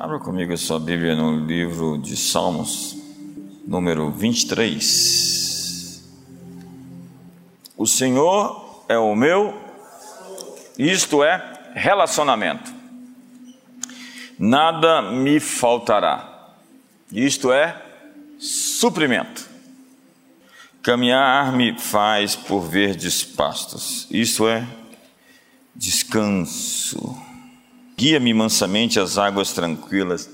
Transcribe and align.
Abra 0.00 0.20
comigo 0.20 0.52
a 0.52 0.56
sua 0.56 0.78
Bíblia 0.78 1.16
no 1.16 1.44
livro 1.44 1.98
de 1.98 2.16
Salmos, 2.16 2.96
número 3.66 4.12
23. 4.12 6.04
O 7.76 7.84
Senhor 7.84 8.84
é 8.88 8.96
o 8.96 9.16
meu, 9.16 9.60
isto 10.78 11.24
é 11.24 11.72
relacionamento. 11.74 12.72
Nada 14.38 15.02
me 15.02 15.40
faltará. 15.40 16.54
Isto 17.10 17.50
é 17.50 17.84
suprimento. 18.38 19.48
Caminhar 20.80 21.52
me 21.52 21.76
faz 21.76 22.36
por 22.36 22.60
verdes 22.60 23.24
pastos. 23.24 24.06
Isso 24.12 24.46
é 24.46 24.64
descanso. 25.74 27.26
Guia-me 27.98 28.32
mansamente 28.32 29.00
às 29.00 29.18
águas 29.18 29.52
tranquilas. 29.52 30.30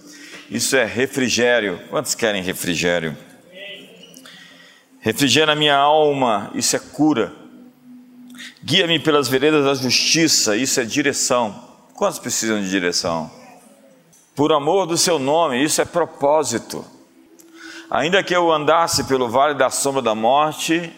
Isso 0.51 0.77
é 0.77 0.85
refrigério. 0.85 1.81
Quantos 1.89 2.15
querem 2.15 2.43
refrigério? 2.43 3.17
Refrigera 5.01 5.53
a 5.53 5.57
minha 5.57 5.75
alma. 5.75 6.51
Isso 6.55 6.77
é 6.77 6.79
cura. 6.79 7.33
Guia-me 8.63 8.99
pelas 8.99 9.29
veredas 9.29 9.65
da 9.65 9.75
justiça. 9.83 10.55
Isso 10.55 10.79
é 10.79 10.85
direção. 10.85 11.59
Quantos 11.95 12.19
precisam 12.19 12.61
de 12.61 12.69
direção? 12.69 13.31
Por 14.37 14.53
amor 14.53 14.85
do 14.87 14.99
seu 14.99 15.19
nome. 15.19 15.65
Isso 15.65 15.81
é 15.81 15.87
propósito. 15.87 16.85
Ainda 17.91 18.23
que 18.23 18.37
eu 18.37 18.53
andasse 18.53 19.05
pelo 19.05 19.31
vale 19.31 19.55
da 19.55 19.71
sombra 19.71 20.03
da 20.03 20.15
morte, 20.15 20.93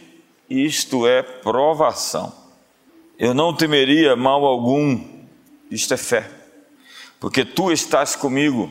isto 0.50 1.06
é 1.06 1.22
provação. 1.22 2.34
Eu 3.16 3.32
não 3.32 3.54
temeria 3.54 4.16
mal 4.16 4.44
algum. 4.44 5.00
Isto 5.70 5.94
é 5.94 5.96
fé 5.96 6.35
porque 7.26 7.44
tu 7.44 7.72
estás 7.72 8.14
comigo, 8.14 8.70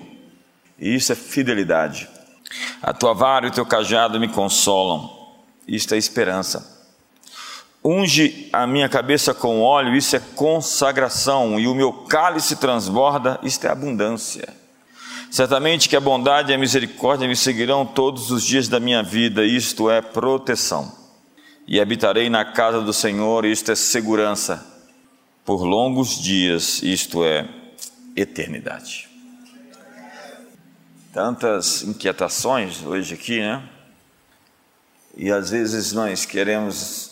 e 0.80 0.96
isso 0.96 1.12
é 1.12 1.16
fidelidade. 1.16 2.08
A 2.82 2.94
tua 2.94 3.14
vara 3.14 3.46
e 3.46 3.50
o 3.50 3.52
teu 3.52 3.66
cajado 3.66 4.18
me 4.18 4.30
consolam, 4.30 5.12
isto 5.68 5.94
é 5.94 5.98
esperança. 5.98 6.88
Unge 7.84 8.48
a 8.54 8.66
minha 8.66 8.88
cabeça 8.88 9.34
com 9.34 9.62
óleo, 9.62 9.94
isso 9.94 10.16
é 10.16 10.22
consagração, 10.38 11.60
e 11.60 11.68
o 11.68 11.76
meu 11.76 11.92
cálice 11.92 12.56
transborda, 12.56 13.38
isto 13.44 13.68
é 13.68 13.70
abundância. 13.70 14.48
Certamente 15.30 15.90
que 15.90 15.98
a 15.98 16.00
bondade 16.00 16.54
e 16.54 16.56
a 16.56 16.58
misericórdia 16.58 17.28
me 17.28 17.36
seguirão 17.36 17.86
todos 17.86 18.32
os 18.32 18.42
dias 18.42 18.70
da 18.70 18.80
minha 18.80 19.04
vida, 19.04 19.44
isto 19.44 19.90
é 19.90 20.02
proteção. 20.02 20.96
E 21.68 21.78
habitarei 21.78 22.30
na 22.30 22.46
casa 22.46 22.80
do 22.80 22.94
Senhor, 22.94 23.44
isto 23.44 23.74
é 23.74 23.76
segurança, 23.76 24.66
por 25.44 25.62
longos 25.62 26.18
dias, 26.18 26.82
isto 26.82 27.22
é 27.22 27.65
eternidade. 28.16 29.10
Tantas 31.12 31.82
inquietações 31.82 32.84
hoje 32.84 33.14
aqui, 33.14 33.40
né? 33.40 33.70
E 35.18 35.32
às 35.32 35.50
vezes 35.50 35.94
nós 35.94 36.26
queremos 36.26 37.12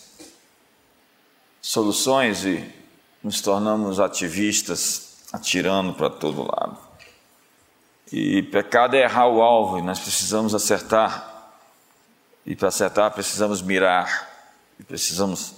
soluções 1.61 2.43
e 2.43 2.69
nos 3.23 3.39
tornamos 3.41 3.99
ativistas, 3.99 5.17
atirando 5.31 5.93
para 5.93 6.09
todo 6.09 6.43
lado. 6.43 6.77
E 8.11 8.43
pecado 8.43 8.95
é 8.95 9.03
errar 9.03 9.27
o 9.27 9.41
alvo, 9.41 9.79
e 9.79 9.81
nós 9.81 9.99
precisamos 9.99 10.53
acertar. 10.53 11.31
E 12.45 12.55
para 12.55 12.67
acertar 12.67 13.11
precisamos 13.11 13.61
mirar, 13.61 14.29
e 14.77 14.83
precisamos 14.83 15.53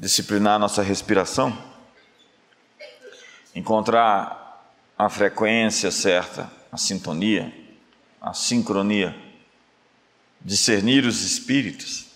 disciplinar 0.00 0.58
nossa 0.58 0.82
respiração 0.82 1.67
encontrar 3.58 4.70
a 4.96 5.08
frequência 5.08 5.90
certa, 5.90 6.48
a 6.70 6.76
sintonia, 6.76 7.52
a 8.20 8.32
sincronia, 8.32 9.16
discernir 10.40 11.04
os 11.04 11.22
espíritos. 11.22 12.06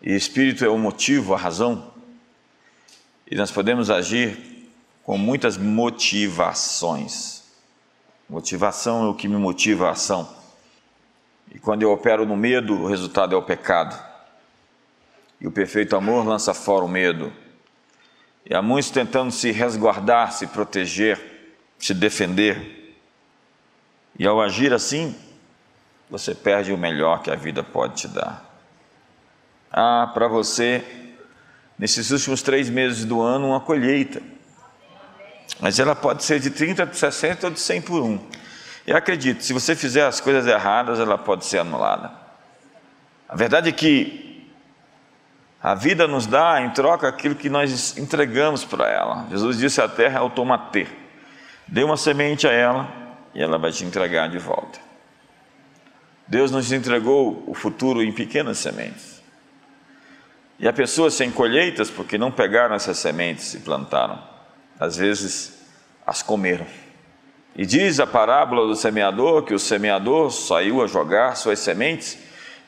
E 0.00 0.14
espírito 0.14 0.64
é 0.64 0.68
o 0.68 0.78
motivo, 0.78 1.34
a 1.34 1.36
razão. 1.36 1.92
E 3.30 3.34
nós 3.34 3.50
podemos 3.50 3.90
agir 3.90 4.70
com 5.02 5.18
muitas 5.18 5.58
motivações. 5.58 7.42
Motivação 8.28 9.04
é 9.04 9.08
o 9.08 9.14
que 9.14 9.28
me 9.28 9.36
motiva 9.36 9.88
a 9.88 9.92
ação. 9.92 10.34
E 11.54 11.58
quando 11.58 11.82
eu 11.82 11.92
opero 11.92 12.24
no 12.24 12.36
medo, 12.36 12.74
o 12.74 12.86
resultado 12.86 13.34
é 13.34 13.38
o 13.38 13.42
pecado. 13.42 14.02
E 15.38 15.46
o 15.46 15.52
perfeito 15.52 15.94
amor 15.96 16.26
lança 16.26 16.54
fora 16.54 16.84
o 16.84 16.88
medo 16.88 17.30
e 18.48 18.54
há 18.54 18.62
muitos 18.62 18.90
tentando 18.90 19.32
se 19.32 19.50
resguardar, 19.50 20.32
se 20.32 20.46
proteger, 20.46 21.20
se 21.78 21.92
defender. 21.92 22.96
E 24.16 24.24
ao 24.24 24.40
agir 24.40 24.72
assim, 24.72 25.16
você 26.08 26.32
perde 26.32 26.72
o 26.72 26.78
melhor 26.78 27.22
que 27.22 27.30
a 27.30 27.34
vida 27.34 27.64
pode 27.64 27.96
te 27.96 28.08
dar. 28.08 28.44
Ah, 29.70 30.10
para 30.14 30.28
você, 30.28 30.84
nesses 31.76 32.10
últimos 32.12 32.40
três 32.40 32.70
meses 32.70 33.04
do 33.04 33.20
ano, 33.20 33.48
uma 33.48 33.60
colheita. 33.60 34.22
Mas 35.60 35.80
ela 35.80 35.96
pode 35.96 36.22
ser 36.22 36.38
de 36.38 36.50
30, 36.50 36.86
de 36.86 36.96
60 36.96 37.48
ou 37.48 37.52
de 37.52 37.58
100 37.58 37.82
por 37.82 38.02
um. 38.02 38.20
E 38.86 38.92
acredito, 38.92 39.42
se 39.42 39.52
você 39.52 39.74
fizer 39.74 40.06
as 40.06 40.20
coisas 40.20 40.46
erradas, 40.46 41.00
ela 41.00 41.18
pode 41.18 41.44
ser 41.44 41.58
anulada. 41.58 42.12
A 43.28 43.34
verdade 43.34 43.68
é 43.70 43.72
que 43.72 44.25
a 45.66 45.74
vida 45.74 46.06
nos 46.06 46.28
dá 46.28 46.62
em 46.62 46.70
troca 46.70 47.08
aquilo 47.08 47.34
que 47.34 47.50
nós 47.50 47.98
entregamos 47.98 48.64
para 48.64 48.88
ela. 48.88 49.26
Jesus 49.28 49.58
disse: 49.58 49.80
a 49.80 49.88
terra 49.88 50.20
é 50.20 50.22
o 50.22 50.30
tomater. 50.30 50.86
Dê 51.66 51.82
uma 51.82 51.96
semente 51.96 52.46
a 52.46 52.52
ela 52.52 52.88
e 53.34 53.42
ela 53.42 53.58
vai 53.58 53.72
te 53.72 53.84
entregar 53.84 54.28
de 54.28 54.38
volta. 54.38 54.78
Deus 56.24 56.52
nos 56.52 56.70
entregou 56.70 57.42
o 57.48 57.52
futuro 57.52 58.00
em 58.00 58.12
pequenas 58.12 58.58
sementes. 58.58 59.20
E 60.56 60.68
há 60.68 60.72
pessoas 60.72 61.14
sem 61.14 61.32
colheitas 61.32 61.90
porque 61.90 62.16
não 62.16 62.30
pegaram 62.30 62.76
essas 62.76 62.98
sementes 62.98 63.52
e 63.54 63.58
plantaram. 63.58 64.22
Às 64.78 64.96
vezes 64.96 65.66
as 66.06 66.22
comeram. 66.22 66.66
E 67.56 67.66
diz 67.66 67.98
a 67.98 68.06
parábola 68.06 68.68
do 68.68 68.76
semeador 68.76 69.42
que 69.42 69.52
o 69.52 69.58
semeador 69.58 70.30
saiu 70.30 70.80
a 70.80 70.86
jogar 70.86 71.34
suas 71.34 71.58
sementes 71.58 72.16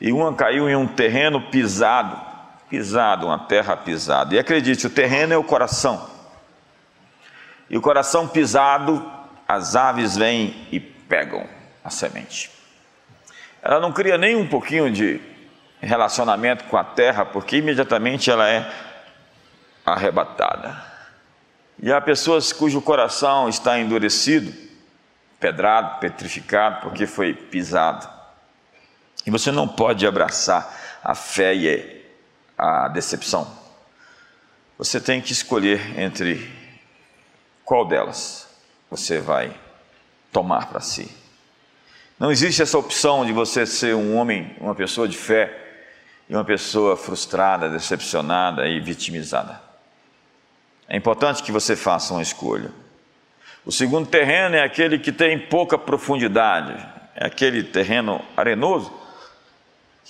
e 0.01 0.11
uma 0.11 0.33
caiu 0.33 0.69
em 0.69 0.75
um 0.75 0.85
terreno 0.85 1.43
pisado 1.49 2.27
pisado, 2.69 3.25
uma 3.25 3.39
terra 3.39 3.75
pisada. 3.75 4.35
E 4.35 4.39
acredite, 4.39 4.87
o 4.87 4.89
terreno 4.89 5.33
é 5.33 5.37
o 5.37 5.43
coração. 5.43 6.09
E 7.69 7.77
o 7.77 7.81
coração 7.81 8.27
pisado, 8.27 9.03
as 9.47 9.75
aves 9.75 10.15
vêm 10.15 10.67
e 10.71 10.79
pegam 10.79 11.47
a 11.83 11.89
semente. 11.89 12.51
Ela 13.61 13.79
não 13.79 13.91
cria 13.91 14.17
nem 14.17 14.35
um 14.35 14.47
pouquinho 14.47 14.91
de 14.91 15.19
relacionamento 15.81 16.65
com 16.65 16.77
a 16.77 16.83
terra, 16.83 17.25
porque 17.25 17.57
imediatamente 17.57 18.29
ela 18.29 18.47
é 18.47 18.69
arrebatada. 19.85 20.89
E 21.81 21.91
há 21.91 21.99
pessoas 21.99 22.51
cujo 22.53 22.81
coração 22.81 23.47
está 23.47 23.79
endurecido, 23.79 24.53
pedrado, 25.39 25.99
petrificado, 25.99 26.81
porque 26.81 27.07
foi 27.07 27.33
pisado. 27.33 28.07
E 29.25 29.31
você 29.31 29.51
não 29.51 29.67
pode 29.67 30.05
abraçar 30.05 30.99
a 31.03 31.15
fé 31.15 31.55
e 31.55 31.67
a 32.59 32.89
decepção. 32.89 33.49
Você 34.77 34.99
tem 34.99 35.21
que 35.21 35.31
escolher 35.31 35.97
entre 35.97 36.51
qual 37.63 37.85
delas 37.85 38.49
você 38.91 39.19
vai 39.19 39.57
tomar 40.31 40.67
para 40.67 40.81
si. 40.81 41.09
Não 42.19 42.31
existe 42.31 42.61
essa 42.61 42.77
opção 42.77 43.25
de 43.25 43.31
você 43.31 43.65
ser 43.65 43.95
um 43.95 44.17
homem, 44.17 44.53
uma 44.59 44.75
pessoa 44.75 45.07
de 45.07 45.17
fé 45.17 45.55
e 46.27 46.35
uma 46.35 46.43
pessoa 46.43 46.97
frustrada, 46.97 47.69
decepcionada 47.69 48.67
e 48.67 48.79
vitimizada. 48.79 49.61
É 50.87 50.97
importante 50.97 51.41
que 51.41 51.51
você 51.51 51.77
faça 51.77 52.13
uma 52.13 52.21
escolha. 52.21 52.71
O 53.65 53.71
segundo 53.71 54.07
terreno 54.07 54.55
é 54.55 54.63
aquele 54.63 54.99
que 54.99 55.11
tem 55.11 55.39
pouca 55.39 55.77
profundidade, 55.77 56.75
é 57.15 57.25
aquele 57.25 57.63
terreno 57.63 58.21
arenoso 58.35 58.98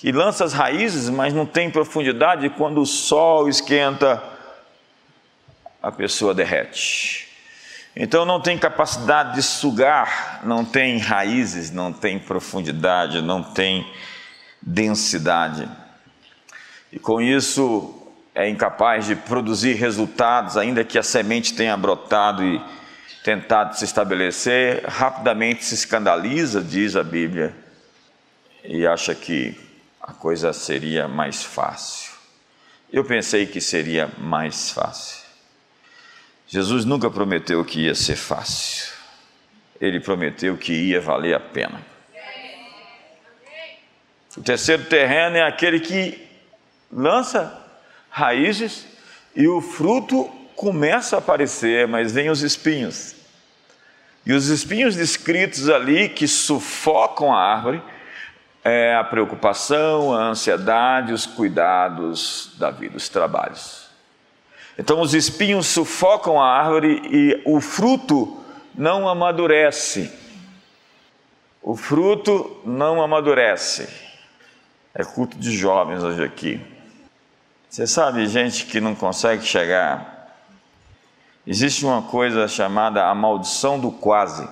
que 0.00 0.10
lança 0.10 0.46
as 0.46 0.54
raízes, 0.54 1.10
mas 1.10 1.34
não 1.34 1.44
tem 1.44 1.70
profundidade, 1.70 2.48
quando 2.48 2.80
o 2.80 2.86
sol 2.86 3.50
esquenta, 3.50 4.22
a 5.82 5.92
pessoa 5.92 6.32
derrete. 6.32 7.28
Então 7.94 8.24
não 8.24 8.40
tem 8.40 8.56
capacidade 8.56 9.34
de 9.34 9.42
sugar, 9.42 10.40
não 10.42 10.64
tem 10.64 10.96
raízes, 10.96 11.70
não 11.70 11.92
tem 11.92 12.18
profundidade, 12.18 13.20
não 13.20 13.42
tem 13.42 13.86
densidade. 14.62 15.68
E 16.90 16.98
com 16.98 17.20
isso 17.20 17.94
é 18.34 18.48
incapaz 18.48 19.04
de 19.04 19.14
produzir 19.14 19.74
resultados, 19.74 20.56
ainda 20.56 20.82
que 20.82 20.98
a 20.98 21.02
semente 21.02 21.52
tenha 21.52 21.76
brotado 21.76 22.42
e 22.42 22.58
tentado 23.22 23.76
se 23.76 23.84
estabelecer, 23.84 24.82
rapidamente 24.86 25.62
se 25.62 25.74
escandaliza, 25.74 26.62
diz 26.62 26.96
a 26.96 27.04
Bíblia, 27.04 27.54
e 28.64 28.86
acha 28.86 29.14
que 29.14 29.68
a 30.10 30.12
coisa 30.12 30.52
seria 30.52 31.06
mais 31.06 31.44
fácil. 31.44 32.10
Eu 32.92 33.04
pensei 33.04 33.46
que 33.46 33.60
seria 33.60 34.10
mais 34.18 34.70
fácil. 34.72 35.24
Jesus 36.48 36.84
nunca 36.84 37.08
prometeu 37.08 37.64
que 37.64 37.82
ia 37.82 37.94
ser 37.94 38.16
fácil. 38.16 38.90
ele 39.80 40.00
prometeu 40.00 40.58
que 40.58 40.72
ia 40.72 41.00
valer 41.00 41.32
a 41.32 41.40
pena. 41.40 41.80
O 44.36 44.42
terceiro 44.42 44.84
terreno 44.84 45.36
é 45.36 45.42
aquele 45.42 45.80
que 45.80 46.26
lança 46.92 47.56
raízes 48.10 48.86
e 49.34 49.46
o 49.46 49.60
fruto 49.60 50.24
começa 50.56 51.16
a 51.16 51.18
aparecer, 51.20 51.86
mas 51.86 52.12
vem 52.12 52.28
os 52.28 52.42
espinhos. 52.42 53.14
E 54.26 54.32
os 54.32 54.48
espinhos 54.48 54.96
descritos 54.96 55.70
ali 55.70 56.08
que 56.08 56.26
sufocam 56.28 57.32
a 57.32 57.40
árvore 57.40 57.80
é 58.64 58.94
a 58.94 59.04
preocupação, 59.04 60.14
a 60.14 60.28
ansiedade, 60.28 61.12
os 61.12 61.26
cuidados 61.26 62.52
da 62.58 62.70
vida, 62.70 62.96
os 62.96 63.08
trabalhos. 63.08 63.88
Então 64.78 65.00
os 65.00 65.14
espinhos 65.14 65.66
sufocam 65.66 66.40
a 66.40 66.46
árvore 66.46 67.00
e 67.10 67.42
o 67.44 67.60
fruto 67.60 68.38
não 68.74 69.08
amadurece. 69.08 70.12
O 71.62 71.76
fruto 71.76 72.60
não 72.64 73.02
amadurece. 73.02 73.88
É 74.94 75.04
culto 75.04 75.38
de 75.38 75.56
jovens 75.56 76.02
hoje 76.02 76.22
aqui. 76.22 76.60
Você 77.68 77.86
sabe, 77.86 78.26
gente 78.26 78.66
que 78.66 78.80
não 78.80 78.94
consegue 78.94 79.44
chegar. 79.44 80.34
Existe 81.46 81.84
uma 81.84 82.02
coisa 82.02 82.48
chamada 82.48 83.06
a 83.06 83.14
maldição 83.14 83.78
do 83.78 83.90
quase. 83.90 84.48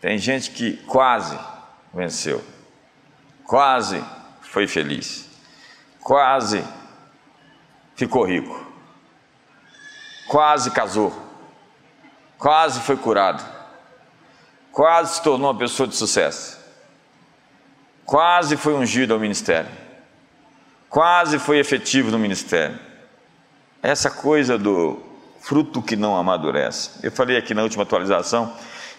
Tem 0.00 0.18
gente 0.18 0.50
que 0.50 0.76
quase 0.78 1.38
venceu. 1.94 2.44
Quase 3.44 4.04
foi 4.42 4.66
feliz. 4.66 5.28
Quase 6.00 6.64
ficou 7.94 8.24
rico. 8.24 8.64
Quase 10.28 10.70
casou. 10.70 11.12
Quase 12.38 12.80
foi 12.80 12.96
curado. 12.96 13.44
Quase 14.72 15.14
se 15.14 15.22
tornou 15.22 15.50
uma 15.50 15.58
pessoa 15.58 15.86
de 15.86 15.94
sucesso. 15.94 16.58
Quase 18.04 18.56
foi 18.56 18.74
ungido 18.74 19.14
ao 19.14 19.20
ministério. 19.20 19.70
Quase 20.90 21.38
foi 21.38 21.58
efetivo 21.58 22.10
no 22.10 22.18
ministério. 22.18 22.78
Essa 23.82 24.10
coisa 24.10 24.58
do 24.58 25.02
fruto 25.40 25.82
que 25.82 25.96
não 25.96 26.16
amadurece. 26.16 26.90
Eu 27.02 27.12
falei 27.12 27.36
aqui 27.36 27.54
na 27.54 27.62
última 27.62 27.82
atualização 27.82 28.54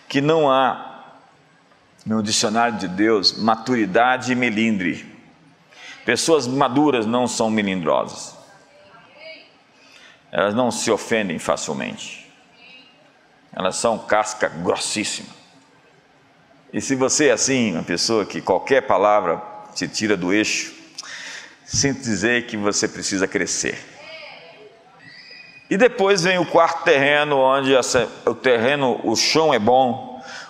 que 0.07 0.21
não 0.21 0.49
há 0.49 0.94
no 2.05 2.21
dicionário 2.21 2.77
de 2.77 2.87
Deus, 2.87 3.33
maturidade 3.33 4.31
e 4.31 4.35
melindre. 4.35 5.11
Pessoas 6.05 6.45
maduras 6.45 7.05
não 7.05 7.27
são 7.27 7.49
melindrosas. 7.49 8.35
Elas 10.31 10.53
não 10.53 10.69
se 10.69 10.91
ofendem 10.91 11.39
facilmente. 11.39 12.31
Elas 13.51 13.77
são 13.77 13.97
casca 13.97 14.49
grossíssima. 14.49 15.29
E 16.71 16.81
se 16.81 16.93
você 16.93 17.29
é 17.29 17.31
assim, 17.31 17.71
uma 17.71 17.83
pessoa 17.83 18.25
que 18.25 18.41
qualquer 18.41 18.81
palavra 18.81 19.41
te 19.73 19.87
tira 19.87 20.15
do 20.15 20.33
eixo, 20.33 20.73
sinto 21.63 22.01
dizer 22.01 22.45
que 22.45 22.57
você 22.57 22.87
precisa 22.87 23.27
crescer. 23.27 23.79
E 25.69 25.77
depois 25.77 26.21
vem 26.21 26.37
o 26.37 26.45
quarto 26.45 26.83
terreno, 26.83 27.37
onde 27.37 27.73
o 28.25 28.35
terreno, 28.35 28.99
o 29.03 29.15
chão 29.15 29.53
é 29.53 29.57
bom, 29.57 30.04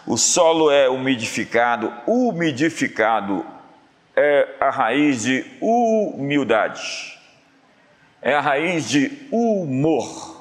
o 0.08 0.18
solo 0.18 0.70
é 0.70 0.88
umidificado, 0.88 1.92
umidificado 2.06 3.46
é 4.16 4.48
a 4.60 4.70
raiz 4.70 5.24
de 5.24 5.44
humildade, 5.60 7.18
é 8.22 8.34
a 8.34 8.42
raiz 8.42 8.88
de 8.88 9.12
humor. 9.32 10.36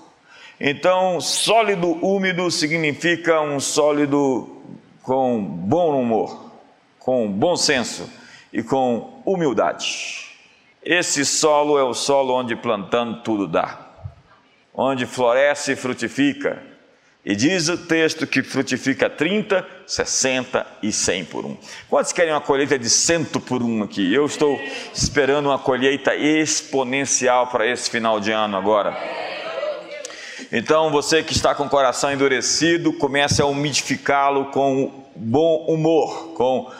Então, 0.60 1.20
sólido 1.20 1.88
úmido 2.04 2.50
significa 2.50 3.40
um 3.40 3.58
sólido 3.58 4.62
com 5.02 5.42
bom 5.42 6.00
humor, 6.00 6.52
com 6.98 7.30
bom 7.30 7.56
senso 7.56 8.08
e 8.52 8.62
com 8.62 9.22
humildade. 9.24 10.30
Esse 10.82 11.24
solo 11.24 11.78
é 11.78 11.82
o 11.82 11.94
solo 11.94 12.34
onde 12.34 12.54
plantando 12.54 13.22
tudo 13.22 13.48
dá, 13.48 13.78
onde 14.74 15.06
floresce 15.06 15.72
e 15.72 15.76
frutifica 15.76 16.73
e 17.24 17.34
diz 17.34 17.68
o 17.68 17.78
texto 17.78 18.26
que 18.26 18.42
frutifica 18.42 19.08
30, 19.08 19.66
60 19.86 20.66
e 20.82 20.92
100 20.92 21.24
por 21.24 21.46
um. 21.46 21.56
Quantos 21.88 22.12
querem 22.12 22.32
uma 22.32 22.40
colheita 22.40 22.78
de 22.78 22.90
cento 22.90 23.40
por 23.40 23.62
um 23.62 23.82
aqui? 23.82 24.12
Eu 24.12 24.26
estou 24.26 24.60
esperando 24.92 25.46
uma 25.46 25.58
colheita 25.58 26.14
exponencial 26.14 27.46
para 27.46 27.66
esse 27.66 27.88
final 27.88 28.20
de 28.20 28.30
ano 28.30 28.56
agora. 28.56 28.94
Então, 30.52 30.90
você 30.90 31.22
que 31.22 31.32
está 31.32 31.54
com 31.54 31.64
o 31.64 31.70
coração 31.70 32.12
endurecido, 32.12 32.92
comece 32.92 33.40
a 33.40 33.46
umidificá-lo 33.46 34.46
com 34.46 35.04
bom 35.16 35.64
humor, 35.66 36.34
com 36.34 36.70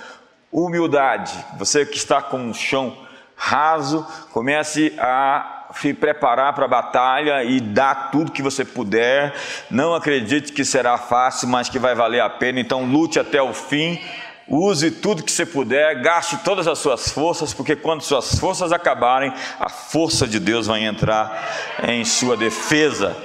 humildade. 0.53 1.33
Você 1.59 1.87
que 1.87 1.97
está 1.97 2.21
com 2.21 2.51
o 2.51 2.55
chão 2.55 2.97
raso, 3.35 4.07
comece 4.31 4.95
a 4.99 5.54
se 5.81 5.93
preparar 5.93 6.53
para 6.53 6.65
a 6.65 6.69
batalha 6.69 7.45
e 7.45 7.61
dar 7.61 8.11
tudo 8.11 8.33
que 8.33 8.43
você 8.43 8.65
puder. 8.65 9.35
Não 9.71 9.95
acredite 9.95 10.53
que 10.53 10.65
será 10.65 10.97
fácil, 10.97 11.49
mas 11.49 11.69
que 11.69 11.79
vai 11.79 11.95
valer 11.95 12.21
a 12.21 12.31
pena. 12.31 12.61
Então 12.61 12.85
lute 12.85 13.19
até 13.19 13.41
o 13.43 13.53
fim. 13.53 14.01
Use 14.47 14.91
tudo 14.91 15.23
que 15.23 15.33
você 15.33 15.47
puder, 15.47 16.03
gaste 16.03 16.37
todas 16.45 16.69
as 16.69 16.79
suas 16.79 17.11
forças, 17.11 17.55
porque 17.55 17.75
quando 17.75 18.03
suas 18.03 18.39
forças 18.39 18.73
acabarem, 18.73 19.33
a 19.59 19.71
força 19.71 20.27
de 20.27 20.39
Deus 20.39 20.67
vai 20.67 20.85
entrar 20.85 21.49
em 21.83 22.05
sua 22.05 22.37
defesa. 22.37 23.17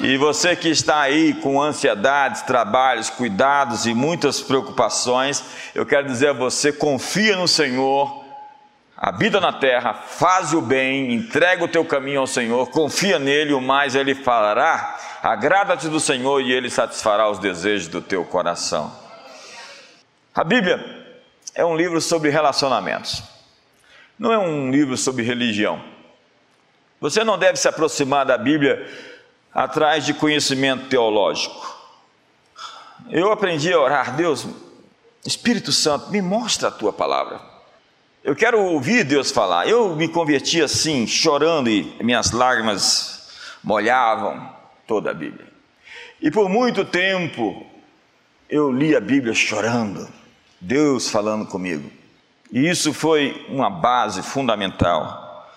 E 0.00 0.16
você 0.16 0.54
que 0.56 0.68
está 0.68 1.00
aí 1.00 1.34
com 1.34 1.60
ansiedades, 1.60 2.42
trabalhos, 2.42 3.10
cuidados 3.10 3.86
e 3.86 3.94
muitas 3.94 4.40
preocupações, 4.40 5.44
eu 5.74 5.86
quero 5.86 6.06
dizer 6.06 6.28
a 6.28 6.32
você: 6.32 6.72
confia 6.72 7.36
no 7.36 7.48
Senhor, 7.48 8.24
habita 9.00 9.40
na 9.40 9.52
terra, 9.52 9.94
faz 9.94 10.52
o 10.52 10.60
bem, 10.60 11.14
entrega 11.14 11.62
o 11.62 11.68
teu 11.68 11.84
caminho 11.84 12.20
ao 12.20 12.26
Senhor, 12.26 12.68
confia 12.70 13.16
nele, 13.16 13.52
o 13.52 13.60
mais 13.60 13.94
ele 13.94 14.12
falará. 14.12 14.98
Agrada-te 15.22 15.88
do 15.88 16.00
Senhor 16.00 16.40
e 16.40 16.52
ele 16.52 16.68
satisfará 16.68 17.30
os 17.30 17.38
desejos 17.38 17.86
do 17.86 18.02
teu 18.02 18.24
coração. 18.24 18.92
A 20.34 20.42
Bíblia 20.42 20.84
é 21.54 21.64
um 21.64 21.76
livro 21.76 22.00
sobre 22.00 22.30
relacionamentos, 22.30 23.22
não 24.18 24.32
é 24.32 24.38
um 24.38 24.70
livro 24.70 24.96
sobre 24.96 25.22
religião. 25.22 25.80
Você 27.00 27.22
não 27.22 27.38
deve 27.38 27.56
se 27.56 27.68
aproximar 27.68 28.26
da 28.26 28.36
Bíblia 28.36 28.84
atrás 29.54 30.04
de 30.04 30.12
conhecimento 30.12 30.88
teológico. 30.88 31.76
Eu 33.10 33.30
aprendi 33.30 33.72
a 33.72 33.78
orar, 33.78 34.16
Deus, 34.16 34.44
Espírito 35.24 35.70
Santo, 35.70 36.10
me 36.10 36.20
mostra 36.20 36.68
a 36.68 36.72
tua 36.72 36.92
palavra. 36.92 37.47
Eu 38.28 38.36
quero 38.36 38.60
ouvir 38.60 39.04
Deus 39.04 39.30
falar. 39.30 39.66
Eu 39.66 39.96
me 39.96 40.06
converti 40.06 40.60
assim, 40.60 41.06
chorando, 41.06 41.70
e 41.70 41.90
minhas 42.02 42.30
lágrimas 42.30 43.30
molhavam 43.64 44.54
toda 44.86 45.10
a 45.10 45.14
Bíblia. 45.14 45.46
E 46.20 46.30
por 46.30 46.46
muito 46.46 46.84
tempo 46.84 47.66
eu 48.46 48.70
li 48.70 48.94
a 48.94 49.00
Bíblia 49.00 49.32
chorando, 49.32 50.06
Deus 50.60 51.08
falando 51.08 51.46
comigo. 51.46 51.90
E 52.52 52.68
isso 52.68 52.92
foi 52.92 53.46
uma 53.48 53.70
base 53.70 54.22
fundamental 54.22 55.48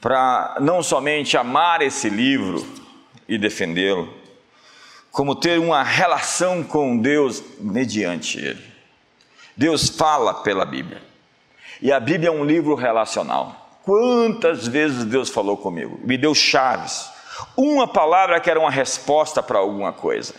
para 0.00 0.56
não 0.58 0.82
somente 0.82 1.36
amar 1.36 1.80
esse 1.80 2.10
livro 2.10 2.66
e 3.28 3.38
defendê-lo, 3.38 4.12
como 5.12 5.36
ter 5.36 5.60
uma 5.60 5.84
relação 5.84 6.64
com 6.64 6.98
Deus 6.98 7.40
mediante 7.60 8.36
ele. 8.36 8.64
Deus 9.56 9.88
fala 9.88 10.34
pela 10.42 10.64
Bíblia. 10.64 11.09
E 11.82 11.92
a 11.92 11.98
Bíblia 11.98 12.28
é 12.28 12.32
um 12.32 12.44
livro 12.44 12.74
relacional. 12.74 13.78
Quantas 13.82 14.66
vezes 14.66 15.04
Deus 15.04 15.30
falou 15.30 15.56
comigo? 15.56 15.98
Me 16.04 16.18
deu 16.18 16.34
chaves. 16.34 17.10
Uma 17.56 17.88
palavra 17.88 18.38
que 18.38 18.50
era 18.50 18.60
uma 18.60 18.70
resposta 18.70 19.42
para 19.42 19.58
alguma 19.58 19.92
coisa. 19.92 20.34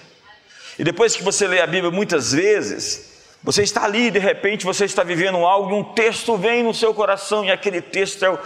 E 0.78 0.84
depois 0.84 1.16
que 1.16 1.24
você 1.24 1.48
lê 1.48 1.60
a 1.60 1.68
Bíblia 1.68 1.92
muitas 1.92 2.32
vezes, 2.32 3.12
você 3.44 3.64
está 3.64 3.84
ali 3.84 4.08
e 4.08 4.12
de 4.12 4.20
repente 4.20 4.66
você 4.66 4.86
está 4.86 5.04
vivendo 5.04 5.38
algo 5.38 5.72
e 5.72 5.74
um 5.74 5.84
texto 5.84 6.38
vem 6.38 6.64
no 6.64 6.74
seu 6.74 6.94
coração 6.94 7.44
e 7.44 7.52
aquele 7.52 7.82
texto 7.82 8.24
é 8.24 8.30
o, 8.30 8.40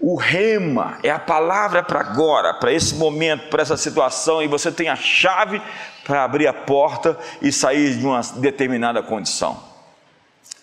o 0.00 0.16
rema, 0.16 0.98
é 1.02 1.10
a 1.10 1.18
palavra 1.18 1.82
para 1.82 2.00
agora, 2.00 2.54
para 2.54 2.72
esse 2.72 2.94
momento, 2.94 3.48
para 3.48 3.62
essa 3.62 3.76
situação 3.76 4.40
e 4.40 4.46
você 4.46 4.70
tem 4.70 4.88
a 4.88 4.96
chave 4.96 5.60
para 6.04 6.22
abrir 6.24 6.46
a 6.46 6.52
porta 6.52 7.18
e 7.42 7.52
sair 7.52 7.96
de 7.96 8.06
uma 8.06 8.20
determinada 8.36 9.02
condição. 9.02 9.69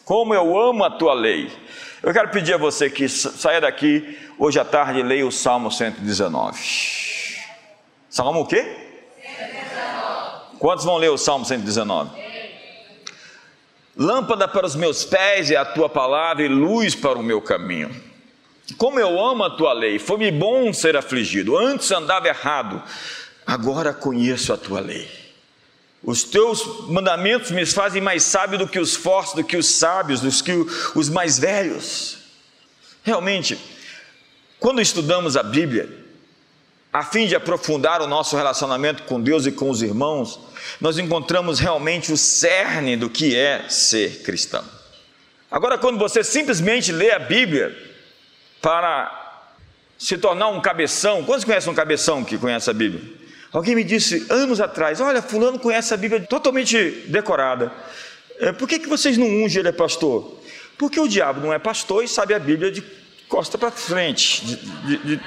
Como 0.07 0.33
eu 0.33 0.57
amo 0.57 0.85
a 0.85 0.89
tua 0.89 1.13
lei. 1.13 1.51
Eu 2.01 2.13
quero 2.13 2.29
pedir 2.29 2.53
a 2.53 2.57
você 2.57 2.89
que 2.89 3.09
saia 3.09 3.59
daqui 3.59 4.17
hoje 4.39 4.57
à 4.57 4.63
tarde 4.63 5.01
e 5.01 5.03
leia 5.03 5.27
o 5.27 5.31
Salmo 5.33 5.69
119. 5.69 6.57
Salmo 8.09 8.39
o 8.39 8.45
quê? 8.45 8.63
119. 9.21 10.59
Quantos 10.59 10.85
vão 10.85 10.95
ler 10.95 11.09
o 11.09 11.17
Salmo 11.17 11.43
119? 11.43 12.09
Lâmpada 13.97 14.47
para 14.47 14.65
os 14.65 14.77
meus 14.77 15.03
pés 15.03 15.51
é 15.51 15.57
a 15.57 15.65
tua 15.65 15.89
palavra 15.89 16.41
e 16.41 16.47
luz 16.47 16.95
para 16.95 17.19
o 17.19 17.23
meu 17.23 17.41
caminho. 17.41 17.93
Como 18.77 19.01
eu 19.01 19.19
amo 19.19 19.43
a 19.43 19.57
tua 19.57 19.73
lei, 19.73 19.99
foi-me 19.99 20.31
bom 20.31 20.71
ser 20.71 20.95
afligido. 20.95 21.57
Antes 21.57 21.91
andava 21.91 22.29
errado, 22.29 22.81
agora 23.45 23.93
conheço 23.93 24.53
a 24.53 24.57
tua 24.57 24.79
lei. 24.79 25.26
Os 26.03 26.23
teus 26.23 26.87
mandamentos 26.87 27.51
me 27.51 27.65
fazem 27.65 28.01
mais 28.01 28.23
sábio 28.23 28.57
do 28.57 28.67
que 28.67 28.79
os 28.79 28.95
fortes, 28.95 29.33
do 29.33 29.43
que 29.43 29.57
os 29.57 29.67
sábios, 29.67 30.21
do 30.21 30.31
que 30.43 30.53
os 30.95 31.09
mais 31.09 31.39
velhos. 31.39 32.17
Realmente, 33.03 33.57
quando 34.59 34.81
estudamos 34.81 35.35
a 35.35 35.43
Bíblia, 35.43 35.89
a 36.91 37.03
fim 37.03 37.27
de 37.27 37.35
aprofundar 37.35 38.01
o 38.01 38.07
nosso 38.07 38.35
relacionamento 38.35 39.03
com 39.03 39.21
Deus 39.21 39.45
e 39.45 39.51
com 39.51 39.69
os 39.69 39.81
irmãos, 39.81 40.39
nós 40.79 40.97
encontramos 40.97 41.59
realmente 41.59 42.11
o 42.11 42.17
cerne 42.17 42.95
do 42.95 43.09
que 43.09 43.35
é 43.35 43.67
ser 43.69 44.23
cristão. 44.23 44.63
Agora, 45.49 45.77
quando 45.77 45.97
você 45.97 46.23
simplesmente 46.23 46.91
lê 46.91 47.11
a 47.11 47.19
Bíblia 47.19 47.75
para 48.61 49.43
se 49.97 50.17
tornar 50.17 50.49
um 50.49 50.61
cabeção, 50.61 51.23
quantos 51.23 51.45
conhecem 51.45 51.71
um 51.71 51.75
cabeção 51.75 52.23
que 52.23 52.37
conhece 52.37 52.69
a 52.69 52.73
Bíblia? 52.73 53.26
Alguém 53.51 53.75
me 53.75 53.83
disse 53.83 54.25
anos 54.29 54.59
atrás: 54.59 54.99
Olha, 54.99 55.21
Fulano 55.21 55.59
conhece 55.59 55.93
a 55.93 55.97
Bíblia 55.97 56.21
totalmente 56.21 57.05
decorada. 57.07 57.71
É, 58.39 58.51
por 58.51 58.67
que, 58.67 58.79
que 58.79 58.87
vocês 58.87 59.17
não 59.17 59.27
ungem 59.27 59.59
ele 59.59 59.69
é 59.69 59.71
pastor? 59.71 60.39
Porque 60.77 60.99
o 60.99 61.07
diabo 61.07 61.41
não 61.41 61.51
é 61.53 61.57
pastor 61.57 62.03
e 62.03 62.07
sabe 62.07 62.33
a 62.33 62.39
Bíblia 62.39 62.71
de 62.71 62.83
costa 63.27 63.57
para 63.57 63.71
frente. 63.71 64.45
De, 64.45 64.55
de, 64.55 64.97
de, 64.97 65.23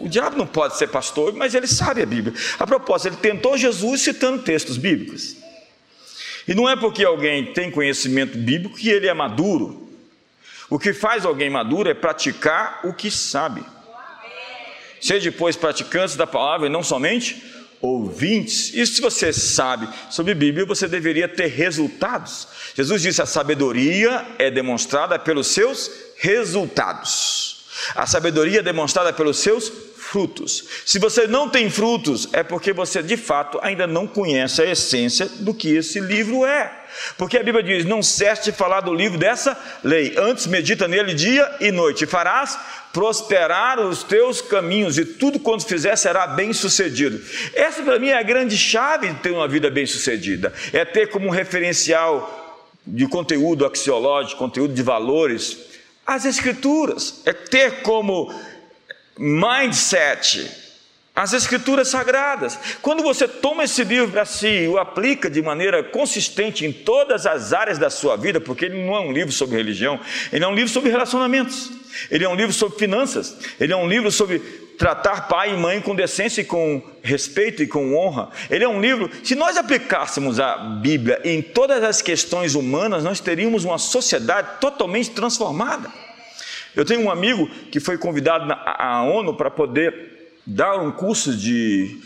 o 0.00 0.08
diabo 0.08 0.36
não 0.36 0.46
pode 0.46 0.76
ser 0.76 0.88
pastor, 0.88 1.32
mas 1.34 1.54
ele 1.54 1.66
sabe 1.66 2.02
a 2.02 2.06
Bíblia. 2.06 2.34
A 2.58 2.66
propósito, 2.66 3.08
ele 3.12 3.16
tentou 3.16 3.56
Jesus 3.56 4.00
citando 4.00 4.42
textos 4.42 4.76
bíblicos. 4.76 5.36
E 6.46 6.54
não 6.54 6.68
é 6.68 6.74
porque 6.74 7.04
alguém 7.04 7.52
tem 7.52 7.70
conhecimento 7.70 8.38
bíblico 8.38 8.76
que 8.76 8.88
ele 8.88 9.06
é 9.06 9.12
maduro. 9.12 9.88
O 10.70 10.78
que 10.78 10.92
faz 10.92 11.24
alguém 11.24 11.50
maduro 11.50 11.90
é 11.90 11.94
praticar 11.94 12.80
o 12.84 12.94
que 12.94 13.10
sabe. 13.10 13.62
Seja 15.00 15.30
depois 15.30 15.56
praticantes 15.56 16.16
da 16.16 16.26
palavra 16.26 16.66
e 16.66 16.70
não 16.70 16.82
somente 16.82 17.42
ouvintes. 17.80 18.72
E 18.74 18.84
se 18.86 19.00
você 19.00 19.32
sabe 19.32 19.88
sobre 20.10 20.34
Bíblia, 20.34 20.66
você 20.66 20.88
deveria 20.88 21.28
ter 21.28 21.46
resultados. 21.46 22.48
Jesus 22.74 23.02
disse: 23.02 23.22
a 23.22 23.26
sabedoria 23.26 24.26
é 24.38 24.50
demonstrada 24.50 25.18
pelos 25.18 25.48
seus 25.48 25.90
resultados. 26.16 27.58
A 27.94 28.06
sabedoria 28.06 28.58
é 28.58 28.62
demonstrada 28.62 29.12
pelos 29.12 29.38
seus 29.38 29.72
frutos. 29.96 30.64
Se 30.86 30.98
você 30.98 31.26
não 31.26 31.48
tem 31.48 31.70
frutos, 31.70 32.28
é 32.32 32.42
porque 32.42 32.72
você 32.72 33.02
de 33.02 33.16
fato 33.16 33.58
ainda 33.62 33.86
não 33.86 34.06
conhece 34.06 34.62
a 34.62 34.70
essência 34.70 35.26
do 35.26 35.52
que 35.54 35.76
esse 35.76 36.00
livro 36.00 36.46
é. 36.46 36.72
Porque 37.16 37.36
a 37.36 37.42
Bíblia 37.42 37.62
diz: 37.62 37.84
Não 37.84 38.02
cesse 38.02 38.44
de 38.44 38.52
falar 38.52 38.80
do 38.80 38.94
livro 38.94 39.18
dessa 39.18 39.56
lei, 39.84 40.14
antes 40.16 40.46
medita 40.46 40.88
nele 40.88 41.14
dia 41.14 41.48
e 41.60 41.70
noite, 41.70 42.04
e 42.04 42.06
farás 42.06 42.58
prosperar 42.92 43.80
os 43.80 44.02
teus 44.02 44.40
caminhos, 44.40 44.98
e 44.98 45.04
tudo 45.04 45.38
quanto 45.38 45.66
fizer 45.66 45.96
será 45.96 46.26
bem 46.26 46.52
sucedido. 46.52 47.20
Essa 47.54 47.82
para 47.82 47.98
mim 47.98 48.08
é 48.08 48.18
a 48.18 48.22
grande 48.22 48.56
chave 48.56 49.08
de 49.08 49.20
ter 49.20 49.30
uma 49.30 49.48
vida 49.48 49.70
bem 49.70 49.86
sucedida, 49.86 50.52
é 50.72 50.84
ter 50.84 51.08
como 51.08 51.30
referencial 51.30 52.66
de 52.86 53.06
conteúdo 53.06 53.66
axiológico, 53.66 54.38
conteúdo 54.38 54.74
de 54.74 54.82
valores, 54.82 55.58
as 56.06 56.24
Escrituras, 56.24 57.22
é 57.26 57.34
ter 57.34 57.82
como 57.82 58.32
mindset 59.18 60.67
as 61.18 61.32
Escrituras 61.32 61.88
Sagradas. 61.88 62.56
Quando 62.80 63.02
você 63.02 63.26
toma 63.26 63.64
esse 63.64 63.82
livro 63.82 64.08
para 64.08 64.24
si 64.24 64.46
e 64.46 64.68
o 64.68 64.78
aplica 64.78 65.28
de 65.28 65.42
maneira 65.42 65.82
consistente 65.82 66.64
em 66.64 66.72
todas 66.72 67.26
as 67.26 67.52
áreas 67.52 67.76
da 67.76 67.90
sua 67.90 68.16
vida, 68.16 68.40
porque 68.40 68.66
ele 68.66 68.86
não 68.86 68.94
é 68.94 69.00
um 69.00 69.10
livro 69.10 69.32
sobre 69.32 69.56
religião, 69.56 69.98
ele 70.32 70.44
é 70.44 70.46
um 70.46 70.54
livro 70.54 70.72
sobre 70.72 70.90
relacionamentos, 70.90 71.72
ele 72.08 72.24
é 72.24 72.28
um 72.28 72.36
livro 72.36 72.52
sobre 72.52 72.78
finanças, 72.78 73.36
ele 73.58 73.72
é 73.72 73.76
um 73.76 73.88
livro 73.88 74.12
sobre 74.12 74.38
tratar 74.78 75.26
pai 75.26 75.54
e 75.54 75.56
mãe 75.56 75.80
com 75.80 75.92
decência 75.92 76.42
e 76.42 76.44
com 76.44 76.80
respeito 77.02 77.64
e 77.64 77.66
com 77.66 77.96
honra. 77.96 78.30
Ele 78.48 78.62
é 78.62 78.68
um 78.68 78.80
livro, 78.80 79.10
se 79.24 79.34
nós 79.34 79.56
aplicássemos 79.56 80.38
a 80.38 80.56
Bíblia 80.56 81.20
em 81.24 81.42
todas 81.42 81.82
as 81.82 82.00
questões 82.00 82.54
humanas, 82.54 83.02
nós 83.02 83.18
teríamos 83.18 83.64
uma 83.64 83.78
sociedade 83.78 84.60
totalmente 84.60 85.10
transformada. 85.10 85.90
Eu 86.76 86.84
tenho 86.84 87.00
um 87.00 87.10
amigo 87.10 87.50
que 87.72 87.80
foi 87.80 87.98
convidado 87.98 88.52
à 88.52 89.02
ONU 89.02 89.34
para 89.34 89.50
poder 89.50 90.17
dar 90.50 90.80
um 90.80 90.90
curso 90.90 91.36
de 91.36 92.00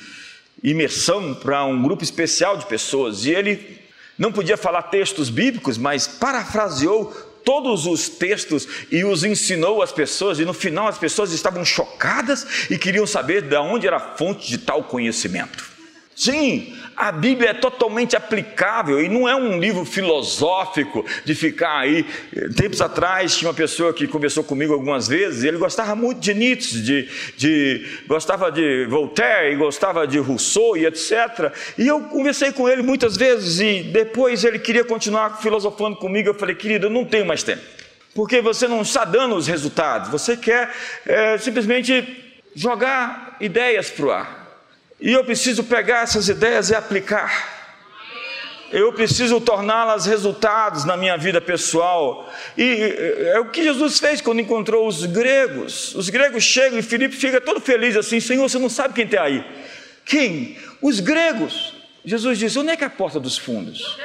imersão 0.62 1.32
para 1.32 1.64
um 1.64 1.80
grupo 1.80 2.02
especial 2.02 2.56
de 2.56 2.66
pessoas, 2.66 3.24
e 3.24 3.30
ele 3.30 3.78
não 4.18 4.32
podia 4.32 4.56
falar 4.56 4.82
textos 4.82 5.30
bíblicos, 5.30 5.78
mas 5.78 6.08
parafraseou 6.08 7.06
todos 7.44 7.86
os 7.86 8.08
textos 8.08 8.66
e 8.90 9.04
os 9.04 9.22
ensinou 9.22 9.80
às 9.80 9.92
pessoas, 9.92 10.40
e 10.40 10.44
no 10.44 10.52
final 10.52 10.88
as 10.88 10.98
pessoas 10.98 11.32
estavam 11.32 11.64
chocadas 11.64 12.68
e 12.68 12.76
queriam 12.76 13.06
saber 13.06 13.42
de 13.42 13.56
onde 13.56 13.86
era 13.86 13.96
a 13.96 14.16
fonte 14.16 14.48
de 14.48 14.58
tal 14.58 14.84
conhecimento. 14.84 15.71
Sim, 16.14 16.76
a 16.94 17.10
Bíblia 17.10 17.50
é 17.50 17.54
totalmente 17.54 18.14
aplicável 18.14 19.02
e 19.02 19.08
não 19.08 19.26
é 19.26 19.34
um 19.34 19.58
livro 19.58 19.84
filosófico 19.84 21.04
de 21.24 21.34
ficar 21.34 21.78
aí. 21.78 22.04
Tempos 22.54 22.82
atrás 22.82 23.36
tinha 23.36 23.48
uma 23.48 23.54
pessoa 23.54 23.94
que 23.94 24.06
conversou 24.06 24.44
comigo 24.44 24.74
algumas 24.74 25.08
vezes 25.08 25.42
e 25.42 25.48
ele 25.48 25.56
gostava 25.56 25.94
muito 25.96 26.20
de 26.20 26.34
Nietzsche, 26.34 26.82
de, 26.82 27.08
de, 27.36 27.86
gostava 28.06 28.52
de 28.52 28.86
Voltaire, 28.86 29.56
gostava 29.56 30.06
de 30.06 30.18
Rousseau 30.18 30.76
e 30.76 30.84
etc. 30.84 31.50
E 31.78 31.88
eu 31.88 32.00
conversei 32.02 32.52
com 32.52 32.68
ele 32.68 32.82
muitas 32.82 33.16
vezes 33.16 33.58
e 33.60 33.82
depois 33.82 34.44
ele 34.44 34.58
queria 34.58 34.84
continuar 34.84 35.40
filosofando 35.40 35.96
comigo. 35.96 36.28
Eu 36.28 36.34
falei, 36.34 36.54
querido, 36.54 36.86
eu 36.86 36.90
não 36.90 37.06
tenho 37.06 37.24
mais 37.24 37.42
tempo, 37.42 37.62
porque 38.14 38.42
você 38.42 38.68
não 38.68 38.82
está 38.82 39.06
dando 39.06 39.34
os 39.34 39.46
resultados, 39.46 40.10
você 40.10 40.36
quer 40.36 40.70
é, 41.06 41.38
simplesmente 41.38 42.22
jogar 42.54 43.38
ideias 43.40 43.90
para 43.90 44.04
o 44.04 44.10
ar. 44.10 44.41
E 45.02 45.12
eu 45.12 45.24
preciso 45.24 45.64
pegar 45.64 46.04
essas 46.04 46.28
ideias 46.28 46.70
e 46.70 46.76
aplicar. 46.76 47.60
Eu 48.70 48.92
preciso 48.92 49.40
torná-las 49.40 50.06
resultados 50.06 50.84
na 50.84 50.96
minha 50.96 51.18
vida 51.18 51.40
pessoal. 51.40 52.32
E 52.56 52.94
é 53.34 53.40
o 53.40 53.50
que 53.50 53.64
Jesus 53.64 53.98
fez 53.98 54.20
quando 54.20 54.40
encontrou 54.40 54.86
os 54.86 55.04
gregos. 55.04 55.92
Os 55.96 56.08
gregos 56.08 56.44
chegam 56.44 56.78
e 56.78 56.82
Filipe 56.82 57.16
fica 57.16 57.40
todo 57.40 57.60
feliz 57.60 57.96
assim: 57.96 58.20
Senhor, 58.20 58.48
você 58.48 58.60
não 58.60 58.70
sabe 58.70 58.94
quem 58.94 59.04
está 59.04 59.24
aí. 59.24 59.44
Quem? 60.04 60.56
Os 60.80 61.00
gregos. 61.00 61.74
Jesus 62.04 62.38
diz: 62.38 62.56
onde 62.56 62.70
é 62.70 62.76
que 62.76 62.84
é 62.84 62.86
a 62.86 62.90
porta 62.90 63.18
dos 63.18 63.36
fundos? 63.36 63.98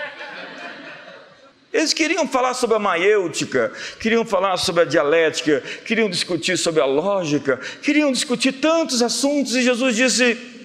Eles 1.71 1.93
queriam 1.93 2.27
falar 2.27 2.55
sobre 2.55 2.75
a 2.75 2.79
maêutica, 2.79 3.71
queriam 3.99 4.25
falar 4.25 4.57
sobre 4.57 4.81
a 4.81 4.85
dialética, 4.85 5.61
queriam 5.85 6.09
discutir 6.09 6.57
sobre 6.57 6.81
a 6.81 6.85
lógica, 6.85 7.59
queriam 7.83 8.11
discutir 8.11 8.53
tantos 8.53 9.03
assuntos, 9.03 9.55
e 9.55 9.61
Jesus 9.61 9.95
disse: 9.95 10.56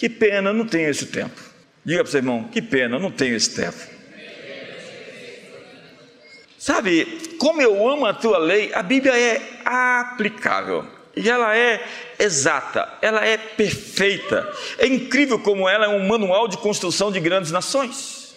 que 0.00 0.08
pena, 0.08 0.50
não 0.50 0.64
tenho 0.64 0.88
esse 0.88 1.04
tempo. 1.04 1.38
Diga 1.84 1.98
para 1.98 2.08
o 2.08 2.10
seu 2.10 2.20
irmão, 2.20 2.44
que 2.44 2.62
pena, 2.62 2.98
não 2.98 3.10
tenho 3.10 3.36
esse 3.36 3.54
tempo. 3.54 3.76
Sabe, 6.58 7.36
como 7.38 7.60
eu 7.60 7.86
amo 7.86 8.06
a 8.06 8.14
tua 8.14 8.38
lei, 8.38 8.72
a 8.72 8.82
Bíblia 8.82 9.14
é 9.14 9.60
aplicável. 9.62 10.86
E 11.14 11.28
ela 11.28 11.54
é 11.54 11.86
exata, 12.18 12.88
ela 13.02 13.22
é 13.26 13.36
perfeita. 13.36 14.50
É 14.78 14.86
incrível 14.86 15.38
como 15.38 15.68
ela 15.68 15.84
é 15.84 15.88
um 15.88 16.08
manual 16.08 16.48
de 16.48 16.56
construção 16.56 17.12
de 17.12 17.20
grandes 17.20 17.50
nações. 17.50 18.34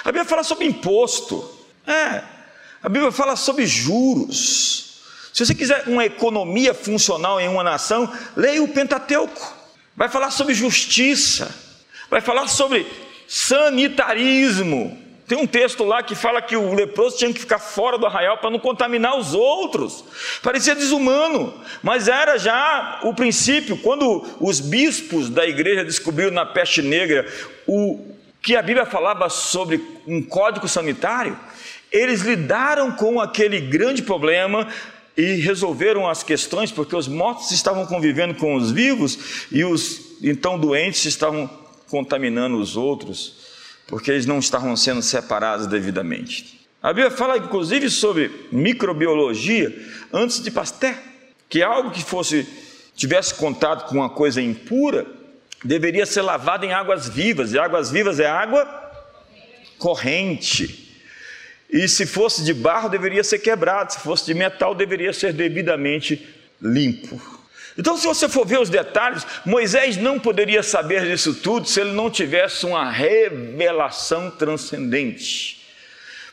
A 0.00 0.06
Bíblia 0.10 0.24
fala 0.24 0.42
sobre 0.42 0.66
imposto. 0.66 1.56
É. 1.86 2.20
A 2.82 2.88
Bíblia 2.88 3.12
fala 3.12 3.36
sobre 3.36 3.64
juros. 3.64 5.02
Se 5.32 5.46
você 5.46 5.54
quiser 5.54 5.84
uma 5.86 6.04
economia 6.04 6.74
funcional 6.74 7.40
em 7.40 7.46
uma 7.46 7.62
nação, 7.62 8.12
leia 8.36 8.60
o 8.60 8.66
Pentateuco 8.66 9.55
vai 9.96 10.08
falar 10.08 10.30
sobre 10.30 10.52
justiça, 10.54 11.54
vai 12.10 12.20
falar 12.20 12.48
sobre 12.48 12.86
sanitarismo. 13.26 15.04
Tem 15.26 15.36
um 15.36 15.46
texto 15.46 15.82
lá 15.82 16.04
que 16.04 16.14
fala 16.14 16.40
que 16.40 16.56
o 16.56 16.72
leproso 16.72 17.18
tinha 17.18 17.32
que 17.32 17.40
ficar 17.40 17.58
fora 17.58 17.98
do 17.98 18.06
arraial 18.06 18.38
para 18.38 18.50
não 18.50 18.60
contaminar 18.60 19.18
os 19.18 19.34
outros. 19.34 20.04
Parecia 20.40 20.74
desumano, 20.76 21.52
mas 21.82 22.06
era 22.06 22.38
já 22.38 23.00
o 23.02 23.12
princípio. 23.12 23.76
Quando 23.78 24.24
os 24.38 24.60
bispos 24.60 25.28
da 25.28 25.44
igreja 25.44 25.84
descobriram 25.84 26.30
na 26.30 26.46
peste 26.46 26.80
negra 26.80 27.26
o 27.66 28.14
que 28.40 28.54
a 28.54 28.62
Bíblia 28.62 28.86
falava 28.86 29.28
sobre 29.28 29.82
um 30.06 30.22
código 30.22 30.68
sanitário, 30.68 31.36
eles 31.90 32.20
lidaram 32.20 32.92
com 32.92 33.20
aquele 33.20 33.60
grande 33.60 34.02
problema 34.02 34.68
e 35.16 35.36
resolveram 35.36 36.08
as 36.08 36.22
questões, 36.22 36.70
porque 36.70 36.94
os 36.94 37.08
mortos 37.08 37.50
estavam 37.50 37.86
convivendo 37.86 38.34
com 38.34 38.54
os 38.54 38.70
vivos 38.70 39.46
e 39.50 39.64
os 39.64 40.18
então 40.22 40.58
doentes 40.58 41.04
estavam 41.06 41.48
contaminando 41.88 42.58
os 42.58 42.76
outros, 42.76 43.36
porque 43.86 44.10
eles 44.10 44.26
não 44.26 44.38
estavam 44.38 44.76
sendo 44.76 45.00
separados 45.02 45.66
devidamente. 45.66 46.60
A 46.82 46.92
Bíblia 46.92 47.10
fala 47.10 47.38
inclusive 47.38 47.88
sobre 47.88 48.30
microbiologia 48.52 49.74
antes 50.12 50.42
de 50.42 50.50
Pasteur, 50.50 50.94
que 51.48 51.62
algo 51.62 51.90
que 51.90 52.02
fosse 52.02 52.46
tivesse 52.94 53.34
contato 53.34 53.88
com 53.88 53.96
uma 53.96 54.10
coisa 54.10 54.40
impura 54.42 55.06
deveria 55.64 56.06
ser 56.06 56.22
lavado 56.22 56.64
em 56.64 56.72
águas 56.72 57.08
vivas, 57.08 57.52
e 57.52 57.58
águas 57.58 57.90
vivas 57.90 58.20
é 58.20 58.26
água 58.26 58.64
corrente. 59.78 60.85
E 61.76 61.86
se 61.88 62.06
fosse 62.06 62.42
de 62.42 62.54
barro, 62.54 62.88
deveria 62.88 63.22
ser 63.22 63.38
quebrado, 63.38 63.92
se 63.92 64.00
fosse 64.00 64.24
de 64.24 64.32
metal, 64.32 64.74
deveria 64.74 65.12
ser 65.12 65.34
devidamente 65.34 66.26
limpo. 66.60 67.20
Então, 67.76 67.98
se 67.98 68.06
você 68.06 68.26
for 68.30 68.46
ver 68.46 68.58
os 68.58 68.70
detalhes, 68.70 69.26
Moisés 69.44 69.98
não 69.98 70.18
poderia 70.18 70.62
saber 70.62 71.04
disso 71.04 71.34
tudo 71.34 71.68
se 71.68 71.78
ele 71.78 71.92
não 71.92 72.10
tivesse 72.10 72.64
uma 72.64 72.90
revelação 72.90 74.30
transcendente. 74.30 75.60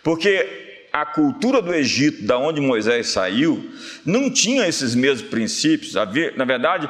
Porque 0.02 0.88
a 0.94 1.06
cultura 1.06 1.62
do 1.62 1.74
Egito, 1.74 2.24
da 2.24 2.38
onde 2.38 2.62
Moisés 2.62 3.10
saiu, 3.10 3.70
não 4.06 4.32
tinha 4.32 4.66
esses 4.66 4.96
mesmos 4.96 5.30
princípios. 5.30 5.94
Na 6.38 6.46
verdade, 6.46 6.88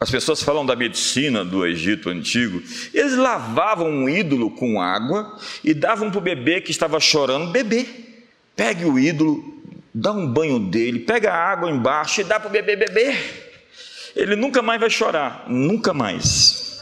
as 0.00 0.10
pessoas 0.10 0.42
falam 0.42 0.66
da 0.66 0.76
medicina 0.76 1.44
do 1.44 1.66
Egito 1.66 2.10
antigo. 2.10 2.62
Eles 2.92 3.16
lavavam 3.16 3.88
um 3.88 4.08
ídolo 4.08 4.50
com 4.50 4.80
água 4.80 5.38
e 5.62 5.72
davam 5.72 6.10
para 6.10 6.18
o 6.18 6.22
bebê 6.22 6.60
que 6.60 6.70
estava 6.70 7.00
chorando 7.00 7.50
beber. 7.50 8.26
Pegue 8.54 8.84
o 8.84 8.98
ídolo, 8.98 9.62
dá 9.92 10.12
um 10.12 10.26
banho 10.26 10.58
dele, 10.58 11.00
pega 11.00 11.32
a 11.32 11.50
água 11.50 11.70
embaixo 11.70 12.20
e 12.20 12.24
dá 12.24 12.38
para 12.38 12.48
o 12.48 12.52
bebê 12.52 12.76
beber 12.76 13.44
ele 14.14 14.36
nunca 14.36 14.62
mais 14.62 14.80
vai 14.80 14.90
chorar, 14.90 15.44
nunca 15.48 15.92
mais. 15.92 16.80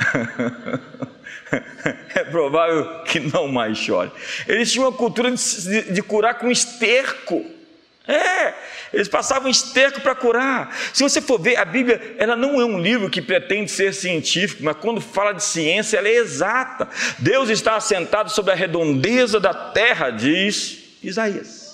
é 2.14 2.24
provável 2.24 3.02
que 3.04 3.20
não 3.20 3.48
mais 3.48 3.78
chore. 3.78 4.10
Eles 4.48 4.72
tinham 4.72 4.88
uma 4.88 4.96
cultura 4.96 5.30
de, 5.30 5.92
de 5.92 6.02
curar 6.02 6.38
com 6.38 6.50
esterco. 6.50 7.44
É, 8.10 8.54
eles 8.92 9.08
passavam 9.08 9.48
esterco 9.48 10.00
para 10.00 10.14
curar. 10.14 10.76
Se 10.92 11.02
você 11.02 11.20
for 11.20 11.38
ver, 11.38 11.56
a 11.56 11.64
Bíblia 11.64 12.16
ela 12.18 12.34
não 12.34 12.60
é 12.60 12.64
um 12.64 12.78
livro 12.78 13.08
que 13.08 13.22
pretende 13.22 13.70
ser 13.70 13.94
científico, 13.94 14.64
mas 14.64 14.76
quando 14.76 15.00
fala 15.00 15.32
de 15.32 15.44
ciência, 15.44 15.98
ela 15.98 16.08
é 16.08 16.14
exata. 16.14 16.88
Deus 17.18 17.48
está 17.48 17.76
assentado 17.76 18.30
sobre 18.30 18.52
a 18.52 18.56
redondeza 18.56 19.38
da 19.38 19.54
terra, 19.54 20.10
diz 20.10 20.96
Isaías. 21.02 21.70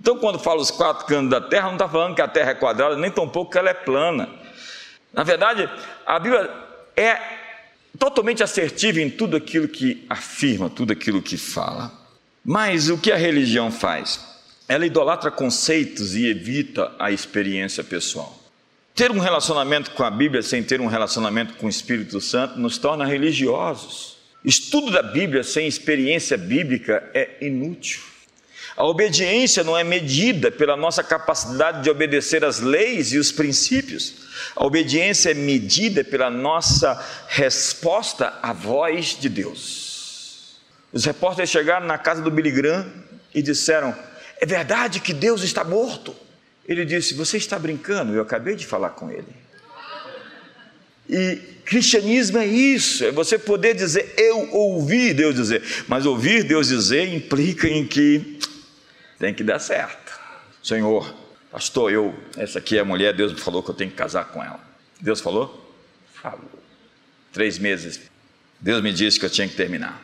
Então, 0.00 0.18
quando 0.18 0.38
fala 0.38 0.60
os 0.60 0.70
quatro 0.70 1.06
cantos 1.06 1.30
da 1.30 1.40
terra, 1.40 1.66
não 1.66 1.74
está 1.74 1.88
falando 1.88 2.14
que 2.14 2.22
a 2.22 2.28
terra 2.28 2.50
é 2.50 2.54
quadrada, 2.54 2.96
nem 2.96 3.10
tampouco 3.10 3.52
que 3.52 3.58
ela 3.58 3.70
é 3.70 3.74
plana. 3.74 4.28
Na 5.12 5.22
verdade, 5.22 5.70
a 6.04 6.18
Bíblia 6.18 6.50
é 6.96 7.18
totalmente 7.98 8.42
assertiva 8.42 9.00
em 9.00 9.08
tudo 9.08 9.36
aquilo 9.36 9.68
que 9.68 10.04
afirma, 10.10 10.68
tudo 10.68 10.92
aquilo 10.92 11.22
que 11.22 11.36
fala. 11.36 11.92
Mas 12.44 12.88
o 12.88 12.98
que 12.98 13.12
a 13.12 13.16
religião 13.16 13.70
faz? 13.70 14.31
Ela 14.72 14.86
idolatra 14.86 15.30
conceitos 15.30 16.14
e 16.14 16.26
evita 16.28 16.92
a 16.98 17.12
experiência 17.12 17.84
pessoal. 17.84 18.42
Ter 18.94 19.10
um 19.10 19.18
relacionamento 19.18 19.90
com 19.90 20.02
a 20.02 20.10
Bíblia 20.10 20.42
sem 20.42 20.62
ter 20.62 20.80
um 20.80 20.86
relacionamento 20.86 21.52
com 21.56 21.66
o 21.66 21.68
Espírito 21.68 22.18
Santo 22.22 22.58
nos 22.58 22.78
torna 22.78 23.04
religiosos. 23.04 24.16
Estudo 24.42 24.90
da 24.90 25.02
Bíblia 25.02 25.44
sem 25.44 25.66
experiência 25.66 26.38
bíblica 26.38 27.06
é 27.12 27.36
inútil. 27.42 28.00
A 28.74 28.86
obediência 28.86 29.62
não 29.62 29.76
é 29.76 29.84
medida 29.84 30.50
pela 30.50 30.74
nossa 30.74 31.04
capacidade 31.04 31.82
de 31.82 31.90
obedecer 31.90 32.42
às 32.42 32.60
leis 32.60 33.12
e 33.12 33.18
os 33.18 33.30
princípios. 33.30 34.14
A 34.56 34.64
obediência 34.64 35.32
é 35.32 35.34
medida 35.34 36.02
pela 36.02 36.30
nossa 36.30 36.98
resposta 37.28 38.38
à 38.40 38.54
voz 38.54 39.18
de 39.20 39.28
Deus. 39.28 40.56
Os 40.90 41.04
repórteres 41.04 41.50
chegaram 41.50 41.86
na 41.86 41.98
casa 41.98 42.22
do 42.22 42.30
Billy 42.30 42.50
Graham 42.50 42.90
e 43.34 43.42
disseram: 43.42 43.94
É 44.42 44.46
verdade 44.46 44.98
que 44.98 45.14
Deus 45.14 45.44
está 45.44 45.62
morto? 45.62 46.12
Ele 46.66 46.84
disse: 46.84 47.14
Você 47.14 47.36
está 47.36 47.56
brincando? 47.56 48.12
Eu 48.12 48.22
acabei 48.22 48.56
de 48.56 48.66
falar 48.66 48.90
com 48.90 49.08
ele. 49.08 49.32
E 51.08 51.36
cristianismo 51.64 52.38
é 52.38 52.46
isso, 52.46 53.04
é 53.04 53.12
você 53.12 53.38
poder 53.38 53.74
dizer, 53.74 54.14
eu 54.16 54.52
ouvi 54.52 55.12
Deus 55.14 55.34
dizer, 55.34 55.62
mas 55.86 56.06
ouvir 56.06 56.42
Deus 56.42 56.68
dizer 56.68 57.12
implica 57.14 57.68
em 57.68 57.86
que 57.86 58.38
tem 59.18 59.32
que 59.32 59.44
dar 59.44 59.58
certo. 59.58 60.12
Senhor, 60.62 61.14
pastor, 61.50 61.92
eu, 61.92 62.14
essa 62.36 62.58
aqui 62.58 62.78
é 62.78 62.80
a 62.80 62.84
mulher, 62.84 63.14
Deus 63.14 63.32
me 63.32 63.40
falou 63.40 63.62
que 63.62 63.70
eu 63.70 63.74
tenho 63.74 63.90
que 63.90 63.96
casar 63.96 64.24
com 64.26 64.42
ela. 64.42 64.60
Deus 65.00 65.20
falou? 65.20 65.72
Falou. 66.20 66.50
Três 67.32 67.58
meses. 67.58 68.00
Deus 68.60 68.82
me 68.82 68.92
disse 68.92 69.20
que 69.20 69.26
eu 69.26 69.30
tinha 69.30 69.46
que 69.46 69.54
terminar. 69.54 70.02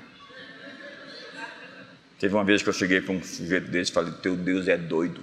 Teve 2.18 2.34
uma 2.34 2.44
vez 2.44 2.62
que 2.62 2.68
eu 2.68 2.72
cheguei 2.72 3.00
para 3.00 3.14
um 3.14 3.22
sujeito 3.22 3.70
desse 3.70 3.90
e 3.90 3.94
falei: 3.94 4.12
Teu 4.22 4.36
Deus 4.36 4.66
é 4.66 4.76
doido. 4.76 5.20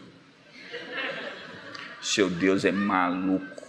Seu 2.02 2.30
Deus 2.30 2.64
é 2.64 2.72
maluco. 2.72 3.64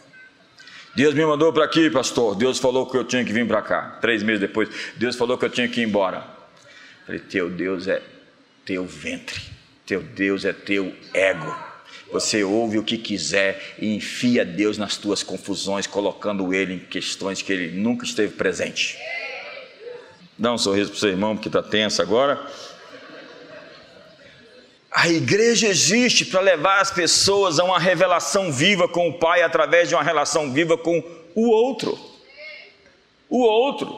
Deus 0.94 1.14
me 1.14 1.24
mandou 1.27 1.53
para 1.53 1.64
aqui, 1.64 1.90
pastor. 1.90 2.37
Deus 2.37 2.59
falou 2.59 2.88
que 2.88 2.96
eu 2.96 3.05
tinha 3.05 3.24
que 3.24 3.33
vir 3.33 3.46
para 3.46 3.61
cá. 3.62 3.98
Três 4.00 4.22
meses 4.22 4.40
depois, 4.40 4.68
Deus 4.96 5.16
falou 5.16 5.37
que 5.37 5.44
eu 5.44 5.50
tinha 5.50 5.68
que 5.68 5.81
ir 5.81 5.85
embora. 5.85 6.24
Falei: 7.05 7.20
Teu 7.20 7.50
Deus 7.50 7.88
é 7.88 8.03
teu 8.64 8.85
ventre. 8.87 9.40
Teu 9.85 10.03
Deus 10.03 10.44
é 10.44 10.53
teu 10.53 10.94
ego. 11.12 11.55
Você 12.12 12.44
ouve 12.44 12.79
o 12.79 12.85
que 12.85 12.96
quiser 12.96 13.74
e 13.79 13.96
enfia 13.96 14.44
Deus 14.44 14.79
nas 14.79 14.96
tuas 14.96 15.22
confusões, 15.22 15.87
colocando 15.87 16.55
Ele 16.55 16.74
em 16.74 16.79
questões 16.79 17.42
que 17.42 17.53
Ele 17.53 17.77
nunca 17.77 18.05
esteve 18.05 18.33
presente. 18.35 18.96
Dá 20.38 20.53
um 20.53 20.59
sorriso 20.59 20.90
para 20.90 20.96
o 20.96 21.00
seu 21.00 21.09
irmão, 21.09 21.37
que 21.37 21.48
está 21.48 21.62
tenso 21.62 22.00
agora. 22.00 22.46
A 24.98 25.11
igreja 25.11 25.68
existe 25.68 26.24
para 26.24 26.40
levar 26.40 26.80
as 26.80 26.90
pessoas 26.90 27.59
a 27.59 27.64
uma 27.64 27.78
revelação 27.78 28.50
viva 28.50 28.88
com 28.88 29.11
o 29.11 29.12
Pai 29.12 29.42
através 29.42 29.90
de 29.90 29.94
uma 29.94 30.02
relação 30.02 30.50
viva 30.50 30.78
com 30.78 31.04
o 31.35 31.50
outro. 31.50 31.98
O 33.28 33.42
outro. 33.42 33.94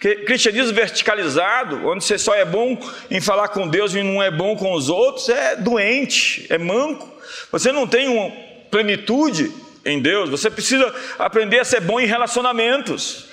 Cristianismo 0.00 0.74
verticalizado, 0.74 1.86
onde 1.86 2.02
você 2.02 2.18
só 2.18 2.34
é 2.34 2.44
bom 2.44 2.76
em 3.08 3.20
falar 3.20 3.50
com 3.50 3.68
Deus 3.68 3.94
e 3.94 4.02
não 4.02 4.20
é 4.20 4.32
bom 4.32 4.56
com 4.56 4.72
os 4.72 4.88
outros, 4.88 5.28
é 5.28 5.54
doente, 5.54 6.44
é 6.50 6.58
manco. 6.58 7.08
Você 7.52 7.70
não 7.70 7.86
tem 7.86 8.08
uma 8.08 8.32
plenitude 8.72 9.52
em 9.84 10.02
Deus, 10.02 10.28
você 10.28 10.50
precisa 10.50 10.92
aprender 11.20 11.60
a 11.60 11.64
ser 11.64 11.82
bom 11.82 12.00
em 12.00 12.06
relacionamentos. 12.06 13.26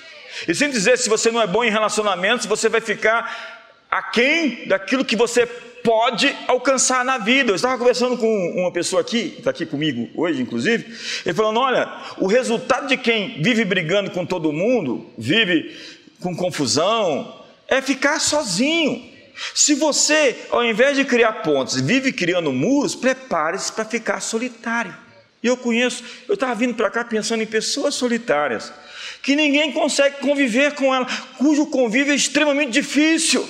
E 0.48 0.54
sem 0.54 0.70
dizer 0.70 1.00
se 1.00 1.10
você 1.10 1.32
não 1.32 1.42
é 1.42 1.48
bom 1.48 1.64
em 1.64 1.72
relacionamentos, 1.72 2.46
você 2.46 2.70
vai 2.70 2.82
ficar 2.82 3.82
aquém 3.90 4.68
daquilo 4.68 5.04
que 5.04 5.16
você 5.16 5.50
pode 5.86 6.36
alcançar 6.48 7.06
na 7.06 7.20
vida. 7.20 7.52
Eu 7.52 7.56
estava 7.56 7.78
conversando 7.78 8.18
com 8.18 8.54
uma 8.58 8.72
pessoa 8.72 9.02
aqui, 9.02 9.36
está 9.38 9.52
aqui 9.52 9.66
comigo 9.66 10.10
hoje, 10.16 10.42
inclusive, 10.42 10.84
ele 11.24 11.36
falando: 11.36 11.60
olha, 11.60 11.88
o 12.18 12.26
resultado 12.26 12.88
de 12.88 12.98
quem 12.98 13.42
vive 13.42 13.64
brigando 13.64 14.10
com 14.10 14.26
todo 14.26 14.52
mundo, 14.52 15.06
vive 15.16 15.78
com 16.20 16.36
confusão, 16.36 17.46
é 17.68 17.80
ficar 17.82 18.20
sozinho. 18.20 19.14
Se 19.54 19.76
você, 19.76 20.36
ao 20.50 20.66
invés 20.66 20.98
de 20.98 21.06
criar 21.06 21.44
pontes, 21.44 21.80
vive 21.80 22.12
criando 22.12 22.52
muros, 22.52 22.96
prepare-se 22.96 23.72
para 23.72 23.86
ficar 23.86 24.22
solitário. 24.22 24.96
E 25.44 25.48
eu 25.48 25.58
conheço, 25.58 26.04
eu 26.28 26.34
estava 26.34 26.56
vindo 26.56 26.74
para 26.74 26.90
cá 26.90 27.04
pensando 27.04 27.44
em 27.44 27.46
pessoas 27.46 27.94
solitárias, 27.94 28.74
que 29.22 29.36
ninguém 29.36 29.72
consegue 29.72 30.18
conviver 30.20 30.74
com 30.74 30.96
ela, 30.96 31.06
cujo 31.38 31.68
convívio 31.68 32.14
é 32.14 32.16
extremamente 32.16 32.72
difícil. 32.72 33.48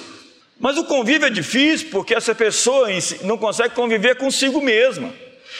Mas 0.60 0.78
o 0.78 0.86
convívio 0.86 1.28
é 1.28 1.30
difícil 1.30 1.90
porque 1.92 2.14
essa 2.14 2.34
pessoa 2.34 2.88
não 3.22 3.38
consegue 3.38 3.76
conviver 3.76 4.16
consigo 4.16 4.62
mesma. 4.62 5.14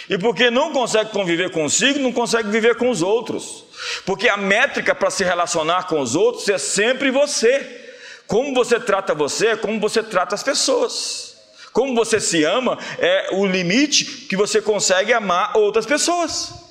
E 0.10 0.18
porque 0.18 0.50
não 0.50 0.72
consegue 0.72 1.12
conviver 1.12 1.52
consigo, 1.52 2.00
não 2.00 2.12
consegue 2.12 2.50
viver 2.50 2.76
com 2.76 2.90
os 2.90 3.02
outros. 3.02 3.66
Porque 4.06 4.30
a 4.30 4.38
métrica 4.38 4.94
para 4.94 5.10
se 5.10 5.24
relacionar 5.24 5.88
com 5.88 6.00
os 6.00 6.16
outros 6.16 6.48
é 6.48 6.58
sempre 6.58 7.12
você. 7.12 7.84
Como 8.28 8.54
você 8.54 8.80
trata 8.80 9.14
você 9.14 9.48
é 9.48 9.56
como 9.56 9.80
você 9.80 10.02
trata 10.02 10.36
as 10.36 10.44
pessoas. 10.44 11.36
Como 11.74 11.94
você 11.94 12.20
se 12.20 12.44
ama 12.44 12.78
é 13.00 13.30
o 13.34 13.46
limite 13.46 14.06
que 14.06 14.38
você 14.38 14.62
consegue 14.62 15.12
amar 15.12 15.58
outras 15.58 15.86
pessoas. 15.86 16.65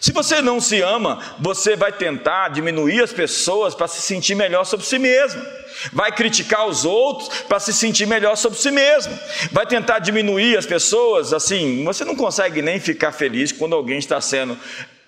Se 0.00 0.12
você 0.12 0.40
não 0.40 0.60
se 0.60 0.80
ama, 0.80 1.36
você 1.38 1.76
vai 1.76 1.92
tentar 1.92 2.48
diminuir 2.48 3.02
as 3.02 3.12
pessoas 3.12 3.74
para 3.74 3.88
se 3.88 4.00
sentir 4.00 4.34
melhor 4.34 4.64
sobre 4.64 4.86
si 4.86 4.98
mesmo 4.98 5.42
vai 5.92 6.12
criticar 6.12 6.66
os 6.66 6.84
outros 6.84 7.28
para 7.42 7.60
se 7.60 7.72
sentir 7.72 8.06
melhor 8.06 8.36
sobre 8.36 8.58
si 8.58 8.70
mesmo, 8.70 9.16
vai 9.50 9.66
tentar 9.66 9.98
diminuir 9.98 10.56
as 10.56 10.66
pessoas. 10.66 11.32
Assim, 11.32 11.84
você 11.84 12.04
não 12.04 12.16
consegue 12.16 12.62
nem 12.62 12.78
ficar 12.80 13.12
feliz 13.12 13.52
quando 13.52 13.74
alguém 13.74 13.98
está 13.98 14.20
sendo 14.20 14.56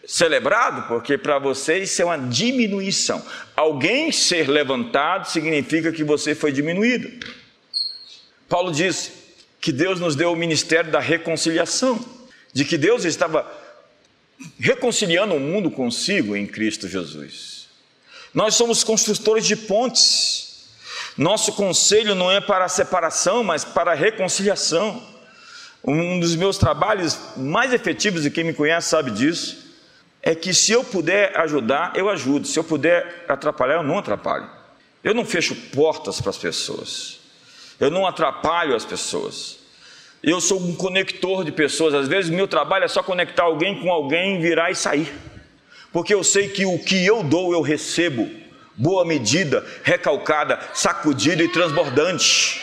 celebrado, 0.06 0.86
porque 0.88 1.18
para 1.18 1.38
você 1.38 1.78
isso 1.78 2.00
é 2.00 2.04
uma 2.04 2.18
diminuição. 2.18 3.24
Alguém 3.56 4.12
ser 4.12 4.48
levantado 4.48 5.28
significa 5.28 5.90
que 5.90 6.04
você 6.04 6.34
foi 6.34 6.52
diminuído. 6.52 7.10
Paulo 8.48 8.72
diz 8.72 9.12
que 9.60 9.72
Deus 9.72 9.98
nos 9.98 10.14
deu 10.14 10.32
o 10.32 10.36
ministério 10.36 10.92
da 10.92 11.00
reconciliação, 11.00 11.98
de 12.52 12.64
que 12.64 12.78
Deus 12.78 13.04
estava 13.04 13.42
reconciliando 14.58 15.34
o 15.34 15.40
mundo 15.40 15.70
consigo 15.70 16.36
em 16.36 16.46
Cristo 16.46 16.88
Jesus. 16.88 17.68
Nós 18.34 18.54
somos 18.54 18.84
construtores 18.84 19.46
de 19.46 19.56
pontes. 19.56 20.68
Nosso 21.16 21.52
conselho 21.52 22.14
não 22.14 22.30
é 22.30 22.40
para 22.40 22.66
a 22.66 22.68
separação, 22.68 23.42
mas 23.42 23.64
para 23.64 23.92
a 23.92 23.94
reconciliação. 23.94 25.02
Um 25.82 26.20
dos 26.20 26.34
meus 26.36 26.58
trabalhos 26.58 27.18
mais 27.36 27.72
efetivos, 27.72 28.26
e 28.26 28.30
quem 28.30 28.44
me 28.44 28.52
conhece 28.52 28.88
sabe 28.88 29.10
disso, 29.10 29.66
é 30.22 30.34
que 30.34 30.52
se 30.52 30.72
eu 30.72 30.82
puder 30.82 31.36
ajudar, 31.38 31.92
eu 31.94 32.10
ajudo. 32.10 32.46
Se 32.46 32.58
eu 32.58 32.64
puder 32.64 33.24
atrapalhar, 33.28 33.76
eu 33.76 33.82
não 33.82 33.98
atrapalho. 33.98 34.50
Eu 35.02 35.14
não 35.14 35.24
fecho 35.24 35.54
portas 35.54 36.20
para 36.20 36.30
as 36.30 36.38
pessoas. 36.38 37.20
Eu 37.78 37.90
não 37.90 38.06
atrapalho 38.06 38.74
as 38.74 38.84
pessoas. 38.84 39.58
Eu 40.22 40.40
sou 40.40 40.60
um 40.60 40.74
conector 40.74 41.44
de 41.44 41.52
pessoas. 41.52 41.94
Às 41.94 42.08
vezes, 42.08 42.30
meu 42.30 42.48
trabalho 42.48 42.84
é 42.84 42.88
só 42.88 43.02
conectar 43.02 43.44
alguém 43.44 43.80
com 43.80 43.90
alguém, 43.90 44.40
virar 44.40 44.70
e 44.70 44.74
sair. 44.74 45.12
Porque 45.92 46.12
eu 46.12 46.24
sei 46.24 46.48
que 46.48 46.66
o 46.66 46.78
que 46.78 47.04
eu 47.06 47.22
dou, 47.22 47.52
eu 47.52 47.60
recebo. 47.60 48.28
Boa 48.76 49.04
medida, 49.04 49.64
recalcada, 49.82 50.60
sacudida 50.74 51.42
e 51.42 51.48
transbordante. 51.48 52.60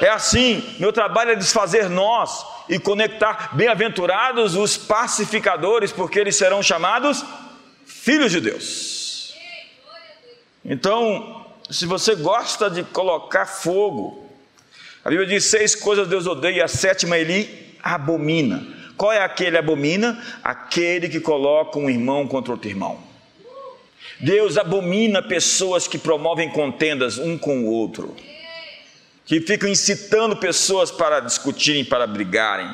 É 0.00 0.08
assim, 0.08 0.62
meu 0.78 0.92
trabalho 0.92 1.30
é 1.30 1.36
desfazer 1.36 1.88
nós 1.88 2.44
e 2.68 2.78
conectar 2.78 3.56
bem-aventurados 3.56 4.56
os 4.56 4.76
pacificadores, 4.76 5.92
porque 5.92 6.18
eles 6.18 6.36
serão 6.36 6.62
chamados 6.62 7.24
filhos 7.86 8.32
de 8.32 8.40
Deus. 8.40 9.34
Então, 10.64 11.46
se 11.70 11.86
você 11.86 12.14
gosta 12.14 12.68
de 12.68 12.82
colocar 12.82 13.46
fogo, 13.46 14.23
a 15.04 15.10
Bíblia 15.10 15.26
diz: 15.28 15.44
seis 15.44 15.74
coisas 15.74 16.08
Deus 16.08 16.26
odeia, 16.26 16.56
e 16.56 16.62
a 16.62 16.68
sétima 16.68 17.18
ele 17.18 17.76
abomina. 17.82 18.66
Qual 18.96 19.12
é 19.12 19.22
aquele 19.22 19.58
abomina? 19.58 20.22
Aquele 20.42 21.08
que 21.08 21.20
coloca 21.20 21.78
um 21.78 21.90
irmão 21.90 22.26
contra 22.26 22.52
outro 22.52 22.68
irmão. 22.68 22.98
Deus 24.20 24.56
abomina 24.56 25.20
pessoas 25.20 25.88
que 25.88 25.98
promovem 25.98 26.48
contendas 26.48 27.18
um 27.18 27.36
com 27.36 27.64
o 27.64 27.66
outro 27.66 28.14
que 29.24 29.40
ficam 29.40 29.68
incitando 29.68 30.36
pessoas 30.36 30.90
para 30.90 31.20
discutirem, 31.20 31.84
para 31.84 32.06
brigarem, 32.06 32.68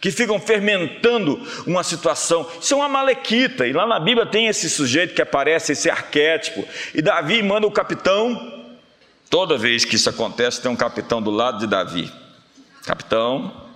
que 0.00 0.10
ficam 0.10 0.40
fermentando 0.40 1.46
uma 1.66 1.84
situação. 1.84 2.46
Isso 2.60 2.72
é 2.72 2.76
uma 2.76 2.88
malequita, 2.88 3.66
e 3.66 3.72
lá 3.72 3.86
na 3.86 4.00
Bíblia 4.00 4.26
tem 4.26 4.46
esse 4.46 4.70
sujeito 4.70 5.14
que 5.14 5.20
aparece, 5.20 5.72
esse 5.72 5.90
arquétipo, 5.90 6.66
e 6.94 7.02
Davi 7.02 7.42
manda 7.42 7.66
o 7.66 7.70
capitão. 7.70 8.59
Toda 9.30 9.56
vez 9.56 9.84
que 9.84 9.96
isso 9.96 10.10
acontece, 10.10 10.60
tem 10.60 10.70
um 10.70 10.76
capitão 10.76 11.22
do 11.22 11.30
lado 11.30 11.60
de 11.60 11.66
Davi. 11.66 12.12
Capitão, 12.84 13.68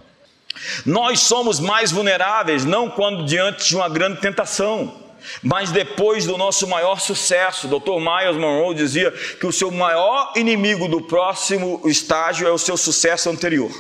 nós 0.85 1.21
somos 1.21 1.59
mais 1.59 1.91
vulneráveis, 1.91 2.65
não 2.65 2.91
quando 2.91 3.25
diante 3.25 3.69
de 3.69 3.77
uma 3.77 3.89
grande 3.89 4.21
tentação 4.21 5.03
mas 5.43 5.71
depois 5.71 6.27
do 6.27 6.37
nosso 6.37 6.67
maior 6.67 7.01
sucesso, 7.01 7.69
Dr. 7.69 7.99
Miles 7.99 8.37
Monroe 8.37 8.75
dizia 8.75 9.11
que 9.11 9.47
o 9.47 9.53
seu 9.53 9.71
maior 9.71 10.33
inimigo 10.37 10.89
do 10.89 11.03
próximo 11.03 11.81
estágio 11.87 12.47
é 12.47 12.51
o 12.51 12.59
seu 12.59 12.77
sucesso 12.77 13.31
anterior. 13.31 13.71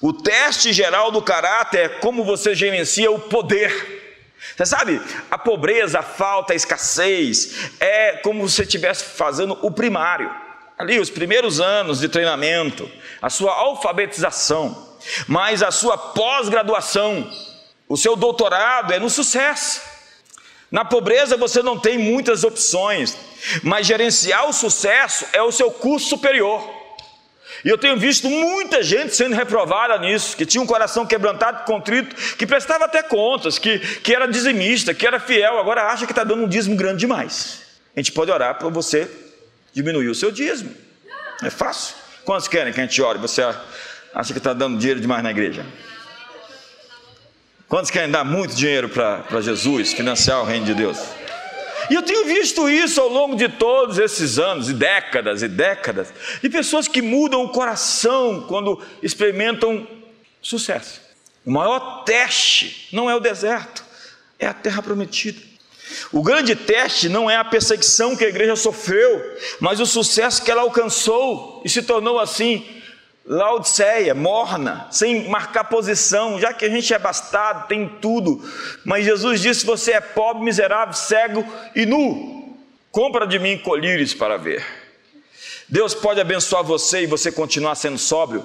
O 0.00 0.12
teste 0.12 0.72
geral 0.72 1.10
do 1.10 1.22
caráter 1.22 1.78
é 1.78 1.88
como 1.88 2.24
você 2.24 2.54
gerencia 2.54 3.10
o 3.10 3.18
poder. 3.18 4.00
Você 4.56 4.66
sabe, 4.66 5.00
a 5.30 5.38
pobreza, 5.38 6.00
a 6.00 6.02
falta, 6.02 6.52
a 6.52 6.56
escassez 6.56 7.70
é 7.80 8.16
como 8.18 8.48
se 8.48 8.56
você 8.56 8.62
estivesse 8.62 9.04
fazendo 9.04 9.58
o 9.62 9.70
primário. 9.70 10.30
Ali, 10.78 10.98
os 10.98 11.10
primeiros 11.10 11.60
anos 11.60 12.00
de 12.00 12.08
treinamento, 12.08 12.90
a 13.20 13.30
sua 13.30 13.52
alfabetização, 13.52 14.96
mas 15.26 15.62
a 15.62 15.70
sua 15.70 15.96
pós-graduação, 15.96 17.30
o 17.88 17.96
seu 17.96 18.16
doutorado 18.16 18.92
é 18.92 18.98
no 18.98 19.10
sucesso. 19.10 19.80
Na 20.70 20.84
pobreza 20.84 21.36
você 21.36 21.62
não 21.62 21.78
tem 21.78 21.98
muitas 21.98 22.44
opções, 22.44 23.16
mas 23.62 23.86
gerenciar 23.86 24.48
o 24.48 24.52
sucesso 24.52 25.26
é 25.32 25.42
o 25.42 25.52
seu 25.52 25.70
curso 25.70 26.08
superior. 26.08 26.82
E 27.64 27.68
eu 27.68 27.78
tenho 27.78 27.96
visto 27.96 28.28
muita 28.28 28.82
gente 28.82 29.14
sendo 29.14 29.34
reprovada 29.34 29.96
nisso, 29.98 30.36
que 30.36 30.46
tinha 30.46 30.62
um 30.62 30.66
coração 30.66 31.06
quebrantado, 31.06 31.64
contrito, 31.64 32.16
que 32.36 32.46
prestava 32.46 32.86
até 32.86 33.02
contas, 33.02 33.58
que, 33.58 33.78
que 33.78 34.14
era 34.14 34.26
dizimista, 34.26 34.94
que 34.94 35.06
era 35.06 35.20
fiel, 35.20 35.58
agora 35.58 35.84
acha 35.84 36.06
que 36.06 36.12
está 36.12 36.24
dando 36.24 36.44
um 36.44 36.48
dízimo 36.48 36.74
grande 36.74 37.00
demais. 37.00 37.60
A 37.94 38.00
gente 38.00 38.10
pode 38.12 38.30
orar 38.30 38.58
para 38.58 38.68
você 38.68 39.08
diminuir 39.72 40.08
o 40.08 40.14
seu 40.14 40.30
dízimo. 40.30 40.74
É 41.42 41.50
fácil. 41.50 41.96
Quantos 42.24 42.46
querem 42.48 42.72
que 42.72 42.80
a 42.80 42.84
gente 42.84 43.00
ore? 43.02 43.18
Você 43.18 43.42
acha 43.42 44.32
que 44.32 44.38
está 44.38 44.52
dando 44.52 44.78
dinheiro 44.78 45.00
demais 45.00 45.22
na 45.22 45.30
igreja? 45.30 45.64
Quantos 47.68 47.90
querem 47.90 48.10
dar 48.10 48.24
muito 48.24 48.54
dinheiro 48.54 48.88
para 48.88 49.40
Jesus, 49.40 49.92
financiar 49.92 50.40
o 50.40 50.44
reino 50.44 50.66
de 50.66 50.74
Deus? 50.74 50.98
E 51.90 51.94
eu 51.94 52.02
tenho 52.02 52.24
visto 52.24 52.68
isso 52.68 53.00
ao 53.00 53.08
longo 53.08 53.34
de 53.34 53.48
todos 53.48 53.98
esses 53.98 54.38
anos, 54.38 54.68
e 54.68 54.74
décadas 54.74 55.42
e 55.42 55.48
décadas, 55.48 56.12
de 56.40 56.48
pessoas 56.48 56.86
que 56.86 57.02
mudam 57.02 57.42
o 57.44 57.48
coração 57.48 58.44
quando 58.46 58.80
experimentam 59.02 59.86
sucesso. 60.40 61.00
O 61.44 61.50
maior 61.50 62.04
teste 62.04 62.88
não 62.92 63.10
é 63.10 63.16
o 63.16 63.20
deserto, 63.20 63.84
é 64.38 64.46
a 64.46 64.54
terra 64.54 64.82
prometida. 64.82 65.40
O 66.12 66.22
grande 66.22 66.54
teste 66.54 67.08
não 67.08 67.30
é 67.30 67.36
a 67.36 67.44
perseguição 67.44 68.16
que 68.16 68.24
a 68.24 68.28
igreja 68.28 68.56
sofreu, 68.56 69.22
mas 69.60 69.80
o 69.80 69.86
sucesso 69.86 70.42
que 70.42 70.50
ela 70.50 70.62
alcançou 70.62 71.62
e 71.64 71.68
se 71.68 71.82
tornou 71.82 72.18
assim 72.18 72.82
Laodiceia, 73.24 74.16
morna, 74.16 74.88
sem 74.90 75.28
marcar 75.28 75.64
posição, 75.64 76.40
já 76.40 76.52
que 76.52 76.64
a 76.64 76.68
gente 76.68 76.92
é 76.92 76.98
bastado, 76.98 77.68
tem 77.68 77.88
tudo. 78.00 78.42
Mas 78.84 79.04
Jesus 79.04 79.40
disse: 79.40 79.64
Você 79.64 79.92
é 79.92 80.00
pobre, 80.00 80.42
miserável, 80.42 80.92
cego 80.92 81.46
e 81.74 81.86
nu. 81.86 82.58
Compra 82.90 83.24
de 83.26 83.38
mim 83.38 83.56
colírios 83.58 84.12
para 84.12 84.36
ver. 84.36 84.64
Deus 85.68 85.94
pode 85.94 86.20
abençoar 86.20 86.64
você 86.64 87.02
e 87.02 87.06
você 87.06 87.30
continuar 87.30 87.76
sendo 87.76 87.96
sóbrio? 87.96 88.44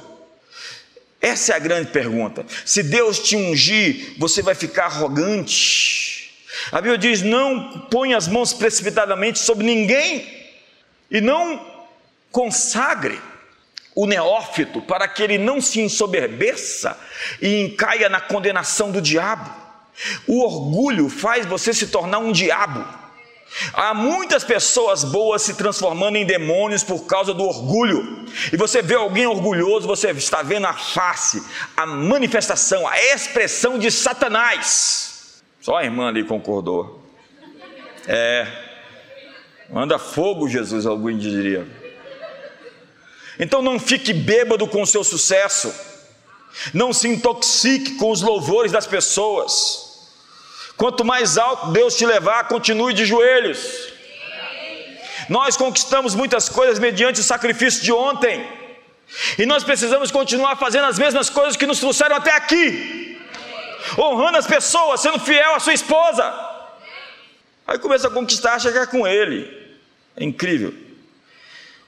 Essa 1.19 1.53
é 1.53 1.55
a 1.55 1.59
grande 1.59 1.89
pergunta. 1.89 2.45
Se 2.63 2.83
Deus 2.83 3.17
te 3.17 3.35
ungir, 3.35 4.13
você 4.19 4.43
vai 4.43 4.53
ficar 4.53 4.85
arrogante. 4.85 6.16
A 6.71 6.81
Bíblia 6.81 6.97
diz: 6.97 7.21
Não 7.21 7.87
põe 7.91 8.13
as 8.13 8.27
mãos 8.27 8.53
precipitadamente 8.53 9.39
sobre 9.39 9.65
ninguém 9.65 10.27
e 11.09 11.21
não 11.21 11.65
consagre 12.31 13.19
o 13.95 14.05
neófito 14.05 14.81
para 14.81 15.07
que 15.07 15.23
ele 15.23 15.37
não 15.37 15.59
se 15.59 15.81
ensoberbeça 15.81 16.97
e 17.41 17.61
encaia 17.61 18.07
na 18.07 18.21
condenação 18.21 18.91
do 18.91 19.01
diabo. 19.01 19.49
O 20.27 20.43
orgulho 20.43 21.09
faz 21.09 21.45
você 21.45 21.73
se 21.73 21.87
tornar 21.87 22.19
um 22.19 22.31
diabo. 22.31 22.85
Há 23.73 23.93
muitas 23.93 24.43
pessoas 24.43 25.03
boas 25.03 25.41
se 25.41 25.55
transformando 25.55 26.17
em 26.17 26.25
demônios 26.25 26.83
por 26.83 27.05
causa 27.05 27.33
do 27.33 27.43
orgulho. 27.43 28.25
E 28.53 28.57
você 28.57 28.81
vê 28.81 28.93
alguém 28.93 29.25
orgulhoso, 29.25 29.87
você 29.87 30.11
está 30.11 30.43
vendo 30.43 30.67
a 30.67 30.73
face, 30.73 31.41
a 31.75 31.85
manifestação, 31.85 32.87
a 32.87 33.01
expressão 33.01 33.79
de 33.79 33.89
Satanás. 33.89 35.16
Só 35.67 35.75
a 35.75 35.83
irmã 35.83 36.07
ali 36.07 36.23
concordou. 36.23 37.03
É. 38.07 38.47
Manda 39.69 39.99
fogo, 39.99 40.47
Jesus, 40.47 40.85
alguém 40.85 41.17
diria. 41.17 41.67
Então 43.37 43.61
não 43.61 43.77
fique 43.77 44.13
bêbado 44.13 44.65
com 44.65 44.81
o 44.81 44.87
seu 44.87 45.03
sucesso, 45.03 45.75
não 46.73 46.93
se 46.93 47.09
intoxique 47.09 47.95
com 47.95 48.11
os 48.11 48.21
louvores 48.21 48.71
das 48.71 48.87
pessoas. 48.87 50.07
Quanto 50.77 51.03
mais 51.03 51.37
alto 51.37 51.73
Deus 51.73 51.97
te 51.97 52.05
levar, 52.05 52.47
continue 52.47 52.93
de 52.93 53.05
joelhos. 53.05 53.91
Nós 55.27 55.57
conquistamos 55.57 56.15
muitas 56.15 56.47
coisas 56.47 56.79
mediante 56.79 57.19
o 57.19 57.23
sacrifício 57.23 57.83
de 57.83 57.91
ontem, 57.91 58.47
e 59.37 59.45
nós 59.45 59.65
precisamos 59.65 60.11
continuar 60.11 60.55
fazendo 60.55 60.85
as 60.85 60.97
mesmas 60.97 61.29
coisas 61.29 61.57
que 61.57 61.67
nos 61.67 61.81
trouxeram 61.81 62.15
até 62.15 62.31
aqui, 62.31 63.06
honrando 63.97 64.37
as 64.37 64.47
pessoas, 64.47 65.01
sendo 65.01 65.19
fiel 65.19 65.55
à 65.55 65.59
sua 65.59 65.73
esposa. 65.73 66.23
Aí 67.67 67.77
começa 67.79 68.07
a 68.07 68.11
conquistar, 68.11 68.59
chegar 68.59 68.87
com 68.87 69.05
ele. 69.05 69.49
É 70.15 70.23
incrível. 70.23 70.73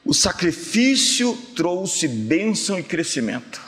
O 0.05 0.13
sacrifício 0.13 1.37
trouxe 1.55 2.07
bênção 2.07 2.77
e 2.77 2.83
crescimento. 2.83 3.61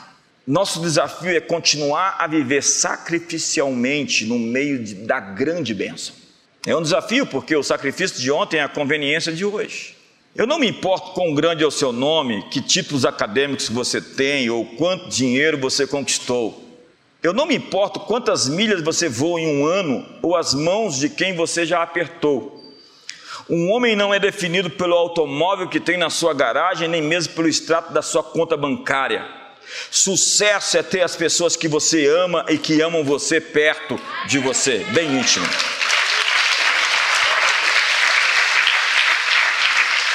Nosso 0.46 0.80
desafio 0.80 1.36
é 1.36 1.40
continuar 1.40 2.16
a 2.18 2.26
viver 2.26 2.62
sacrificialmente 2.62 4.24
no 4.26 4.38
meio 4.38 4.82
de, 4.82 4.94
da 4.94 5.20
grande 5.20 5.72
bênção. 5.72 6.14
É 6.66 6.76
um 6.76 6.82
desafio 6.82 7.26
porque 7.26 7.54
o 7.56 7.62
sacrifício 7.62 8.20
de 8.20 8.30
ontem 8.30 8.58
é 8.58 8.62
a 8.62 8.68
conveniência 8.68 9.32
de 9.32 9.44
hoje. 9.44 9.96
Eu 10.34 10.46
não 10.46 10.58
me 10.58 10.68
importo 10.68 11.12
quão 11.12 11.34
grande 11.34 11.62
é 11.62 11.66
o 11.66 11.70
seu 11.70 11.92
nome, 11.92 12.48
que 12.50 12.60
títulos 12.60 13.04
acadêmicos 13.04 13.68
você 13.68 14.00
tem 14.00 14.48
ou 14.48 14.64
quanto 14.64 15.08
dinheiro 15.08 15.58
você 15.58 15.86
conquistou. 15.86 16.61
Eu 17.22 17.32
não 17.32 17.46
me 17.46 17.54
importo 17.54 18.00
quantas 18.00 18.48
milhas 18.48 18.82
você 18.82 19.08
voa 19.08 19.40
em 19.40 19.46
um 19.46 19.64
ano 19.64 20.04
ou 20.20 20.34
as 20.34 20.52
mãos 20.52 20.98
de 20.98 21.08
quem 21.08 21.36
você 21.36 21.64
já 21.64 21.80
apertou. 21.80 22.60
Um 23.48 23.70
homem 23.70 23.94
não 23.94 24.12
é 24.12 24.18
definido 24.18 24.68
pelo 24.68 24.94
automóvel 24.94 25.68
que 25.68 25.78
tem 25.78 25.96
na 25.96 26.10
sua 26.10 26.34
garagem, 26.34 26.88
nem 26.88 27.00
mesmo 27.00 27.34
pelo 27.34 27.48
extrato 27.48 27.92
da 27.92 28.02
sua 28.02 28.24
conta 28.24 28.56
bancária. 28.56 29.24
Sucesso 29.88 30.76
é 30.76 30.82
ter 30.82 31.02
as 31.02 31.14
pessoas 31.14 31.54
que 31.54 31.68
você 31.68 32.06
ama 32.06 32.44
e 32.48 32.58
que 32.58 32.80
amam 32.80 33.04
você 33.04 33.40
perto 33.40 33.98
de 34.26 34.40
você, 34.40 34.78
bem 34.92 35.18
íntimo. 35.18 35.46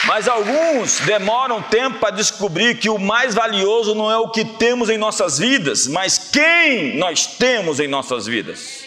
Mas 0.08 0.26
alguns 0.26 1.02
demoram 1.02 1.62
tempo 1.62 2.00
para 2.00 2.16
descobrir 2.16 2.80
que 2.80 2.90
o 2.90 2.98
mais 2.98 3.36
valioso 3.36 3.94
não 3.94 4.10
é 4.10 4.16
o 4.16 4.30
que 4.30 4.46
temos 4.46 4.90
em 4.90 4.98
nossas 4.98 5.38
vidas, 5.38 5.86
mas 5.86 6.18
quem 6.32 6.96
nós 6.96 7.28
temos 7.28 7.82
em 7.82 7.90
nossas 7.90 8.26
vidas. 8.26 8.86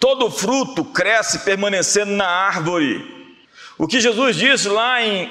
Todo 0.00 0.32
fruto 0.32 0.84
cresce 0.84 1.38
permanecendo 1.40 2.10
na 2.10 2.26
árvore. 2.26 3.06
O 3.78 3.86
que 3.86 4.00
Jesus 4.00 4.34
disse 4.34 4.68
lá 4.68 5.00
em 5.00 5.30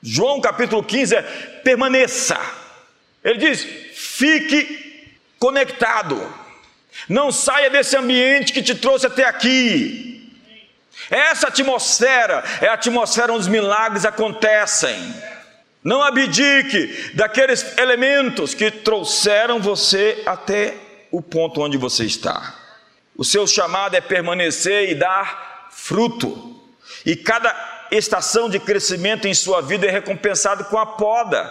João 0.00 0.40
capítulo 0.40 0.84
15 0.84 1.16
é: 1.16 1.22
permaneça. 1.64 2.40
Ele 3.24 3.38
diz: 3.38 3.66
Fique 3.94 5.10
conectado. 5.40 6.32
Não 7.08 7.32
saia 7.32 7.68
desse 7.68 7.96
ambiente 7.96 8.52
que 8.52 8.62
te 8.62 8.76
trouxe 8.76 9.08
até 9.08 9.24
aqui. 9.24 10.11
Essa 11.10 11.48
atmosfera 11.48 12.42
é 12.60 12.68
a 12.68 12.74
atmosfera 12.74 13.32
onde 13.32 13.42
os 13.42 13.48
milagres 13.48 14.04
acontecem. 14.04 15.14
Não 15.82 16.02
abdique 16.02 17.12
daqueles 17.14 17.76
elementos 17.76 18.54
que 18.54 18.70
trouxeram 18.70 19.60
você 19.60 20.22
até 20.24 20.74
o 21.10 21.20
ponto 21.20 21.60
onde 21.60 21.76
você 21.76 22.04
está. 22.04 22.54
O 23.16 23.24
seu 23.24 23.46
chamado 23.46 23.94
é 23.94 24.00
permanecer 24.00 24.90
e 24.90 24.94
dar 24.94 25.68
fruto. 25.70 26.60
E 27.04 27.16
cada 27.16 27.54
estação 27.90 28.48
de 28.48 28.58
crescimento 28.58 29.26
em 29.26 29.34
sua 29.34 29.60
vida 29.60 29.86
é 29.86 29.90
recompensado 29.90 30.64
com 30.64 30.78
a 30.78 30.86
poda. 30.86 31.50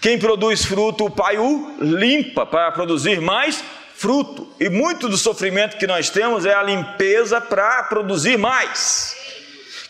Quem 0.00 0.18
produz 0.18 0.64
fruto, 0.64 1.06
o 1.06 1.10
Pai 1.10 1.36
o 1.36 1.76
limpa 1.80 2.46
para 2.46 2.72
produzir 2.72 3.20
mais 3.20 3.62
fruto. 4.04 4.46
E 4.60 4.68
muito 4.68 5.08
do 5.08 5.16
sofrimento 5.16 5.78
que 5.78 5.86
nós 5.86 6.10
temos 6.10 6.44
é 6.44 6.52
a 6.52 6.62
limpeza 6.62 7.40
para 7.40 7.84
produzir 7.84 8.36
mais, 8.36 9.16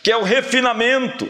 que 0.01 0.09
é 0.09 0.15
o 0.15 0.23
refinamento. 0.23 1.29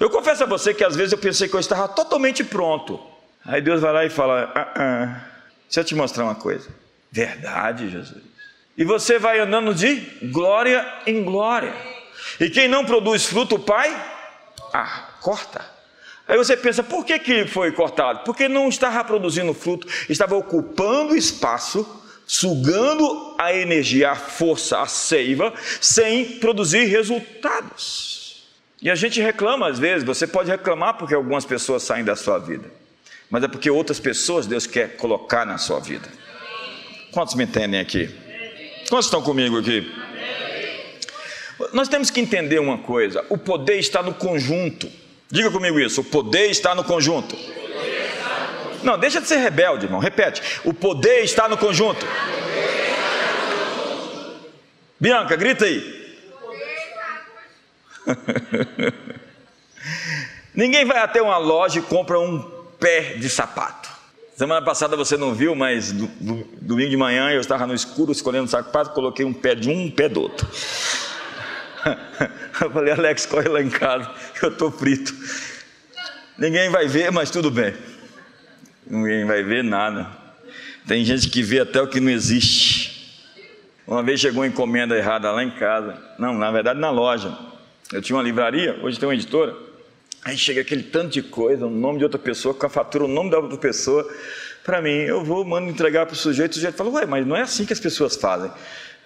Eu 0.00 0.10
confesso 0.10 0.42
a 0.42 0.46
você 0.46 0.74
que 0.74 0.82
às 0.82 0.96
vezes 0.96 1.12
eu 1.12 1.18
pensei 1.18 1.48
que 1.48 1.54
eu 1.54 1.60
estava 1.60 1.86
totalmente 1.86 2.42
pronto. 2.42 3.00
Aí 3.44 3.62
Deus 3.62 3.80
vai 3.80 3.92
lá 3.92 4.04
e 4.04 4.10
fala: 4.10 4.50
ah, 4.52 4.72
ah, 4.74 5.20
Deixa 5.66 5.80
eu 5.80 5.84
te 5.84 5.94
mostrar 5.94 6.24
uma 6.24 6.34
coisa. 6.34 6.68
Verdade, 7.12 7.88
Jesus. 7.88 8.24
E 8.76 8.82
você 8.82 9.16
vai 9.16 9.38
andando 9.38 9.72
de 9.72 10.00
glória 10.32 10.84
em 11.06 11.22
glória. 11.22 11.72
E 12.40 12.50
quem 12.50 12.66
não 12.66 12.84
produz 12.84 13.24
fruto, 13.24 13.54
o 13.54 13.60
Pai, 13.60 13.88
ah, 14.74 15.10
corta. 15.20 15.64
Aí 16.30 16.36
você 16.36 16.56
pensa, 16.56 16.80
por 16.84 17.04
que, 17.04 17.18
que 17.18 17.44
foi 17.44 17.72
cortado? 17.72 18.20
Porque 18.24 18.48
não 18.48 18.68
estava 18.68 19.02
produzindo 19.02 19.52
fruto, 19.52 19.88
estava 20.08 20.36
ocupando 20.36 21.16
espaço, 21.16 21.84
sugando 22.24 23.34
a 23.36 23.52
energia, 23.52 24.12
a 24.12 24.14
força, 24.14 24.80
a 24.80 24.86
seiva, 24.86 25.52
sem 25.80 26.38
produzir 26.38 26.84
resultados. 26.84 28.44
E 28.80 28.88
a 28.88 28.94
gente 28.94 29.20
reclama 29.20 29.68
às 29.68 29.80
vezes, 29.80 30.04
você 30.04 30.24
pode 30.24 30.48
reclamar 30.48 30.96
porque 30.96 31.16
algumas 31.16 31.44
pessoas 31.44 31.82
saem 31.82 32.04
da 32.04 32.14
sua 32.14 32.38
vida, 32.38 32.70
mas 33.28 33.42
é 33.42 33.48
porque 33.48 33.68
outras 33.68 33.98
pessoas 33.98 34.46
Deus 34.46 34.68
quer 34.68 34.96
colocar 34.96 35.44
na 35.44 35.58
sua 35.58 35.80
vida. 35.80 36.08
Quantos 37.10 37.34
me 37.34 37.42
entendem 37.42 37.80
aqui? 37.80 38.08
Quantos 38.88 39.06
estão 39.06 39.20
comigo 39.20 39.58
aqui? 39.58 39.92
Nós 41.72 41.88
temos 41.88 42.08
que 42.08 42.20
entender 42.20 42.60
uma 42.60 42.78
coisa: 42.78 43.24
o 43.28 43.36
poder 43.36 43.80
está 43.80 44.00
no 44.00 44.14
conjunto. 44.14 44.99
Diga 45.30 45.50
comigo 45.50 45.78
isso: 45.78 46.00
o 46.00 46.04
poder 46.04 46.50
está 46.50 46.74
no 46.74 46.82
conjunto. 46.82 47.36
Não, 48.82 48.98
deixa 48.98 49.20
de 49.20 49.28
ser 49.28 49.36
rebelde, 49.36 49.86
irmão. 49.86 50.00
Repete: 50.00 50.42
o 50.64 50.74
poder 50.74 51.22
está 51.22 51.48
no 51.48 51.56
conjunto. 51.56 52.04
Bianca, 54.98 55.36
grita 55.36 55.64
aí. 55.64 56.00
Ninguém 60.54 60.84
vai 60.84 60.98
até 60.98 61.22
uma 61.22 61.38
loja 61.38 61.78
e 61.78 61.82
compra 61.82 62.18
um 62.18 62.42
pé 62.78 63.14
de 63.14 63.30
sapato. 63.30 63.88
Semana 64.36 64.64
passada 64.64 64.96
você 64.96 65.16
não 65.16 65.34
viu, 65.34 65.54
mas 65.54 65.92
do, 65.92 66.06
do, 66.06 66.48
domingo 66.60 66.90
de 66.90 66.96
manhã 66.96 67.30
eu 67.30 67.40
estava 67.40 67.66
no 67.66 67.74
escuro 67.74 68.10
escolhendo 68.10 68.48
sapato, 68.48 68.90
coloquei 68.90 69.24
um 69.24 69.32
pé 69.32 69.54
de 69.54 69.68
um, 69.68 69.84
um 69.84 69.90
pé 69.90 70.08
do 70.08 70.22
outro. 70.22 70.48
Eu 72.60 72.70
falei, 72.70 72.92
Alex, 72.92 73.26
corre 73.26 73.48
lá 73.48 73.62
em 73.62 73.70
casa, 73.70 74.10
eu 74.42 74.50
estou 74.50 74.70
frito. 74.70 75.14
Ninguém 76.36 76.68
vai 76.68 76.86
ver, 76.86 77.10
mas 77.10 77.30
tudo 77.30 77.50
bem. 77.50 77.74
Ninguém 78.86 79.24
vai 79.24 79.42
ver 79.42 79.64
nada. 79.64 80.08
Tem 80.86 81.04
gente 81.04 81.28
que 81.28 81.42
vê 81.42 81.60
até 81.60 81.80
o 81.80 81.86
que 81.86 82.00
não 82.00 82.10
existe. 82.10 82.90
Uma 83.86 84.02
vez 84.02 84.20
chegou 84.20 84.42
uma 84.42 84.46
encomenda 84.46 84.96
errada 84.96 85.30
lá 85.30 85.42
em 85.42 85.50
casa. 85.50 85.96
Não, 86.18 86.36
na 86.36 86.50
verdade 86.50 86.78
na 86.78 86.90
loja. 86.90 87.36
Eu 87.92 88.00
tinha 88.00 88.16
uma 88.16 88.22
livraria, 88.22 88.78
hoje 88.82 88.98
tem 88.98 89.08
uma 89.08 89.14
editora. 89.14 89.56
Aí 90.24 90.36
chega 90.36 90.60
aquele 90.60 90.82
tanto 90.82 91.08
de 91.08 91.22
coisa, 91.22 91.66
o 91.66 91.70
nome 91.70 91.98
de 91.98 92.04
outra 92.04 92.18
pessoa, 92.18 92.54
com 92.54 92.66
a 92.66 92.68
fatura, 92.68 93.04
o 93.04 93.08
nome 93.08 93.30
da 93.30 93.38
outra 93.38 93.56
pessoa. 93.56 94.06
Para 94.62 94.82
mim, 94.82 94.90
eu 94.90 95.24
vou, 95.24 95.44
mando 95.44 95.68
entregar 95.68 96.06
para 96.06 96.12
o 96.12 96.16
sujeito. 96.16 96.52
O 96.52 96.54
sujeito 96.54 96.76
fala, 96.76 96.90
ué, 96.90 97.06
mas 97.06 97.26
não 97.26 97.34
é 97.34 97.42
assim 97.42 97.64
que 97.64 97.72
as 97.72 97.80
pessoas 97.80 98.16
fazem. 98.16 98.50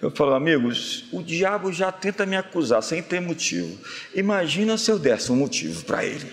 Eu 0.01 0.11
falo, 0.11 0.33
amigos, 0.33 1.05
o 1.11 1.23
diabo 1.23 1.71
já 1.71 1.91
tenta 1.91 2.25
me 2.25 2.35
acusar 2.35 2.83
sem 2.83 3.01
ter 3.01 3.21
motivo. 3.21 3.79
Imagina 4.13 4.77
se 4.77 4.91
eu 4.91 4.99
desse 4.99 5.31
um 5.31 5.35
motivo 5.35 5.83
para 5.85 6.03
ele. 6.03 6.31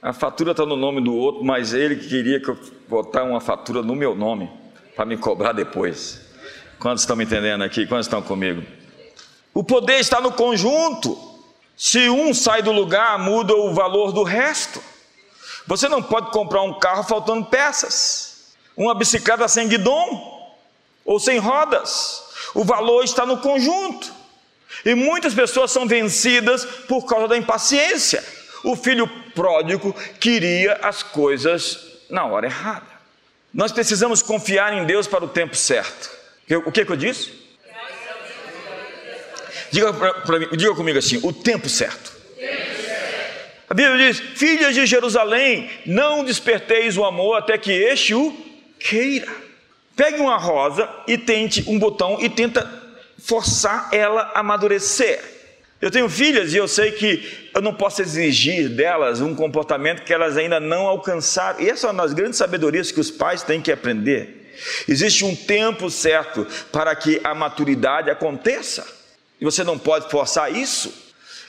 A 0.00 0.12
fatura 0.12 0.52
está 0.52 0.64
no 0.64 0.76
nome 0.76 1.00
do 1.00 1.14
outro, 1.14 1.42
mas 1.42 1.72
ele 1.72 1.96
queria 1.96 2.40
que 2.40 2.48
eu 2.48 2.58
botasse 2.88 3.26
uma 3.26 3.40
fatura 3.40 3.82
no 3.82 3.96
meu 3.96 4.14
nome 4.14 4.50
para 4.94 5.04
me 5.04 5.16
cobrar 5.16 5.52
depois. 5.52 6.20
Quantos 6.78 7.02
estão 7.02 7.16
me 7.16 7.24
entendendo 7.24 7.64
aqui? 7.64 7.86
Quantos 7.86 8.06
estão 8.06 8.22
comigo? 8.22 8.62
O 9.52 9.64
poder 9.64 9.98
está 9.98 10.20
no 10.20 10.30
conjunto. 10.30 11.18
Se 11.76 12.08
um 12.08 12.34
sai 12.34 12.62
do 12.62 12.70
lugar, 12.70 13.18
muda 13.18 13.54
o 13.54 13.74
valor 13.74 14.12
do 14.12 14.22
resto. 14.22 14.80
Você 15.66 15.88
não 15.88 16.02
pode 16.02 16.30
comprar 16.30 16.62
um 16.62 16.78
carro 16.78 17.02
faltando 17.02 17.46
peças, 17.46 18.54
uma 18.76 18.94
bicicleta 18.94 19.48
sem 19.48 19.68
guidão 19.68 20.37
ou 21.08 21.18
sem 21.18 21.38
rodas. 21.38 22.22
O 22.54 22.62
valor 22.62 23.02
está 23.02 23.24
no 23.24 23.38
conjunto. 23.38 24.12
E 24.84 24.94
muitas 24.94 25.32
pessoas 25.32 25.70
são 25.70 25.88
vencidas 25.88 26.66
por 26.86 27.06
causa 27.06 27.26
da 27.26 27.36
impaciência. 27.36 28.22
O 28.62 28.76
filho 28.76 29.08
pródigo 29.34 29.94
queria 30.20 30.74
as 30.82 31.02
coisas 31.02 31.78
na 32.10 32.26
hora 32.26 32.46
errada. 32.46 32.86
Nós 33.54 33.72
precisamos 33.72 34.20
confiar 34.20 34.74
em 34.74 34.84
Deus 34.84 35.06
para 35.06 35.24
o 35.24 35.28
tempo 35.28 35.56
certo. 35.56 36.10
O 36.66 36.70
que, 36.70 36.84
que 36.84 36.92
eu 36.92 36.96
disse? 36.96 37.32
Diga, 39.70 39.92
pra, 39.94 40.38
diga 40.56 40.74
comigo 40.74 40.98
assim: 40.98 41.20
o 41.22 41.32
tempo 41.32 41.70
certo. 41.70 42.12
A 43.70 43.72
Bíblia 43.72 43.96
diz: 43.96 44.20
Filhas 44.20 44.74
de 44.74 44.84
Jerusalém, 44.84 45.70
não 45.86 46.22
desperteis 46.22 46.98
o 46.98 47.04
amor 47.04 47.38
até 47.38 47.56
que 47.56 47.72
este 47.72 48.14
o 48.14 48.36
queira. 48.78 49.47
Pegue 49.98 50.20
uma 50.20 50.36
rosa 50.36 50.88
e 51.08 51.18
tente 51.18 51.64
um 51.66 51.76
botão 51.76 52.18
e 52.20 52.30
tenta 52.30 52.70
forçar 53.18 53.88
ela 53.90 54.30
a 54.32 54.38
amadurecer. 54.38 55.20
Eu 55.82 55.90
tenho 55.90 56.08
filhas 56.08 56.54
e 56.54 56.56
eu 56.56 56.68
sei 56.68 56.92
que 56.92 57.50
eu 57.52 57.60
não 57.60 57.74
posso 57.74 58.00
exigir 58.00 58.68
delas 58.68 59.20
um 59.20 59.34
comportamento 59.34 60.04
que 60.04 60.14
elas 60.14 60.36
ainda 60.36 60.60
não 60.60 60.86
alcançaram. 60.86 61.60
E 61.60 61.68
essa 61.68 61.88
é 61.88 61.90
uma 61.90 62.04
das 62.04 62.12
grandes 62.12 62.38
sabedorias 62.38 62.92
que 62.92 63.00
os 63.00 63.10
pais 63.10 63.42
têm 63.42 63.60
que 63.60 63.72
aprender. 63.72 64.54
Existe 64.86 65.24
um 65.24 65.34
tempo 65.34 65.90
certo 65.90 66.46
para 66.70 66.94
que 66.94 67.20
a 67.24 67.34
maturidade 67.34 68.08
aconteça. 68.08 68.86
E 69.40 69.44
você 69.44 69.64
não 69.64 69.76
pode 69.76 70.08
forçar 70.08 70.54
isso. 70.54 70.94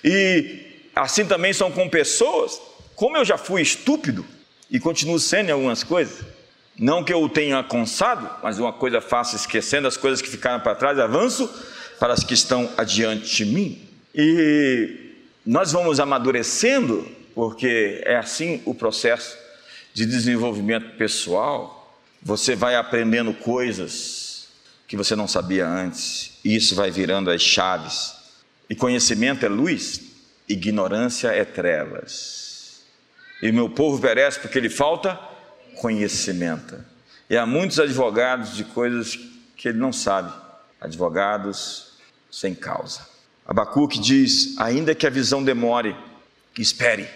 E 0.03 0.89
assim 0.95 1.23
também 1.23 1.53
são 1.53 1.71
com 1.71 1.87
pessoas. 1.87 2.59
Como 2.95 3.15
eu 3.15 3.23
já 3.23 3.37
fui 3.37 3.61
estúpido 3.61 4.25
e 4.71 4.79
continuo 4.79 5.19
sendo 5.19 5.49
em 5.49 5.51
algumas 5.51 5.83
coisas, 5.83 6.25
não 6.79 7.03
que 7.03 7.11
eu 7.11 7.21
o 7.21 7.27
tenha 7.27 7.57
alcançado, 7.57 8.29
mas 8.41 8.57
uma 8.57 8.71
coisa 8.71 9.01
faço 9.01 9.35
esquecendo 9.35 9.85
as 9.85 9.97
coisas 9.97 10.21
que 10.21 10.29
ficaram 10.29 10.61
para 10.61 10.75
trás, 10.75 10.97
avanço 10.97 11.49
para 11.99 12.13
as 12.13 12.23
que 12.23 12.33
estão 12.33 12.69
adiante 12.77 13.35
de 13.35 13.45
mim. 13.45 13.81
E 14.15 15.13
nós 15.45 15.73
vamos 15.73 15.99
amadurecendo, 15.99 17.05
porque 17.35 18.01
é 18.05 18.15
assim 18.15 18.61
o 18.65 18.73
processo 18.73 19.37
de 19.93 20.05
desenvolvimento 20.05 20.95
pessoal. 20.95 21.99
Você 22.23 22.55
vai 22.55 22.77
aprendendo 22.77 23.33
coisas 23.33 24.47
que 24.87 24.95
você 24.95 25.17
não 25.17 25.27
sabia 25.27 25.67
antes, 25.67 26.39
e 26.45 26.55
isso 26.55 26.75
vai 26.75 26.89
virando 26.89 27.29
as 27.29 27.41
chaves. 27.41 28.13
E 28.69 28.75
conhecimento 28.75 29.45
é 29.45 29.49
luz, 29.49 30.01
ignorância 30.47 31.27
é 31.27 31.43
trevas. 31.43 32.83
E 33.41 33.51
meu 33.51 33.69
povo 33.69 33.99
perece 33.99 34.39
porque 34.39 34.61
lhe 34.61 34.69
falta 34.69 35.19
conhecimento. 35.79 36.77
E 37.29 37.37
há 37.37 37.45
muitos 37.45 37.79
advogados 37.79 38.55
de 38.55 38.63
coisas 38.65 39.17
que 39.55 39.69
ele 39.69 39.77
não 39.77 39.91
sabe, 39.91 40.31
advogados 40.79 41.93
sem 42.29 42.53
causa. 42.53 43.01
Abacuque 43.45 43.99
diz: 43.99 44.57
ainda 44.59 44.93
que 44.93 45.07
a 45.07 45.09
visão 45.09 45.43
demore, 45.43 45.95
espere, 46.57 47.07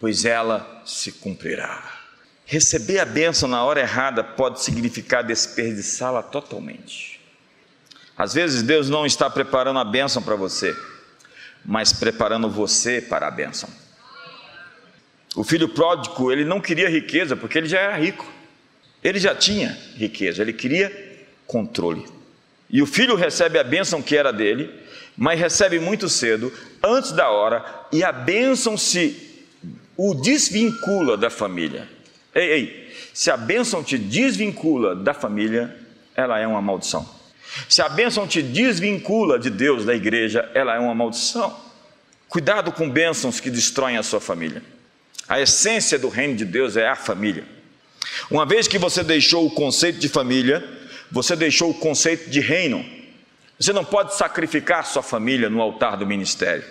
pois 0.00 0.24
ela 0.24 0.82
se 0.84 1.12
cumprirá. 1.12 2.00
Receber 2.44 2.98
a 2.98 3.04
bênção 3.04 3.48
na 3.48 3.62
hora 3.64 3.80
errada 3.80 4.24
pode 4.24 4.62
significar 4.62 5.22
desperdiçá-la 5.22 6.22
totalmente. 6.22 7.20
Às 8.16 8.34
vezes 8.34 8.62
Deus 8.62 8.88
não 8.88 9.06
está 9.06 9.30
preparando 9.30 9.78
a 9.78 9.84
bênção 9.84 10.22
para 10.22 10.36
você, 10.36 10.76
mas 11.64 11.92
preparando 11.92 12.50
você 12.50 13.00
para 13.00 13.28
a 13.28 13.30
bênção. 13.30 13.68
O 15.34 15.42
filho 15.42 15.68
pródigo, 15.68 16.30
ele 16.30 16.44
não 16.44 16.60
queria 16.60 16.88
riqueza 16.88 17.36
porque 17.36 17.58
ele 17.58 17.68
já 17.68 17.80
era 17.80 17.96
rico. 17.96 18.30
Ele 19.02 19.18
já 19.18 19.34
tinha 19.34 19.76
riqueza, 19.96 20.42
ele 20.42 20.52
queria 20.52 20.90
controle. 21.46 22.06
E 22.70 22.80
o 22.80 22.86
filho 22.86 23.16
recebe 23.16 23.58
a 23.58 23.64
bênção 23.64 24.00
que 24.00 24.16
era 24.16 24.32
dele, 24.32 24.70
mas 25.16 25.38
recebe 25.38 25.78
muito 25.78 26.08
cedo, 26.08 26.52
antes 26.82 27.12
da 27.12 27.28
hora, 27.28 27.64
e 27.92 28.02
a 28.02 28.12
bênção 28.12 28.78
se 28.78 29.46
o 29.96 30.14
desvincula 30.14 31.16
da 31.16 31.28
família. 31.28 31.88
Ei, 32.34 32.50
ei, 32.50 32.94
se 33.12 33.30
a 33.30 33.36
bênção 33.36 33.84
te 33.84 33.98
desvincula 33.98 34.94
da 34.94 35.12
família, 35.12 35.76
ela 36.14 36.38
é 36.38 36.46
uma 36.46 36.62
maldição. 36.62 37.06
Se 37.68 37.82
a 37.82 37.88
bênção 37.88 38.26
te 38.26 38.40
desvincula 38.40 39.38
de 39.38 39.50
Deus, 39.50 39.84
da 39.84 39.94
igreja, 39.94 40.50
ela 40.54 40.74
é 40.74 40.78
uma 40.78 40.94
maldição. 40.94 41.54
Cuidado 42.28 42.72
com 42.72 42.88
bênçãos 42.88 43.40
que 43.40 43.50
destroem 43.50 43.98
a 43.98 44.02
sua 44.02 44.20
família. 44.20 44.62
A 45.32 45.40
essência 45.40 45.98
do 45.98 46.10
reino 46.10 46.36
de 46.36 46.44
Deus 46.44 46.76
é 46.76 46.86
a 46.86 46.94
família. 46.94 47.46
Uma 48.30 48.44
vez 48.44 48.68
que 48.68 48.76
você 48.76 49.02
deixou 49.02 49.46
o 49.46 49.50
conceito 49.50 49.98
de 49.98 50.06
família, 50.06 50.62
você 51.10 51.34
deixou 51.34 51.70
o 51.70 51.74
conceito 51.74 52.28
de 52.28 52.38
reino. 52.38 52.84
Você 53.58 53.72
não 53.72 53.82
pode 53.82 54.14
sacrificar 54.14 54.84
sua 54.84 55.02
família 55.02 55.48
no 55.48 55.62
altar 55.62 55.96
do 55.96 56.06
ministério, 56.06 56.62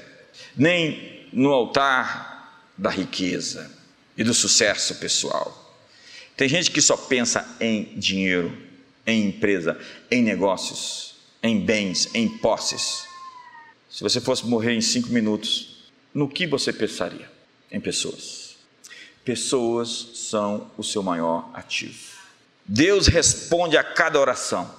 nem 0.56 1.26
no 1.34 1.50
altar 1.52 2.70
da 2.78 2.92
riqueza 2.92 3.76
e 4.16 4.24
do 4.24 4.32
sucesso 4.32 4.94
pessoal. 4.98 5.76
Tem 6.38 6.48
gente 6.48 6.70
que 6.70 6.84
só 6.84 6.96
pensa 6.96 7.44
em 7.60 7.86
dinheiro, 7.98 8.56
em 9.08 9.26
empresa, 9.26 9.76
em 10.12 10.22
negócios, 10.22 11.16
em 11.42 11.60
bens, 11.60 12.14
em 12.14 12.30
posses. 12.38 13.06
Se 13.90 14.04
você 14.04 14.22
fosse 14.22 14.46
morrer 14.46 14.76
em 14.76 14.82
cinco 14.82 15.10
minutos, 15.10 15.90
no 16.14 16.30
que 16.30 16.46
você 16.46 16.72
pensaria? 16.72 17.28
Em 17.72 17.80
pessoas. 17.80 18.41
Pessoas 19.24 20.10
são 20.16 20.72
o 20.78 20.84
seu 20.84 21.04
maior 21.04 21.50
ativo. 21.54 22.00
Deus 22.66 23.08
responde 23.08 23.78
a 23.78 23.84
cada 23.84 24.20
oração, 24.20 24.70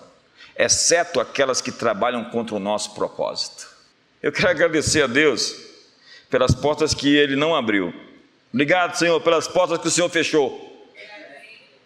exceto 0.57 1.21
aquelas 1.21 1.61
que 1.61 1.71
trabalham 1.71 2.25
contra 2.25 2.55
o 2.55 2.59
nosso 2.59 2.95
propósito. 2.95 3.69
Eu 4.23 4.33
quero 4.33 4.51
agradecer 4.51 5.03
a 5.03 5.07
Deus 5.07 5.55
pelas 6.31 6.55
portas 6.55 6.95
que 6.95 7.15
Ele 7.15 7.37
não 7.37 7.55
abriu. 7.55 7.93
Obrigado, 8.53 8.97
Senhor, 8.97 9.21
pelas 9.21 9.47
portas 9.47 9.79
que 9.79 9.89
o 9.89 9.91
Senhor 9.91 10.09
fechou. 10.09 10.71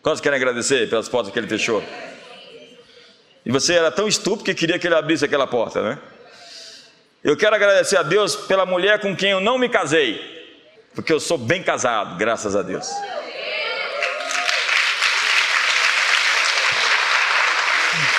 Quantos 0.02 0.20
querem 0.20 0.36
agradecer 0.36 0.88
pelas 0.88 1.08
portas 1.08 1.32
que 1.32 1.38
Ele 1.38 1.48
fechou? 1.48 1.82
E 3.44 3.50
você 3.50 3.74
era 3.74 3.90
tão 3.90 4.06
estúpido 4.06 4.44
que 4.44 4.54
queria 4.54 4.78
que 4.78 4.86
Ele 4.86 4.94
abrisse 4.94 5.24
aquela 5.24 5.46
porta, 5.46 5.82
né? 5.82 5.98
Eu 7.22 7.36
quero 7.36 7.56
agradecer 7.56 7.96
a 7.96 8.02
Deus 8.02 8.36
pela 8.36 8.64
mulher 8.64 9.00
com 9.00 9.16
quem 9.16 9.30
eu 9.30 9.40
não 9.40 9.58
me 9.58 9.68
casei, 9.68 10.35
porque 10.96 11.12
eu 11.12 11.20
sou 11.20 11.36
bem 11.36 11.62
casado, 11.62 12.16
graças 12.16 12.56
a 12.56 12.62
Deus. 12.62 12.88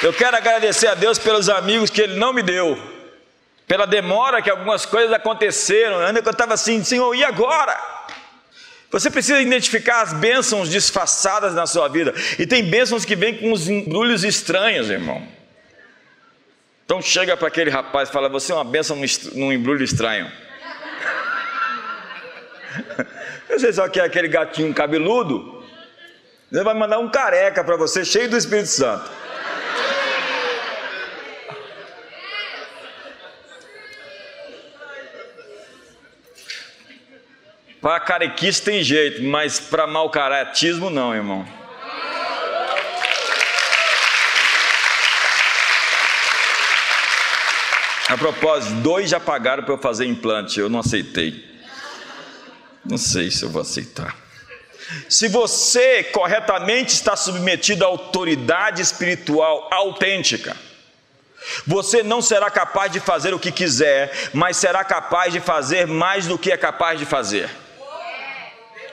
Eu 0.03 0.13
quero 0.13 0.37
agradecer 0.37 0.85
a 0.85 0.93
Deus 0.93 1.17
pelos 1.17 1.49
amigos 1.49 1.89
que 1.89 1.99
Ele 1.99 2.17
não 2.17 2.31
me 2.31 2.43
deu, 2.43 2.77
pela 3.65 3.87
demora 3.87 4.43
que 4.43 4.49
algumas 4.49 4.85
coisas 4.85 5.11
aconteceram, 5.11 5.99
ainda 6.01 6.21
que 6.21 6.27
eu 6.27 6.31
estava 6.31 6.53
assim, 6.53 6.83
Senhor, 6.83 7.15
e 7.15 7.23
agora? 7.23 7.75
Você 8.91 9.09
precisa 9.09 9.41
identificar 9.41 10.03
as 10.03 10.13
bênçãos 10.13 10.69
disfarçadas 10.69 11.55
na 11.55 11.65
sua 11.65 11.87
vida, 11.87 12.13
e 12.37 12.45
tem 12.45 12.63
bênçãos 12.63 13.03
que 13.03 13.15
vêm 13.15 13.37
com 13.37 13.51
uns 13.51 13.67
embrulhos 13.67 14.23
estranhos, 14.23 14.91
irmão. 14.91 15.27
Então 16.85 17.01
chega 17.01 17.35
para 17.35 17.47
aquele 17.47 17.71
rapaz 17.71 18.07
e 18.07 18.11
fala: 18.11 18.29
Você 18.29 18.51
é 18.51 18.55
uma 18.55 18.63
bênção 18.63 18.97
num 19.33 19.51
embrulho 19.51 19.83
estranho. 19.83 20.31
Você 23.49 23.73
só 23.73 23.87
quer 23.87 24.01
aquele 24.01 24.27
gatinho 24.27 24.73
cabeludo? 24.73 25.63
Ele 26.51 26.63
vai 26.63 26.73
mandar 26.73 26.99
um 26.99 27.09
careca 27.09 27.63
para 27.63 27.75
você, 27.75 28.05
cheio 28.05 28.29
do 28.29 28.37
Espírito 28.37 28.69
Santo. 28.69 29.09
Para 37.81 37.99
carequice 37.99 38.61
tem 38.61 38.83
jeito, 38.83 39.23
mas 39.23 39.59
para 39.59 39.85
mau 39.85 40.09
caratismo 40.09 40.89
não, 40.89 41.13
irmão. 41.13 41.45
A 48.09 48.17
propósito, 48.17 48.73
dois 48.81 49.09
já 49.09 49.19
pagaram 49.19 49.63
para 49.63 49.73
eu 49.73 49.77
fazer 49.77 50.05
implante, 50.05 50.59
eu 50.59 50.69
não 50.69 50.79
aceitei. 50.79 51.46
Não 52.89 52.97
sei 52.97 53.29
se 53.29 53.43
eu 53.43 53.49
vou 53.49 53.61
aceitar. 53.61 54.15
Se 55.09 55.27
você 55.27 56.03
corretamente 56.03 56.93
está 56.93 57.15
submetido 57.15 57.83
à 57.83 57.87
autoridade 57.87 58.81
espiritual 58.81 59.67
autêntica, 59.71 60.55
você 61.65 62.03
não 62.03 62.21
será 62.21 62.49
capaz 62.49 62.91
de 62.91 62.99
fazer 62.99 63.33
o 63.33 63.39
que 63.39 63.51
quiser, 63.51 64.29
mas 64.33 64.57
será 64.57 64.83
capaz 64.83 65.33
de 65.33 65.39
fazer 65.39 65.85
mais 65.87 66.27
do 66.27 66.37
que 66.37 66.51
é 66.51 66.57
capaz 66.57 66.99
de 66.99 67.05
fazer. 67.05 67.49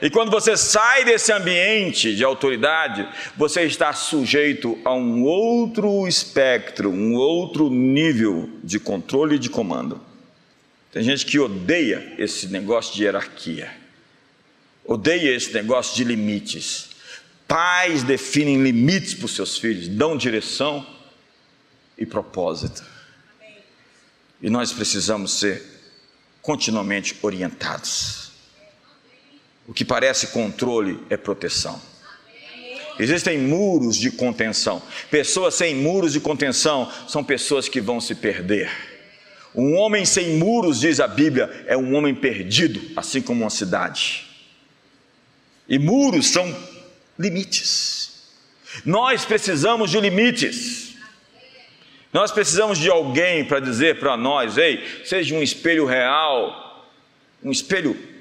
E 0.03 0.11
quando 0.11 0.31
você 0.31 0.57
sai 0.57 1.05
desse 1.05 1.33
ambiente 1.33 2.15
de 2.15 2.25
autoridade, 2.25 3.09
você 3.37 3.63
está 3.63 3.93
sujeito 3.93 4.79
a 4.85 4.93
um 4.93 5.23
outro 5.23 6.07
espectro, 6.07 6.91
um 6.91 7.15
outro 7.15 7.71
nível 7.71 8.51
de 8.63 8.79
controle 8.79 9.37
e 9.37 9.39
de 9.39 9.49
comando. 9.49 10.01
Tem 10.93 11.03
gente 11.03 11.25
que 11.25 11.39
odeia 11.39 12.13
esse 12.19 12.49
negócio 12.49 12.95
de 12.95 13.05
hierarquia, 13.05 13.71
odeia 14.85 15.35
esse 15.35 15.53
negócio 15.53 15.97
de 15.97 16.05
limites. 16.05 16.90
Pais 17.49 18.03
definem 18.03 18.62
limites 18.62 19.14
para 19.14 19.27
os 19.27 19.35
seus 19.35 19.59
filhos, 19.59 19.88
dão 19.88 20.16
direção 20.16 20.87
e 21.97 22.05
propósito. 22.05 22.85
E 24.42 24.51
nós 24.51 24.73
precisamos 24.73 25.33
ser 25.38 25.62
continuamente 26.42 27.16
orientados. 27.23 28.31
O 29.66 29.73
que 29.73 29.85
parece 29.85 30.29
controle 30.29 31.01
é 31.09 31.16
proteção. 31.16 31.81
Existem 32.99 33.38
muros 33.38 33.97
de 33.97 34.11
contenção. 34.11 34.83
Pessoas 35.11 35.55
sem 35.55 35.75
muros 35.75 36.12
de 36.12 36.20
contenção 36.20 36.90
são 37.09 37.25
pessoas 37.25 37.68
que 37.68 37.81
vão 37.81 38.01
se 38.01 38.14
perder. 38.14 38.70
Um 39.55 39.75
homem 39.75 40.05
sem 40.05 40.37
muros, 40.37 40.81
diz 40.81 41.01
a 41.01 41.09
Bíblia, 41.09 41.64
é 41.66 41.77
um 41.77 41.94
homem 41.94 42.14
perdido, 42.14 42.81
assim 42.97 43.23
como 43.23 43.42
uma 43.42 43.51
cidade. 43.51 44.24
E 45.68 45.79
muros 45.79 46.29
são 46.29 46.55
limites. 47.18 48.22
Nós 48.85 49.24
precisamos 49.24 49.90
de 49.90 50.00
limites. 50.00 50.94
Nós 52.12 52.31
precisamos 52.31 52.79
de 52.79 52.90
alguém 52.90 53.44
para 53.44 53.61
dizer 53.61 53.98
para 53.98 54.16
nós: 54.16 54.59
ei, 54.59 54.85
seja 55.05 55.35
um 55.35 55.42
espelho 55.42 55.85
real, 55.85 56.90
um 57.42 57.50
espelho 57.50 58.14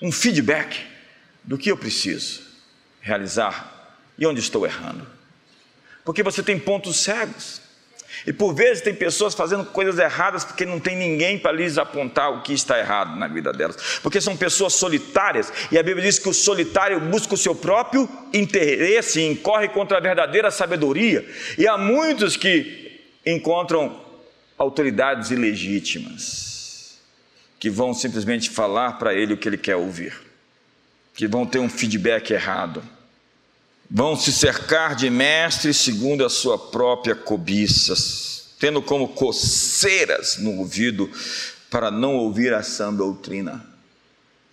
um 0.00 0.10
feedback 0.10 0.80
do 1.44 1.58
que 1.58 1.70
eu 1.70 1.76
preciso 1.76 2.42
realizar 3.00 3.98
e 4.18 4.26
onde 4.26 4.40
estou 4.40 4.64
errando. 4.64 5.06
Porque 6.04 6.22
você 6.22 6.42
tem 6.42 6.58
pontos 6.58 6.96
cegos. 6.96 7.59
E 8.26 8.32
por 8.32 8.54
vezes 8.54 8.82
tem 8.82 8.94
pessoas 8.94 9.34
fazendo 9.34 9.64
coisas 9.64 9.98
erradas 9.98 10.44
porque 10.44 10.66
não 10.66 10.78
tem 10.78 10.96
ninguém 10.96 11.38
para 11.38 11.52
lhes 11.52 11.78
apontar 11.78 12.32
o 12.32 12.42
que 12.42 12.52
está 12.52 12.78
errado 12.78 13.16
na 13.16 13.26
vida 13.28 13.52
delas. 13.52 13.98
Porque 14.02 14.20
são 14.20 14.36
pessoas 14.36 14.74
solitárias 14.74 15.52
e 15.70 15.78
a 15.78 15.82
Bíblia 15.82 16.04
diz 16.04 16.18
que 16.18 16.28
o 16.28 16.34
solitário 16.34 17.00
busca 17.00 17.34
o 17.34 17.38
seu 17.38 17.54
próprio 17.54 18.08
interesse 18.32 19.20
e 19.20 19.26
incorre 19.26 19.68
contra 19.68 19.98
a 19.98 20.00
verdadeira 20.00 20.50
sabedoria. 20.50 21.26
E 21.56 21.66
há 21.66 21.78
muitos 21.78 22.36
que 22.36 23.00
encontram 23.24 24.00
autoridades 24.58 25.30
ilegítimas 25.30 26.50
que 27.58 27.68
vão 27.68 27.92
simplesmente 27.92 28.48
falar 28.48 28.98
para 28.98 29.12
ele 29.12 29.34
o 29.34 29.36
que 29.36 29.46
ele 29.46 29.58
quer 29.58 29.76
ouvir, 29.76 30.14
que 31.14 31.28
vão 31.28 31.44
ter 31.44 31.58
um 31.58 31.68
feedback 31.68 32.30
errado, 32.30 32.82
vão 33.90 34.14
se 34.14 34.32
cercar 34.32 34.94
de 34.94 35.10
mestres 35.10 35.76
segundo 35.78 36.24
a 36.24 36.30
sua 36.30 36.56
própria 36.56 37.16
cobiça, 37.16 37.94
tendo 38.58 38.80
como 38.80 39.08
coceiras 39.08 40.36
no 40.38 40.58
ouvido 40.58 41.10
para 41.68 41.90
não 41.90 42.14
ouvir 42.14 42.54
a 42.54 42.62
sã 42.62 42.94
doutrina. 42.94 43.66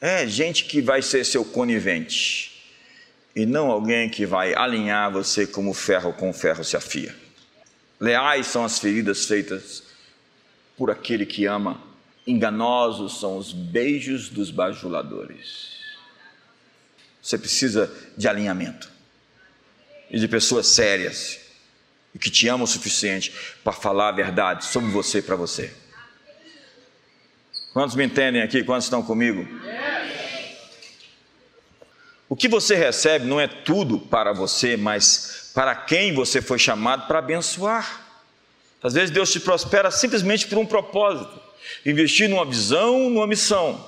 É 0.01 0.25
gente 0.25 0.65
que 0.65 0.81
vai 0.81 1.01
ser 1.01 1.23
seu 1.23 1.45
conivente 1.45 2.63
e 3.35 3.45
não 3.45 3.69
alguém 3.69 4.09
que 4.09 4.25
vai 4.25 4.55
alinhar 4.55 5.11
você 5.11 5.45
como 5.45 5.73
ferro 5.73 6.13
com 6.13 6.33
ferro 6.33 6.63
se 6.63 6.75
afia. 6.75 7.15
Leais 7.99 8.47
são 8.47 8.65
as 8.65 8.79
feridas 8.79 9.25
feitas 9.25 9.83
por 10.75 10.89
aquele 10.89 11.25
que 11.25 11.45
ama 11.45 11.85
Enganosos 12.27 13.21
são 13.21 13.37
os 13.37 13.53
beijos 13.53 14.27
dos 14.27 14.51
bajuladores. 14.51 15.77
Você 17.21 17.37
precisa 17.37 17.89
de 18.17 18.27
alinhamento 18.27 18.96
e 20.09 20.19
de 20.19 20.27
pessoas 20.27 20.67
sérias 20.67 21.39
e 22.13 22.19
que 22.19 22.29
te 22.29 22.47
amam 22.47 22.63
o 22.63 22.67
suficiente 22.67 23.33
para 23.63 23.73
falar 23.73 24.09
a 24.09 24.11
verdade 24.11 24.65
sobre 24.65 24.89
você 24.89 25.21
para 25.21 25.35
você. 25.35 25.71
Quantos 27.73 27.95
me 27.95 28.05
entendem 28.05 28.41
aqui? 28.41 28.63
Quantos 28.63 28.85
estão 28.85 29.03
comigo? 29.03 29.47
O 32.29 32.35
que 32.35 32.47
você 32.47 32.75
recebe 32.75 33.25
não 33.25 33.39
é 33.39 33.47
tudo 33.47 33.99
para 33.99 34.33
você, 34.33 34.75
mas 34.75 35.51
para 35.53 35.75
quem 35.75 36.13
você 36.13 36.41
foi 36.41 36.59
chamado 36.59 37.07
para 37.07 37.19
abençoar. 37.19 38.05
Às 38.81 38.93
vezes 38.93 39.11
Deus 39.11 39.31
te 39.31 39.39
prospera 39.39 39.91
simplesmente 39.91 40.47
por 40.47 40.57
um 40.57 40.65
propósito. 40.65 41.39
Investir 41.85 42.29
numa 42.29 42.45
visão, 42.45 43.09
numa 43.09 43.27
missão. 43.27 43.85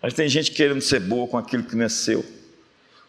Mas 0.00 0.14
tem 0.14 0.28
gente 0.28 0.50
querendo 0.50 0.80
ser 0.80 1.00
boa 1.00 1.28
com 1.28 1.38
aquilo 1.38 1.64
que 1.64 1.76
não 1.76 1.84
é 1.84 1.88
seu. 1.88 2.24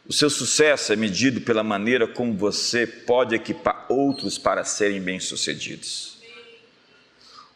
O 0.07 0.13
seu 0.13 0.29
sucesso 0.29 0.93
é 0.93 0.95
medido 0.95 1.41
pela 1.41 1.63
maneira 1.63 2.07
como 2.07 2.33
você 2.33 2.87
pode 2.87 3.35
equipar 3.35 3.85
outros 3.89 4.37
para 4.37 4.63
serem 4.63 5.01
bem-sucedidos. 5.01 6.17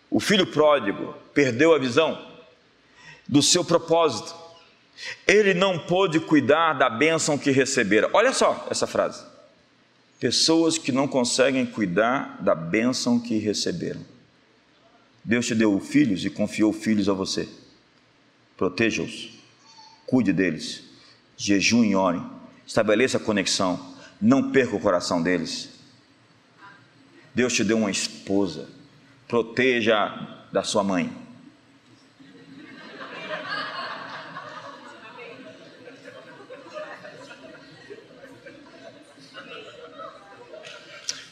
O 0.10 0.20
filho 0.20 0.46
pródigo 0.46 1.16
perdeu 1.34 1.74
a 1.74 1.80
visão 1.80 2.30
do 3.26 3.42
seu 3.42 3.64
propósito. 3.64 4.36
Ele 5.26 5.54
não 5.54 5.80
pôde 5.80 6.20
cuidar 6.20 6.74
da 6.74 6.90
bênção 6.90 7.38
que 7.38 7.52
recebera. 7.52 8.10
Olha 8.12 8.34
só 8.34 8.68
essa 8.70 8.86
frase. 8.86 9.26
Pessoas 10.20 10.78
que 10.78 10.92
não 10.92 11.08
conseguem 11.08 11.66
cuidar 11.66 12.38
da 12.42 12.54
bênção 12.54 13.18
que 13.18 13.38
receberam. 13.38 14.06
Deus 15.24 15.48
te 15.48 15.56
deu 15.56 15.80
filhos 15.80 16.26
e 16.26 16.30
confiou 16.30 16.74
filhos 16.74 17.08
a 17.08 17.14
você. 17.14 17.48
Proteja-os, 18.58 19.30
cuide 20.06 20.34
deles, 20.34 20.84
jejum 21.38 21.84
e 21.86 21.96
orem, 21.96 22.41
estabeleça 22.66 23.18
a 23.18 23.20
conexão, 23.20 23.96
não 24.22 24.52
perca 24.52 24.76
o 24.76 24.80
coração 24.80 25.22
deles. 25.22 25.70
Deus 27.34 27.54
te 27.54 27.64
deu 27.64 27.78
uma 27.78 27.92
esposa, 27.92 28.68
proteja 29.28 30.40
da 30.52 30.64
sua 30.64 30.84
mãe. 30.84 31.12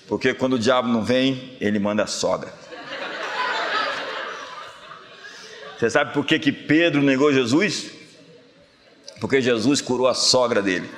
Porque 0.08 0.34
quando 0.34 0.54
o 0.54 0.60
diabo 0.60 0.88
não 0.88 1.04
vem, 1.04 1.56
ele 1.62 1.78
manda 1.78 2.04
a 2.04 2.08
sogra. 2.08 2.52
Você 5.78 5.90
sabe 5.90 6.14
por 6.14 6.26
que, 6.26 6.40
que 6.40 6.52
Pedro 6.52 7.02
negou 7.02 7.32
Jesus? 7.32 7.92
Porque 9.22 9.40
Jesus 9.40 9.82
curou 9.82 10.08
a 10.08 10.16
sogra 10.16 10.62
dele. 10.62 10.90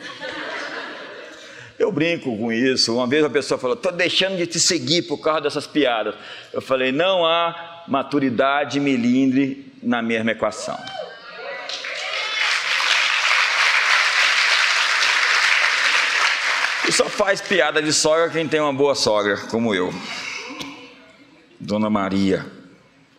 Eu 1.82 1.92
brinco 1.92 2.38
com 2.38 2.52
isso. 2.52 2.94
Uma 2.94 3.08
vez 3.08 3.26
a 3.26 3.30
pessoa 3.30 3.58
falou: 3.58 3.76
estou 3.76 3.92
deixando 3.92 4.38
de 4.38 4.46
te 4.46 4.60
seguir 4.60 5.02
por 5.02 5.18
causa 5.18 5.42
dessas 5.42 5.66
piadas. 5.66 6.14
Eu 6.54 6.62
falei: 6.62 6.92
não 6.92 7.26
há 7.26 7.86
maturidade 7.88 8.80
melindre 8.80 9.74
na 9.82 10.00
mesma 10.00 10.30
equação. 10.30 10.78
E 16.88 16.92
só 16.92 17.10
faz 17.10 17.42
piada 17.42 17.82
de 17.82 17.92
sogra 17.92 18.30
quem 18.30 18.48
tem 18.48 18.60
uma 18.60 18.72
boa 18.72 18.94
sogra, 18.94 19.38
como 19.50 19.74
eu. 19.74 19.92
Dona 21.60 21.90
Maria 21.90 22.46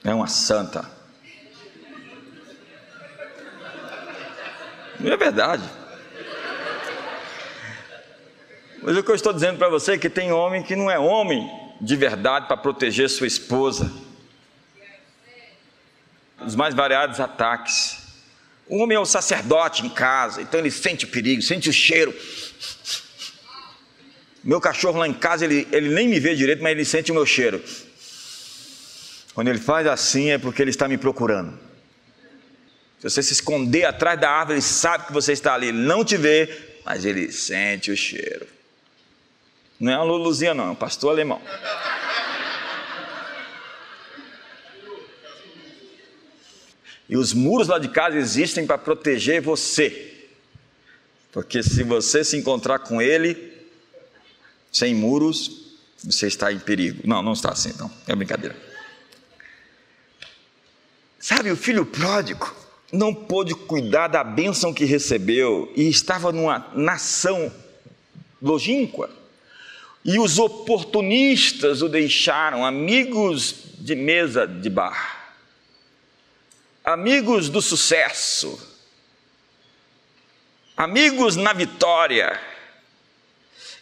é 0.05 0.15
uma 0.15 0.29
santa. 0.29 0.89
Não 5.01 5.11
é 5.11 5.17
verdade. 5.17 5.82
Mas 8.83 8.97
o 8.97 9.03
que 9.03 9.11
eu 9.11 9.15
estou 9.15 9.33
dizendo 9.33 9.59
para 9.59 9.69
você 9.69 9.93
é 9.93 9.99
que 9.99 10.11
tem 10.11 10.33
homem 10.33 10.63
que 10.63 10.75
não 10.75 10.91
é 10.91 10.99
homem 10.99 11.49
de 11.81 11.95
verdade 11.95 12.47
para 12.47 12.57
proteger 12.57 13.09
sua 13.09 13.29
esposa. 13.29 13.91
Os 16.45 16.57
mais 16.57 16.75
variados 16.75 17.21
ataques. 17.21 18.03
O 18.69 18.79
homem 18.79 18.97
é 18.97 19.01
o 19.01 19.07
sacerdote 19.07 19.87
em 19.87 19.89
casa, 19.89 20.43
então 20.43 20.59
ele 20.59 20.71
sente 20.71 21.05
o 21.05 21.09
perigo, 21.09 21.41
sente 21.43 21.69
o 21.69 21.73
cheiro. 21.73 22.13
Meu 24.43 24.61
cachorro 24.61 24.99
lá 24.99 25.07
em 25.07 25.13
casa, 25.13 25.45
ele, 25.45 25.69
ele 25.71 25.91
nem 25.91 26.09
me 26.09 26.19
vê 26.19 26.35
direito, 26.35 26.63
mas 26.63 26.73
ele 26.73 26.85
sente 26.85 27.13
o 27.13 27.15
meu 27.15 27.25
cheiro. 27.25 27.63
Quando 29.35 29.49
ele 29.49 29.61
faz 29.61 29.87
assim 29.87 30.31
é 30.31 30.39
porque 30.39 30.61
ele 30.61 30.71
está 30.71 30.89
me 30.89 30.99
procurando. 30.99 31.59
Se 32.99 33.09
você 33.09 33.23
se 33.23 33.33
esconder 33.33 33.85
atrás 33.85 34.21
da 34.21 34.31
árvore, 34.31 34.55
ele 34.55 34.63
sabe 34.63 35.07
que 35.07 35.13
você 35.13 35.33
está 35.33 35.55
ali. 35.55 35.69
Ele 35.69 35.79
não 35.79 36.05
te 36.05 36.17
vê, 36.17 36.49
mas 36.85 37.05
ele 37.05 37.31
sente 37.31 37.91
o 37.91 37.97
cheiro. 37.97 38.47
Não 39.83 39.93
é 39.93 39.97
uma 39.97 40.05
Luluzinha, 40.05 40.55
não, 40.55 40.69
é 40.69 40.71
um 40.71 40.77
pastor 40.77 41.11
alemão. 41.11 41.43
E 47.09 47.17
os 47.17 47.33
muros 47.33 47.67
lá 47.67 47.81
de 47.81 47.89
casa 47.89 48.17
existem 48.17 48.65
para 48.65 48.79
proteger 48.79 49.43
você. 49.43 50.29
Porque 51.33 51.65
se 51.65 51.83
você 51.83 52.23
se 52.23 52.37
encontrar 52.37 52.79
com 52.79 53.03
ele, 53.03 53.53
sem 54.71 54.95
muros, 54.95 55.75
você 56.05 56.29
está 56.29 56.53
em 56.53 56.61
perigo. 56.61 57.03
Não, 57.05 57.21
não 57.21 57.33
está 57.33 57.51
assim, 57.51 57.75
não. 57.77 57.91
É 58.07 58.15
brincadeira. 58.15 58.55
Sabe, 61.19 61.51
o 61.51 61.57
filho 61.57 61.85
pródigo, 61.85 62.55
não 62.93 63.13
pôde 63.13 63.53
cuidar 63.57 64.07
da 64.07 64.23
bênção 64.23 64.73
que 64.73 64.85
recebeu 64.85 65.73
e 65.75 65.89
estava 65.89 66.31
numa 66.31 66.71
nação 66.73 67.53
longínqua. 68.41 69.22
E 70.05 70.19
os 70.19 70.39
oportunistas 70.39 71.83
o 71.83 71.89
deixaram, 71.89 72.65
amigos 72.65 73.55
de 73.79 73.95
mesa 73.95 74.47
de 74.47 74.69
bar, 74.69 75.37
amigos 76.85 77.49
do 77.49 77.63
sucesso, 77.63 78.59
amigos 80.77 81.37
na 81.37 81.53
vitória. 81.53 82.41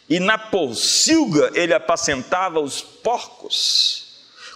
E 0.09 0.19
na 0.19 0.37
pocilga 0.37 1.51
ele 1.53 1.73
apacentava 1.73 2.59
os 2.59 2.81
porcos 2.81 4.11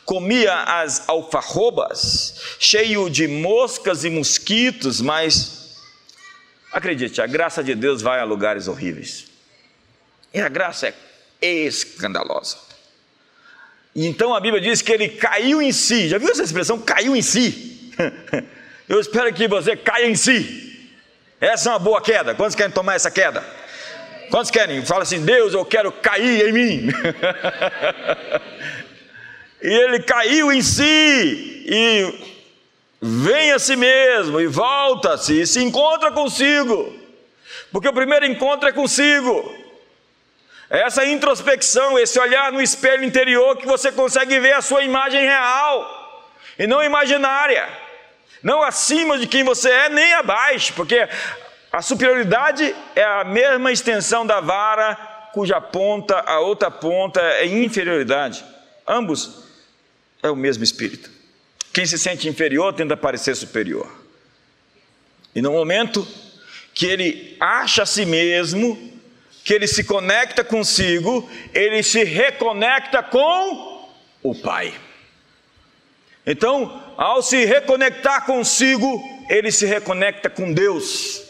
comia 0.06 0.54
as 0.62 1.10
alfarrobas, 1.10 2.36
cheio 2.60 3.10
de 3.10 3.28
moscas 3.28 4.04
e 4.04 4.10
mosquitos, 4.10 5.02
mas 5.02 5.76
acredite, 6.72 7.22
a 7.22 7.28
graça 7.28 7.64
de 7.64 7.74
Deus 7.74 8.02
vai 8.02 8.20
a 8.20 8.24
lugares 8.24 8.68
horríveis. 8.68 9.26
E 10.34 10.40
a 10.40 10.48
graça 10.48 10.88
é 10.88 10.94
escandalosa. 11.42 12.58
Então 13.96 14.34
a 14.34 14.40
Bíblia 14.40 14.62
diz 14.62 14.82
que 14.82 14.92
ele 14.92 15.10
caiu 15.10 15.62
em 15.62 15.72
si. 15.72 16.10
Já 16.10 16.18
viu 16.18 16.30
essa 16.30 16.44
expressão? 16.44 16.80
Caiu 16.80 17.16
em 17.16 17.22
si. 17.22 17.94
Eu 18.88 19.00
espero 19.00 19.34
que 19.34 19.48
você 19.48 19.76
caia 19.76 20.08
em 20.08 20.16
si. 20.16 20.90
Essa 21.40 21.70
é 21.70 21.72
uma 21.74 21.80
boa 21.80 22.02
queda. 22.02 22.36
Quantos 22.36 22.56
querem 22.56 22.72
tomar 22.72 22.96
essa 22.96 23.10
queda? 23.10 23.44
Quantos 24.30 24.52
querem? 24.52 24.86
Fala 24.86 25.04
assim: 25.04 25.24
Deus, 25.24 25.54
eu 25.54 25.66
quero 25.66 25.92
cair 25.92 26.48
em 26.48 26.52
mim. 26.52 26.90
e 29.62 29.68
ele 29.68 30.00
caiu 30.02 30.52
em 30.52 30.62
si, 30.62 30.84
e 31.68 32.14
vem 33.02 33.52
a 33.52 33.60
si 33.60 33.76
mesmo, 33.76 34.40
e 34.40 34.48
volta-se, 34.48 35.42
e 35.42 35.48
se 35.48 35.62
encontra 35.62 36.12
consigo, 36.12 36.94
porque 37.72 37.88
o 37.88 37.94
primeiro 37.94 38.26
encontro 38.26 38.68
é 38.68 38.72
consigo. 38.72 39.65
É 40.70 40.82
essa 40.82 41.06
introspecção, 41.06 41.98
esse 42.00 42.20
olhar 42.20 42.52
no 42.52 42.62
espelho 42.62 43.04
interior 43.04 43.56
que 43.58 43.68
você 43.68 43.92
consegue 43.92 44.40
ver 44.40 44.54
a 44.54 44.62
sua 44.62 44.84
imagem 44.84 45.22
real 45.22 46.32
e 46.58 46.66
não 46.66 46.84
imaginária, 46.84 47.68
não 48.42 48.64
acima 48.64 49.18
de 49.18 49.28
quem 49.28 49.44
você 49.44 49.70
é, 49.70 49.90
nem 49.90 50.14
abaixo, 50.14 50.74
porque 50.74 51.08
a 51.72 51.82
superioridade 51.82 52.76
é 52.96 53.04
a 53.04 53.24
mesma 53.24 53.72
extensão 53.72 54.26
da 54.26 54.40
vara 54.40 54.96
cuja 55.34 55.60
ponta, 55.60 56.22
a 56.22 56.40
outra 56.40 56.72
ponta 56.72 57.20
é 57.20 57.46
inferioridade. 57.46 58.46
Ambos 58.88 59.44
é 60.24 60.30
o 60.30 60.36
mesmo 60.36 60.64
espírito. 60.64 61.12
Quem 61.74 61.86
se 61.86 62.00
sente 62.00 62.30
inferior 62.30 62.74
tenta 62.74 62.96
parecer 62.96 63.36
superior. 63.36 63.92
E 65.36 65.42
no 65.42 65.52
momento 65.52 66.08
que 66.74 66.86
ele 66.86 67.36
acha 67.38 67.84
a 67.84 67.86
si 67.86 68.06
mesmo, 68.06 68.95
que 69.46 69.54
ele 69.54 69.68
se 69.68 69.84
conecta 69.84 70.44
consigo, 70.44 71.30
ele 71.54 71.84
se 71.84 72.04
reconecta 72.04 73.04
com 73.04 73.88
o 74.24 74.34
Pai. 74.34 74.74
Então, 76.26 76.82
ao 76.98 77.22
se 77.22 77.46
reconectar 77.46 78.26
consigo, 78.26 79.00
ele 79.30 79.52
se 79.52 79.68
reconecta 79.68 80.32
com 80.32 80.52
Deus. 80.52 81.22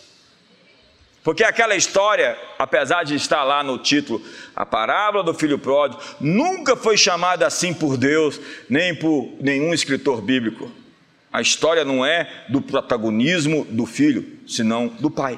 Porque 1.26 1.44
aquela 1.44 1.76
história, 1.76 2.40
apesar 2.58 3.04
de 3.04 3.16
estar 3.16 3.44
lá 3.44 3.62
no 3.62 3.80
título, 3.80 4.26
a 4.56 4.66
parábola 4.66 5.22
do 5.22 5.34
filho 5.34 5.60
pródigo, 5.60 6.02
nunca 6.22 6.78
foi 6.78 6.96
chamada 6.98 7.46
assim 7.46 7.74
por 7.74 7.98
Deus, 7.98 8.40
nem 8.70 8.96
por 8.96 9.30
nenhum 9.42 9.74
escritor 9.74 10.22
bíblico. 10.22 10.72
A 11.34 11.42
história 11.42 11.84
não 11.84 12.06
é 12.06 12.46
do 12.48 12.62
protagonismo 12.62 13.66
do 13.66 13.86
filho, 13.86 14.40
senão 14.48 14.88
do 14.88 15.12
pai. 15.12 15.38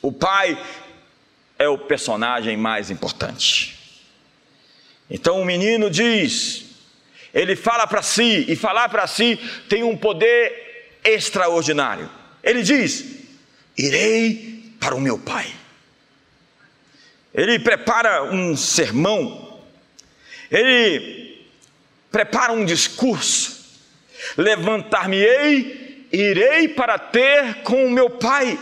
O 0.00 0.10
pai 0.10 0.58
é 1.62 1.68
o 1.68 1.78
personagem 1.78 2.56
mais 2.56 2.90
importante. 2.90 3.78
Então 5.08 5.40
o 5.40 5.44
menino 5.44 5.88
diz, 5.88 6.64
ele 7.32 7.54
fala 7.54 7.86
para 7.86 8.02
si, 8.02 8.44
e 8.48 8.56
falar 8.56 8.88
para 8.88 9.06
si 9.06 9.38
tem 9.68 9.82
um 9.82 9.96
poder 9.96 10.98
extraordinário. 11.04 12.10
Ele 12.42 12.62
diz: 12.62 13.04
Irei 13.76 14.74
para 14.80 14.94
o 14.94 15.00
meu 15.00 15.18
pai. 15.18 15.46
Ele 17.32 17.58
prepara 17.58 18.24
um 18.24 18.56
sermão, 18.56 19.60
ele 20.50 21.46
prepara 22.10 22.52
um 22.52 22.64
discurso. 22.64 23.62
Levantar-me-ei, 24.36 26.06
irei 26.12 26.68
para 26.68 26.98
ter 26.98 27.62
com 27.62 27.86
o 27.86 27.90
meu 27.90 28.10
pai. 28.10 28.58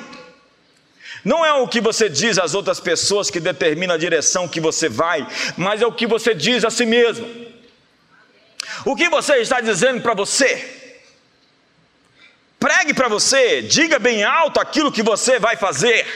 Não 1.24 1.44
é 1.44 1.52
o 1.52 1.68
que 1.68 1.80
você 1.80 2.08
diz 2.08 2.38
às 2.38 2.54
outras 2.54 2.80
pessoas 2.80 3.30
que 3.30 3.40
determina 3.40 3.94
a 3.94 3.98
direção 3.98 4.48
que 4.48 4.60
você 4.60 4.88
vai, 4.88 5.26
mas 5.56 5.82
é 5.82 5.86
o 5.86 5.92
que 5.92 6.06
você 6.06 6.34
diz 6.34 6.64
a 6.64 6.70
si 6.70 6.86
mesmo. 6.86 7.28
O 8.84 8.96
que 8.96 9.08
você 9.08 9.36
está 9.36 9.60
dizendo 9.60 10.00
para 10.00 10.14
você? 10.14 10.78
Pregue 12.58 12.92
para 12.94 13.08
você, 13.08 13.62
diga 13.62 13.98
bem 13.98 14.22
alto 14.22 14.60
aquilo 14.60 14.92
que 14.92 15.02
você 15.02 15.38
vai 15.38 15.56
fazer. 15.56 16.06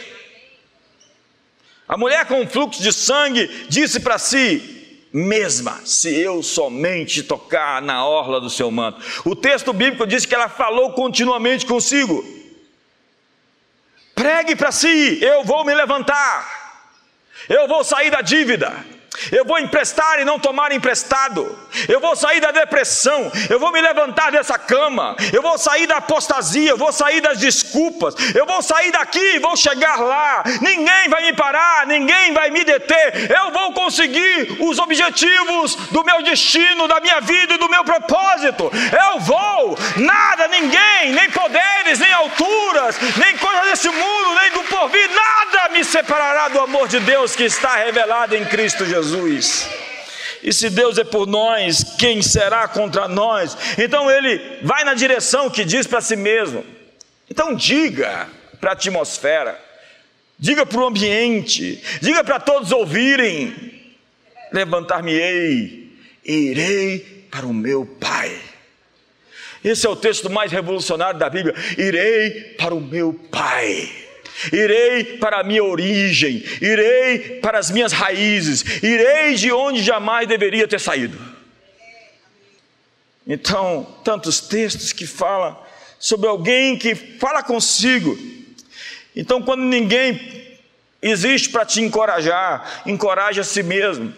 A 1.89 1.97
mulher 1.97 2.27
com 2.27 2.47
fluxo 2.47 2.83
de 2.83 2.93
sangue 2.93 3.67
disse 3.69 4.01
para 4.01 4.19
si 4.19 4.99
mesma: 5.13 5.81
se 5.85 6.15
eu 6.15 6.43
somente 6.43 7.23
tocar 7.23 7.81
na 7.81 8.07
orla 8.07 8.41
do 8.41 8.51
seu 8.51 8.71
manto. 8.71 9.01
O 9.25 9.37
texto 9.37 9.73
bíblico 9.73 10.07
diz 10.07 10.27
que 10.27 10.35
ela 10.35 10.49
falou 10.49 10.93
continuamente 10.93 11.67
consigo. 11.67 12.25
Pregue 14.15 14.55
para 14.57 14.71
si: 14.71 15.23
eu 15.23 15.45
vou 15.45 15.65
me 15.65 15.75
levantar, 15.75 16.83
eu 17.49 17.67
vou 17.67 17.83
sair 17.83 18.11
da 18.11 18.21
dívida, 18.21 18.75
eu 19.31 19.45
vou 19.45 19.59
emprestar 19.59 20.21
e 20.21 20.25
não 20.25 20.39
tomar 20.39 20.73
emprestado. 20.73 21.59
Eu 21.89 22.01
vou 22.01 22.17
sair 22.17 22.41
da 22.41 22.51
depressão. 22.51 23.31
Eu 23.49 23.61
vou 23.61 23.73
me 23.73 23.81
levantar 23.81 24.33
dessa 24.33 24.59
cama. 24.59 25.17
Eu 25.33 25.41
vou 25.41 25.57
sair 25.57 25.87
da 25.87 25.97
apostasia. 25.97 26.71
Eu 26.71 26.77
vou 26.77 26.93
sair 26.93 27.21
das 27.21 27.39
desculpas. 27.39 28.15
Eu 28.35 28.45
vou 28.45 28.63
sair 28.63 28.91
daqui 28.91 29.37
e 29.37 29.39
vou 29.39 29.57
chegar 29.57 30.01
lá. 30.01 30.43
Ninguém 30.61 31.09
vai 31.09 31.23
me 31.23 31.33
parar. 31.33 31.87
Ninguém 31.87 32.33
vai 32.33 32.51
me 32.51 32.65
deter. 32.65 33.31
Eu 33.31 33.53
vou 33.53 33.73
conseguir 33.73 34.57
os 34.61 34.79
objetivos 34.79 35.77
do 35.91 36.05
meu 36.05 36.23
destino, 36.23 36.89
da 36.89 37.01
minha 37.01 37.21
vida 37.21 37.55
e 37.55 37.59
do 37.59 37.69
meu 37.69 37.85
propósito. 37.85 38.71
Eu 39.07 39.21
vou. 39.21 39.79
Nada, 39.97 40.49
ninguém, 40.49 41.13
nem 41.13 41.31
poderes, 41.31 41.99
nem 41.99 42.13
alturas, 42.13 42.99
nem 43.17 43.37
coisas 43.37 43.65
desse 43.67 43.89
mundo, 43.89 44.35
nem 44.41 44.51
do 44.53 44.65
porvir. 44.65 45.09
Nada 45.11 45.69
me 45.71 45.85
separará 45.85 46.49
do 46.49 46.61
amor 46.61 46.89
de 46.89 46.99
Deus 47.01 47.37
que 47.37 47.45
está 47.45 47.77
revelado 47.77 48.35
em 48.35 48.45
Cristo 48.45 48.85
Jesus. 48.85 49.04
Jesus. 49.05 49.69
E 50.43 50.53
se 50.53 50.69
Deus 50.69 50.99
é 50.99 51.05
por 51.05 51.27
nós, 51.27 51.97
quem 51.99 52.21
será 52.21 52.69
contra 52.69 53.09
nós? 53.09 53.57
Então 53.79 54.11
ele 54.11 54.59
vai 54.63 54.85
na 54.85 54.95
direção 54.95 55.49
que 55.49 55.65
diz 55.65 55.87
para 55.87 56.01
si 56.01 56.17
mesmo. 56.17 56.65
Então 57.31 57.55
diga 57.55 58.29
para 58.61 58.71
a 58.71 58.73
atmosfera, 58.75 59.59
diga 60.39 60.67
para 60.67 60.81
o 60.81 60.87
ambiente, 60.87 61.83
diga 62.03 62.23
para 62.23 62.39
todos 62.39 62.73
ouvirem: 62.73 63.55
levantar-me-ei 64.53 65.85
irei 66.25 67.27
para 67.31 67.47
o 67.47 67.53
meu 67.53 67.85
Pai. 67.85 68.41
Esse 69.63 69.87
é 69.87 69.91
o 69.91 69.97
texto 69.97 70.29
mais 70.31 70.53
revolucionário 70.53 71.19
da 71.19 71.29
Bíblia. 71.29 71.55
Irei 71.79 72.55
para 72.59 72.75
o 72.75 72.81
meu 72.81 73.15
Pai 73.31 74.04
irei 74.53 75.05
para 75.19 75.41
a 75.41 75.45
minha 75.45 75.63
origem, 75.63 76.45
irei 76.61 77.41
para 77.41 77.59
as 77.59 77.71
minhas 77.71 77.93
raízes, 77.93 78.83
irei 78.83 79.35
de 79.35 79.53
onde 79.53 79.83
jamais 79.83 80.27
deveria 80.27 80.69
ter 80.69 80.81
saído. 80.81 81.19
Então, 83.27 83.87
tantos 84.05 84.41
textos 84.41 84.93
que 84.93 85.07
falam 85.07 85.59
sobre 85.99 86.29
alguém 86.29 86.77
que 86.77 86.95
fala 86.95 87.43
consigo. 87.43 88.19
Então, 89.17 89.41
quando 89.41 89.63
ninguém 89.63 90.21
existe 91.01 91.49
para 91.49 91.65
te 91.65 91.81
encorajar, 91.81 92.83
encoraje 92.87 93.41
a 93.41 93.45
si 93.45 93.63
mesmo. 93.63 94.13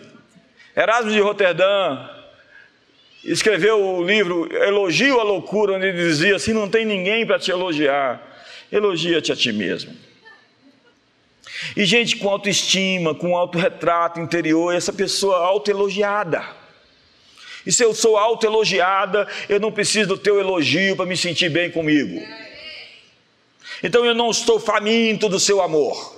Erasmo 0.75 1.11
de 1.11 1.21
Roterdã 1.21 2.09
escreveu 3.25 3.83
o 3.83 4.05
livro 4.05 4.49
Elogio 4.53 5.21
à 5.21 5.23
Loucura, 5.23 5.75
onde 5.75 5.87
ele 5.87 5.99
dizia 5.99 6.37
assim: 6.37 6.53
não 6.53 6.69
tem 6.69 6.85
ninguém 6.85 7.27
para 7.27 7.39
te 7.39 7.51
elogiar, 7.51 8.21
elogia-te 8.71 9.33
a 9.33 9.37
ti 9.37 9.53
mesmo. 9.53 9.95
E 11.77 11.85
gente 11.85 12.17
com 12.17 12.29
autoestima, 12.29 13.15
com 13.15 13.37
autorretrato 13.37 14.21
interior, 14.21 14.75
essa 14.75 14.93
pessoa 14.93 15.39
autoelogiada. 15.39 16.45
E 17.65 17.73
se 17.73 17.83
eu 17.83 17.95
sou 17.95 18.17
autoelogiada, 18.17 19.27
eu 19.49 19.59
não 19.59 19.73
preciso 19.73 20.09
do 20.09 20.19
teu 20.19 20.39
elogio 20.39 20.95
para 20.95 21.07
me 21.07 21.17
sentir 21.17 21.49
bem 21.49 21.71
comigo. 21.71 22.23
Então 23.83 24.05
eu 24.05 24.15
não 24.15 24.31
estou 24.31 24.61
faminto 24.61 25.29
do 25.29 25.41
seu 25.41 25.61
amor. 25.61 26.15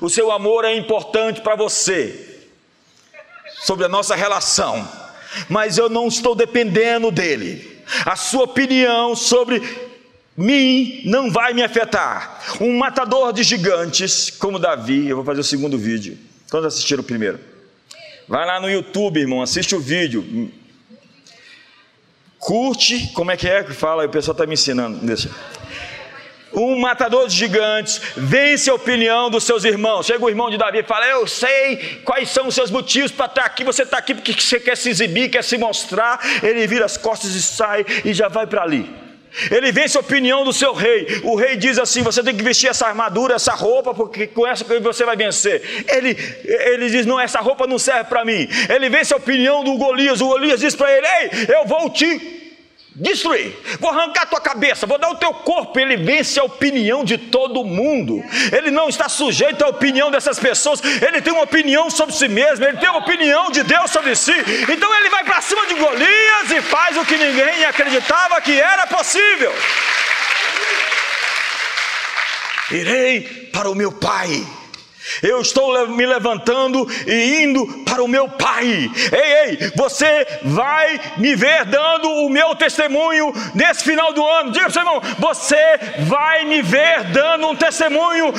O 0.00 0.08
seu 0.08 0.30
amor 0.30 0.64
é 0.64 0.74
importante 0.74 1.40
para 1.40 1.56
você, 1.56 2.40
sobre 3.62 3.84
a 3.84 3.88
nossa 3.88 4.14
relação, 4.14 4.86
mas 5.48 5.78
eu 5.78 5.88
não 5.88 6.08
estou 6.08 6.34
dependendo 6.34 7.10
dele. 7.10 7.82
A 8.04 8.16
sua 8.16 8.44
opinião 8.44 9.16
sobre 9.16 9.60
mim 10.40 11.02
não 11.04 11.30
vai 11.30 11.52
me 11.52 11.62
afetar. 11.62 12.40
Um 12.60 12.78
matador 12.78 13.32
de 13.32 13.42
gigantes, 13.42 14.30
como 14.30 14.58
Davi, 14.58 15.08
eu 15.08 15.16
vou 15.16 15.24
fazer 15.24 15.40
o 15.40 15.44
segundo 15.44 15.76
vídeo. 15.78 16.18
Quando 16.50 16.66
assistiram 16.66 17.02
o 17.02 17.06
primeiro? 17.06 17.38
Vai 18.26 18.46
lá 18.46 18.60
no 18.60 18.70
YouTube, 18.70 19.20
irmão, 19.20 19.42
assiste 19.42 19.74
o 19.74 19.80
vídeo. 19.80 20.50
Curte, 22.38 23.10
como 23.12 23.30
é 23.30 23.36
que 23.36 23.48
é 23.48 23.62
que 23.62 23.72
fala? 23.72 24.06
O 24.06 24.08
pessoal 24.08 24.32
está 24.32 24.46
me 24.46 24.54
ensinando. 24.54 25.04
Deixa. 25.04 25.30
Um 26.52 26.80
matador 26.80 27.28
de 27.28 27.36
gigantes 27.36 28.00
vence 28.16 28.68
a 28.70 28.74
opinião 28.74 29.30
dos 29.30 29.44
seus 29.44 29.64
irmãos. 29.64 30.06
Chega 30.06 30.24
o 30.24 30.28
irmão 30.28 30.50
de 30.50 30.56
Davi 30.56 30.78
e 30.78 30.82
fala: 30.82 31.06
Eu 31.06 31.26
sei 31.26 32.00
quais 32.04 32.28
são 32.30 32.48
os 32.48 32.54
seus 32.54 32.70
motivos 32.70 33.12
para 33.12 33.26
estar 33.26 33.44
aqui. 33.44 33.62
Você 33.62 33.82
está 33.82 33.98
aqui 33.98 34.14
porque 34.14 34.32
você 34.32 34.58
quer 34.58 34.76
se 34.76 34.88
exibir, 34.88 35.30
quer 35.30 35.44
se 35.44 35.56
mostrar. 35.58 36.18
Ele 36.42 36.66
vira 36.66 36.84
as 36.86 36.96
costas 36.96 37.34
e 37.34 37.42
sai 37.42 37.84
e 38.04 38.12
já 38.12 38.28
vai 38.28 38.46
para 38.46 38.62
ali. 38.62 39.09
Ele 39.50 39.70
vence 39.70 39.96
a 39.96 40.00
opinião 40.00 40.44
do 40.44 40.52
seu 40.52 40.72
rei. 40.72 41.20
O 41.22 41.36
rei 41.36 41.56
diz 41.56 41.78
assim: 41.78 42.02
você 42.02 42.22
tem 42.22 42.36
que 42.36 42.42
vestir 42.42 42.68
essa 42.68 42.86
armadura, 42.86 43.34
essa 43.34 43.52
roupa, 43.52 43.94
porque 43.94 44.26
com 44.26 44.46
essa 44.46 44.64
você 44.80 45.04
vai 45.04 45.16
vencer. 45.16 45.84
Ele, 45.88 46.16
ele 46.44 46.90
diz: 46.90 47.06
não, 47.06 47.20
essa 47.20 47.40
roupa 47.40 47.66
não 47.66 47.78
serve 47.78 48.04
para 48.04 48.24
mim. 48.24 48.48
Ele 48.68 48.88
vence 48.88 49.14
a 49.14 49.16
opinião 49.16 49.62
do 49.62 49.76
Golias. 49.76 50.20
O 50.20 50.28
Golias 50.28 50.60
diz 50.60 50.74
para 50.74 50.90
ele: 50.92 51.06
ei, 51.06 51.56
eu 51.56 51.66
vou 51.66 51.88
te 51.90 52.39
destruir, 53.00 53.56
vou 53.80 53.90
arrancar 53.90 54.26
tua 54.26 54.40
cabeça, 54.40 54.86
vou 54.86 54.98
dar 54.98 55.10
o 55.10 55.16
teu 55.16 55.32
corpo. 55.32 55.80
Ele 55.80 55.96
vence 55.96 56.38
a 56.38 56.44
opinião 56.44 57.02
de 57.02 57.16
todo 57.16 57.64
mundo. 57.64 58.22
Ele 58.52 58.70
não 58.70 58.88
está 58.88 59.08
sujeito 59.08 59.64
à 59.64 59.68
opinião 59.68 60.10
dessas 60.10 60.38
pessoas. 60.38 60.80
Ele 60.84 61.22
tem 61.22 61.32
uma 61.32 61.42
opinião 61.42 61.90
sobre 61.90 62.14
si 62.14 62.28
mesmo. 62.28 62.64
Ele 62.64 62.76
tem 62.76 62.88
uma 62.90 62.98
opinião 62.98 63.50
de 63.50 63.62
Deus 63.62 63.90
sobre 63.90 64.14
si. 64.14 64.34
Então 64.68 64.94
ele 64.98 65.08
vai 65.08 65.24
para 65.24 65.40
cima 65.40 65.66
de 65.66 65.74
Golias 65.74 66.50
e 66.50 66.60
faz 66.60 66.96
o 66.96 67.04
que 67.04 67.16
ninguém 67.16 67.64
acreditava 67.64 68.40
que 68.40 68.60
era 68.60 68.86
possível. 68.86 69.52
Irei 72.70 73.22
para 73.52 73.68
o 73.68 73.74
meu 73.74 73.90
pai 73.90 74.46
eu 75.22 75.40
estou 75.40 75.88
me 75.88 76.06
levantando 76.06 76.86
e 77.06 77.42
indo 77.42 77.66
para 77.84 78.02
o 78.02 78.08
meu 78.08 78.28
Pai. 78.28 78.90
Ei, 79.12 79.32
ei, 79.50 79.72
você 79.76 80.26
vai 80.42 81.00
me 81.16 81.34
ver 81.34 81.64
dando 81.66 82.08
o 82.08 82.28
meu 82.28 82.54
testemunho 82.54 83.32
nesse 83.54 83.84
final 83.84 84.12
do 84.12 84.24
ano. 84.24 84.50
Diga 84.50 84.64
para 84.64 84.72
seu 84.72 84.82
irmão, 84.82 85.00
você 85.18 85.80
vai 86.00 86.44
me 86.44 86.62
ver 86.62 87.04
dando 87.04 87.48
um 87.48 87.56
testemunho 87.56 88.32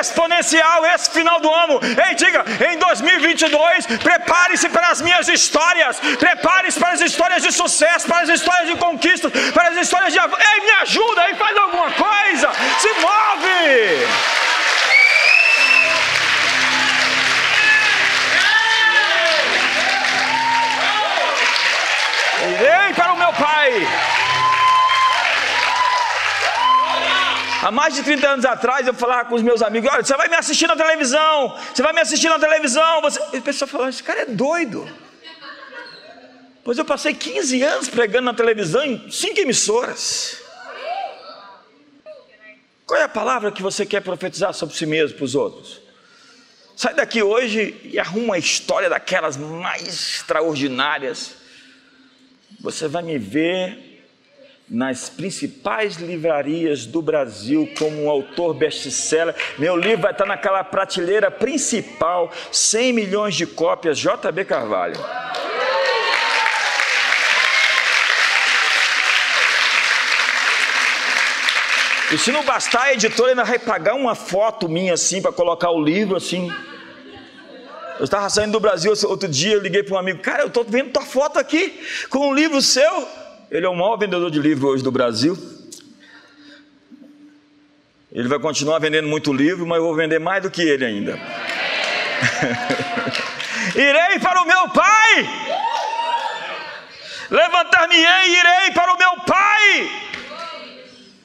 exponencial 0.00 0.84
esse 0.86 1.10
final 1.10 1.40
do 1.40 1.52
ano. 1.52 1.80
Ei, 2.08 2.14
diga, 2.14 2.44
em 2.72 2.78
2022, 2.78 3.86
prepare-se 4.02 4.68
para 4.68 4.88
as 4.88 5.00
minhas 5.00 5.28
histórias. 5.28 5.98
Prepare-se 6.18 6.78
para 6.78 6.92
as 6.92 7.00
histórias 7.00 7.42
de 7.42 7.52
sucesso, 7.52 8.06
para 8.06 8.20
as 8.20 8.28
histórias 8.28 8.68
de 8.68 8.76
conquista, 8.76 9.30
para 9.52 9.68
as 9.68 9.76
histórias 9.76 10.12
de. 10.12 10.18
Ei, 10.18 10.60
me 10.64 10.72
ajuda 10.82 11.22
aí, 11.22 11.34
faz 11.34 11.56
alguma 11.56 11.90
coisa. 11.90 12.50
Se 12.78 12.88
move. 13.00 14.57
Irei 22.60 22.92
para 22.94 23.12
o 23.12 23.16
meu 23.16 23.32
Pai. 23.34 23.72
Há 27.62 27.70
mais 27.70 27.94
de 27.94 28.02
30 28.02 28.28
anos 28.28 28.44
atrás 28.44 28.86
eu 28.86 28.94
falava 28.94 29.28
com 29.28 29.36
os 29.36 29.42
meus 29.42 29.62
amigos: 29.62 29.88
Olha, 29.92 30.04
você 30.04 30.16
vai 30.16 30.28
me 30.28 30.34
assistir 30.34 30.66
na 30.66 30.74
televisão, 30.74 31.56
você 31.72 31.82
vai 31.82 31.92
me 31.92 32.00
assistir 32.00 32.28
na 32.28 32.38
televisão. 32.38 33.00
Você... 33.02 33.20
E 33.32 33.38
o 33.38 33.42
pessoal 33.42 33.68
falava: 33.68 33.90
Esse 33.90 34.02
cara 34.02 34.22
é 34.22 34.26
doido. 34.26 34.88
Pois 36.64 36.76
eu 36.76 36.84
passei 36.84 37.14
15 37.14 37.62
anos 37.62 37.88
pregando 37.88 38.24
na 38.24 38.34
televisão 38.34 38.84
em 38.84 39.10
cinco 39.10 39.40
emissoras. 39.40 40.38
Qual 42.84 42.98
é 42.98 43.04
a 43.04 43.08
palavra 43.08 43.52
que 43.52 43.62
você 43.62 43.86
quer 43.86 44.00
profetizar 44.00 44.52
sobre 44.52 44.74
si 44.74 44.84
mesmo 44.86 45.16
para 45.16 45.24
os 45.24 45.34
outros? 45.34 45.80
Sai 46.76 46.94
daqui 46.94 47.22
hoje 47.22 47.78
e 47.84 47.98
arruma 47.98 48.24
uma 48.24 48.38
história 48.38 48.88
daquelas 48.88 49.36
mais 49.36 50.16
extraordinárias 50.16 51.34
você 52.60 52.88
vai 52.88 53.02
me 53.02 53.18
ver 53.18 53.86
nas 54.68 55.08
principais 55.08 55.96
livrarias 55.96 56.84
do 56.84 57.00
Brasil 57.00 57.70
como 57.78 58.04
um 58.04 58.10
autor 58.10 58.52
best-seller. 58.52 59.34
Meu 59.58 59.76
livro 59.76 60.02
vai 60.02 60.12
estar 60.12 60.26
naquela 60.26 60.62
prateleira 60.62 61.30
principal, 61.30 62.30
100 62.52 62.92
milhões 62.92 63.34
de 63.34 63.46
cópias, 63.46 63.98
JB 63.98 64.44
Carvalho. 64.44 64.98
E 72.10 72.16
se 72.16 72.32
não 72.32 72.42
bastar, 72.42 72.84
a 72.84 72.92
editora 72.94 73.30
ainda 73.30 73.44
vai 73.44 73.58
pagar 73.58 73.94
uma 73.94 74.14
foto 74.14 74.68
minha 74.68 74.94
assim 74.94 75.20
para 75.20 75.30
colocar 75.30 75.70
o 75.70 75.82
livro 75.82 76.16
assim. 76.16 76.50
Eu 77.98 78.04
estava 78.04 78.30
saindo 78.30 78.52
do 78.52 78.60
Brasil 78.60 78.92
outro 79.04 79.28
dia, 79.28 79.54
eu 79.54 79.60
liguei 79.60 79.82
para 79.82 79.96
um 79.96 79.98
amigo, 79.98 80.20
cara, 80.20 80.42
eu 80.42 80.46
estou 80.46 80.64
vendo 80.64 80.90
tua 80.90 81.04
foto 81.04 81.36
aqui 81.38 81.80
com 82.08 82.28
um 82.28 82.34
livro 82.34 82.62
seu. 82.62 83.08
Ele 83.50 83.66
é 83.66 83.68
o 83.68 83.74
maior 83.74 83.96
vendedor 83.96 84.30
de 84.30 84.38
livro 84.38 84.68
hoje 84.68 84.84
do 84.84 84.92
Brasil. 84.92 85.36
Ele 88.12 88.28
vai 88.28 88.38
continuar 88.38 88.78
vendendo 88.78 89.08
muito 89.08 89.32
livro, 89.32 89.66
mas 89.66 89.78
eu 89.78 89.84
vou 89.84 89.96
vender 89.96 90.20
mais 90.20 90.42
do 90.42 90.50
que 90.50 90.62
ele 90.62 90.84
ainda. 90.84 91.18
Irei 93.74 94.20
para 94.20 94.42
o 94.42 94.46
meu 94.46 94.68
pai. 94.68 95.28
Levantar-me-ei 97.30 98.28
e 98.28 98.38
irei 98.38 98.70
para 98.74 98.94
o 98.94 98.98
meu 98.98 99.16
pai. 99.26 100.07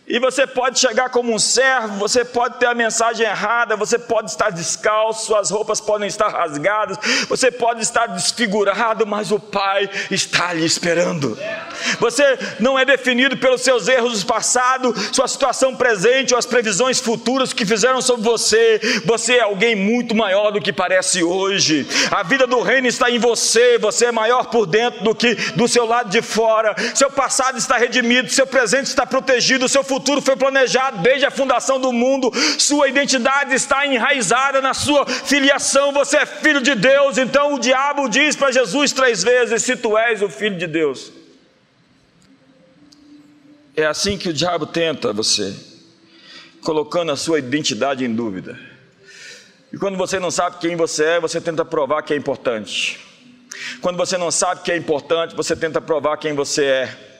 E 0.06 0.20
você 0.20 0.46
pode 0.46 0.80
chegar 0.80 1.10
como 1.10 1.34
um 1.34 1.40
servo, 1.40 1.98
você 1.98 2.26
pode 2.26 2.60
ter 2.60 2.66
a 2.66 2.76
mensagem 2.76 3.26
errada, 3.26 3.78
você 3.78 3.98
pode 3.98 4.30
estar 4.30 4.50
descalço, 4.50 5.28
suas 5.28 5.50
roupas 5.50 5.80
podem 5.80 6.10
estar 6.10 6.28
rasgadas, 6.28 6.98
você 7.30 7.50
pode 7.50 7.82
estar 7.82 8.08
desfigurado, 8.08 9.08
mas 9.08 9.32
o 9.32 9.40
Pai 9.40 9.90
está 10.12 10.52
lhe 10.52 10.66
esperando. 10.66 11.38
Você 12.02 12.38
não 12.60 12.78
é 12.78 12.84
definido 12.84 13.38
pelos 13.38 13.62
seus 13.62 13.88
erros 13.88 14.20
do 14.20 14.26
passado, 14.26 14.94
sua 15.14 15.28
situação 15.28 15.74
presente 15.74 16.34
ou 16.34 16.38
as 16.38 16.46
previsões 16.46 17.00
futuras 17.00 17.54
que 17.54 17.66
fizeram 17.66 18.02
sobre 18.02 18.24
você. 18.24 18.82
Você 19.06 19.38
é 19.38 19.42
alguém 19.42 19.74
muito 19.74 20.14
maior 20.14 20.52
do 20.52 20.62
que 20.62 20.74
parece 20.74 21.24
hoje. 21.24 21.88
A 22.12 22.24
vida 22.24 22.46
do 22.46 22.62
reino 22.62 22.88
está 22.88 23.10
em 23.10 23.20
você, 23.20 23.78
você 23.78 24.08
é 24.08 24.12
maior 24.12 24.48
por 24.48 24.66
dentro 24.66 25.02
do 25.02 25.16
que 25.16 25.34
do 25.54 25.66
seu 25.68 25.86
lado 25.86 26.10
de 26.10 26.22
fora. 26.22 26.76
Seu 26.94 27.10
passado 27.10 27.58
está 27.58 27.78
redimido, 27.78 28.30
seu 28.30 28.46
presente 28.46 28.88
está 28.88 29.06
protegido, 29.06 29.70
seu 29.70 29.82
futuro 29.82 29.93
foi 30.22 30.36
planejado 30.36 31.02
desde 31.02 31.26
a 31.26 31.32
fundação 31.32 31.80
do 31.80 31.92
mundo, 31.92 32.32
sua 32.58 32.88
identidade 32.88 33.54
está 33.54 33.86
enraizada 33.86 34.62
na 34.62 34.74
sua 34.74 35.06
filiação, 35.06 35.92
você 35.92 36.18
é 36.18 36.26
filho 36.26 36.62
de 36.62 36.76
Deus. 36.76 37.18
Então 37.18 37.54
o 37.54 37.60
diabo 37.60 38.08
diz 38.08 38.36
para 38.36 38.52
Jesus 38.52 38.92
três 38.92 39.24
vezes: 39.24 39.64
Se 39.64 39.76
tu 39.76 39.98
és 39.98 40.22
o 40.22 40.30
filho 40.30 40.58
de 40.58 40.68
Deus. 40.68 41.12
É 43.76 43.86
assim 43.86 44.18
que 44.18 44.30
o 44.30 44.34
diabo 44.34 44.68
tenta 44.68 45.12
você, 45.12 45.56
colocando 46.62 47.12
a 47.12 47.16
sua 47.16 47.40
identidade 47.40 48.06
em 48.06 48.14
dúvida. 48.14 48.60
E 49.72 49.78
quando 49.78 49.98
você 49.98 50.20
não 50.20 50.30
sabe 50.30 50.58
quem 50.60 50.76
você 50.76 51.04
é, 51.04 51.20
você 51.20 51.42
tenta 51.42 51.66
provar 51.66 52.04
que 52.04 52.14
é 52.14 52.16
importante. 52.16 53.00
Quando 53.82 53.98
você 53.98 54.18
não 54.18 54.30
sabe 54.30 54.62
que 54.62 54.72
é 54.72 54.78
importante, 54.78 55.36
você 55.36 55.56
tenta 55.56 55.82
provar 55.82 56.18
quem 56.18 56.34
você 56.34 56.66
é. 56.66 57.13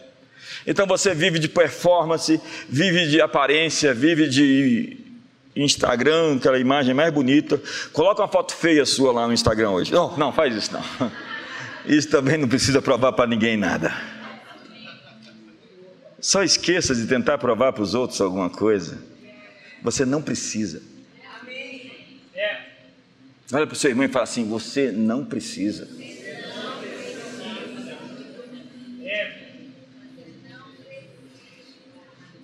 Então 0.66 0.86
você 0.86 1.14
vive 1.14 1.40
de 1.40 1.50
performance, 1.50 2.40
vive 2.70 3.08
de 3.08 3.22
aparência, 3.22 3.94
vive 3.94 4.28
de 4.28 4.98
Instagram, 5.56 6.38
aquela 6.38 6.58
imagem 6.58 6.94
mais 6.94 7.14
bonita. 7.14 7.62
Coloca 7.92 8.22
uma 8.22 8.28
foto 8.28 8.54
feia 8.56 8.86
sua 8.86 9.12
lá 9.12 9.28
no 9.28 9.34
Instagram 9.34 9.72
hoje. 9.72 9.92
Não, 9.92 10.18
não, 10.18 10.32
faz 10.32 10.56
isso 10.56 10.72
não. 10.74 11.12
Isso 11.86 12.08
também 12.10 12.38
não 12.38 12.48
precisa 12.48 12.82
provar 12.82 13.12
para 13.12 13.28
ninguém 13.28 13.58
nada. 13.58 13.94
Só 16.18 16.42
esqueça 16.42 16.96
de 16.96 17.06
tentar 17.06 17.38
provar 17.38 17.74
para 17.74 17.84
os 17.84 17.94
outros 17.94 18.22
alguma 18.22 18.50
coisa. 18.50 19.04
Você 19.82 20.06
não 20.06 20.22
precisa. 20.22 20.82
Olha 23.52 23.68
para 23.68 23.74
o 23.74 23.76
seu 23.76 23.90
irmão 23.90 24.06
e 24.06 24.08
fala 24.08 24.24
assim: 24.24 24.48
você 24.48 24.92
não 24.92 25.26
precisa. 25.26 25.90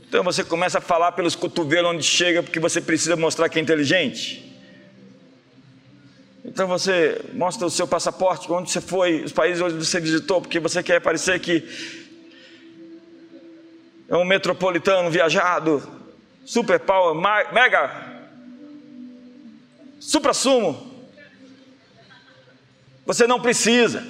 Então 0.09 0.23
você 0.23 0.43
começa 0.43 0.79
a 0.79 0.81
falar 0.81 1.11
pelos 1.11 1.35
cotovelos 1.35 1.91
onde 1.91 2.03
chega, 2.03 2.41
porque 2.41 2.59
você 2.59 2.81
precisa 2.81 3.15
mostrar 3.15 3.47
que 3.47 3.59
é 3.59 3.61
inteligente. 3.61 4.43
Então 6.43 6.67
você 6.67 7.21
mostra 7.31 7.67
o 7.67 7.69
seu 7.69 7.87
passaporte, 7.87 8.51
onde 8.51 8.71
você 8.71 8.81
foi, 8.81 9.21
os 9.21 9.31
países 9.31 9.61
onde 9.61 9.75
você 9.75 9.99
visitou, 9.99 10.41
porque 10.41 10.59
você 10.59 10.81
quer 10.81 10.99
parecer 10.99 11.39
que 11.39 11.63
é 14.07 14.17
um 14.17 14.25
metropolitano 14.25 15.11
viajado, 15.11 15.87
super 16.43 16.79
power, 16.79 17.13
mega, 17.53 18.23
supra 19.99 20.33
sumo. 20.33 21.05
Você 23.05 23.27
não 23.27 23.39
precisa. 23.39 24.03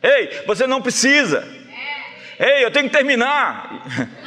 Ei, 0.00 0.44
você 0.46 0.64
não 0.64 0.80
precisa. 0.80 1.44
Ei, 2.38 2.64
eu 2.64 2.70
tenho 2.70 2.88
que 2.88 2.96
terminar. 2.96 3.82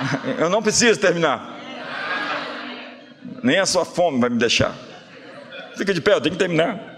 Eu 0.38 0.50
não 0.50 0.62
preciso 0.62 0.98
terminar. 1.00 1.56
Nem 3.42 3.58
a 3.58 3.66
sua 3.66 3.84
fome 3.84 4.20
vai 4.20 4.30
me 4.30 4.38
deixar. 4.38 4.74
Fica 5.76 5.92
de 5.92 6.00
pé, 6.00 6.14
eu 6.14 6.20
tenho 6.20 6.34
que 6.34 6.38
terminar. 6.38 6.96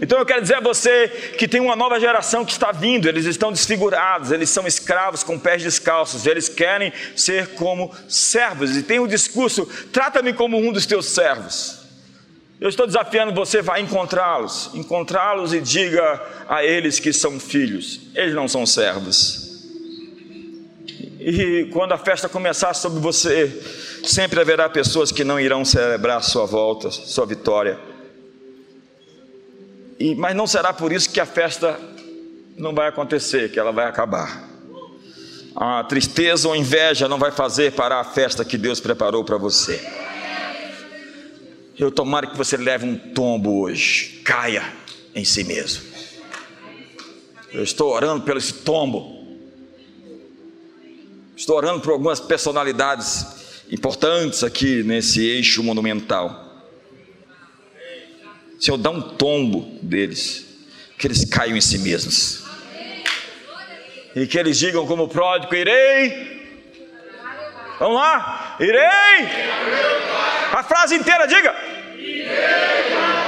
Então 0.00 0.18
eu 0.18 0.26
quero 0.26 0.42
dizer 0.42 0.56
a 0.56 0.60
você 0.60 1.08
que 1.36 1.48
tem 1.48 1.60
uma 1.60 1.74
nova 1.74 1.98
geração 1.98 2.44
que 2.44 2.52
está 2.52 2.70
vindo, 2.70 3.08
eles 3.08 3.24
estão 3.24 3.50
desfigurados, 3.50 4.30
eles 4.30 4.48
são 4.48 4.66
escravos 4.66 5.24
com 5.24 5.38
pés 5.38 5.62
descalços, 5.62 6.24
eles 6.24 6.48
querem 6.48 6.92
ser 7.16 7.54
como 7.54 7.92
servos, 8.08 8.76
e 8.76 8.82
tem 8.82 9.00
o 9.00 9.04
um 9.04 9.08
discurso: 9.08 9.66
trata-me 9.92 10.32
como 10.32 10.56
um 10.56 10.72
dos 10.72 10.86
teus 10.86 11.06
servos. 11.06 11.78
Eu 12.60 12.68
estou 12.68 12.86
desafiando 12.86 13.34
você, 13.34 13.62
vai 13.62 13.80
encontrá-los, 13.80 14.70
encontrá-los 14.74 15.52
e 15.52 15.60
diga 15.60 16.20
a 16.48 16.64
eles 16.64 17.00
que 17.00 17.12
são 17.12 17.40
filhos, 17.40 18.00
eles 18.14 18.34
não 18.34 18.46
são 18.46 18.66
servos. 18.66 19.47
E 21.30 21.66
quando 21.66 21.92
a 21.92 21.98
festa 21.98 22.26
começar 22.26 22.72
sobre 22.72 23.00
você, 23.00 23.62
sempre 24.02 24.40
haverá 24.40 24.66
pessoas 24.66 25.12
que 25.12 25.22
não 25.22 25.38
irão 25.38 25.62
celebrar 25.62 26.22
sua 26.22 26.46
volta, 26.46 26.90
sua 26.90 27.26
vitória. 27.26 27.78
E, 30.00 30.14
mas 30.14 30.34
não 30.34 30.46
será 30.46 30.72
por 30.72 30.90
isso 30.90 31.10
que 31.10 31.20
a 31.20 31.26
festa 31.26 31.78
não 32.56 32.74
vai 32.74 32.88
acontecer, 32.88 33.52
que 33.52 33.60
ela 33.60 33.70
vai 33.70 33.84
acabar. 33.84 34.48
A 35.54 35.84
tristeza 35.84 36.48
ou 36.48 36.56
inveja 36.56 37.06
não 37.08 37.18
vai 37.18 37.30
fazer 37.30 37.72
parar 37.72 38.00
a 38.00 38.04
festa 38.04 38.42
que 38.42 38.56
Deus 38.56 38.80
preparou 38.80 39.22
para 39.22 39.36
você. 39.36 39.86
Eu 41.78 41.90
tomara 41.90 42.26
que 42.26 42.38
você 42.38 42.56
leve 42.56 42.86
um 42.86 42.96
tombo 42.96 43.60
hoje, 43.60 44.22
caia 44.24 44.64
em 45.14 45.26
si 45.26 45.44
mesmo. 45.44 45.82
Eu 47.52 47.62
estou 47.62 47.92
orando 47.92 48.24
pelo 48.24 48.38
esse 48.38 48.54
tombo 48.54 49.17
Estou 51.38 51.56
orando 51.56 51.80
por 51.80 51.92
algumas 51.92 52.18
personalidades 52.18 53.62
importantes 53.70 54.42
aqui 54.42 54.82
nesse 54.82 55.24
eixo 55.24 55.62
monumental. 55.62 56.66
Senhor, 58.58 58.76
dá 58.76 58.90
um 58.90 59.00
tombo 59.00 59.78
deles, 59.80 60.44
que 60.98 61.06
eles 61.06 61.24
caiam 61.24 61.56
em 61.56 61.60
si 61.60 61.78
mesmos. 61.78 62.42
E 64.16 64.26
que 64.26 64.36
eles 64.36 64.58
digam 64.58 64.84
como 64.84 65.06
pródigo: 65.06 65.54
Irei. 65.54 66.50
Vamos 67.78 67.94
lá? 67.94 68.56
Irei. 68.58 69.28
A 70.52 70.64
frase 70.64 70.96
inteira, 70.96 71.28
diga. 71.28 71.54
Irei. 71.96 73.27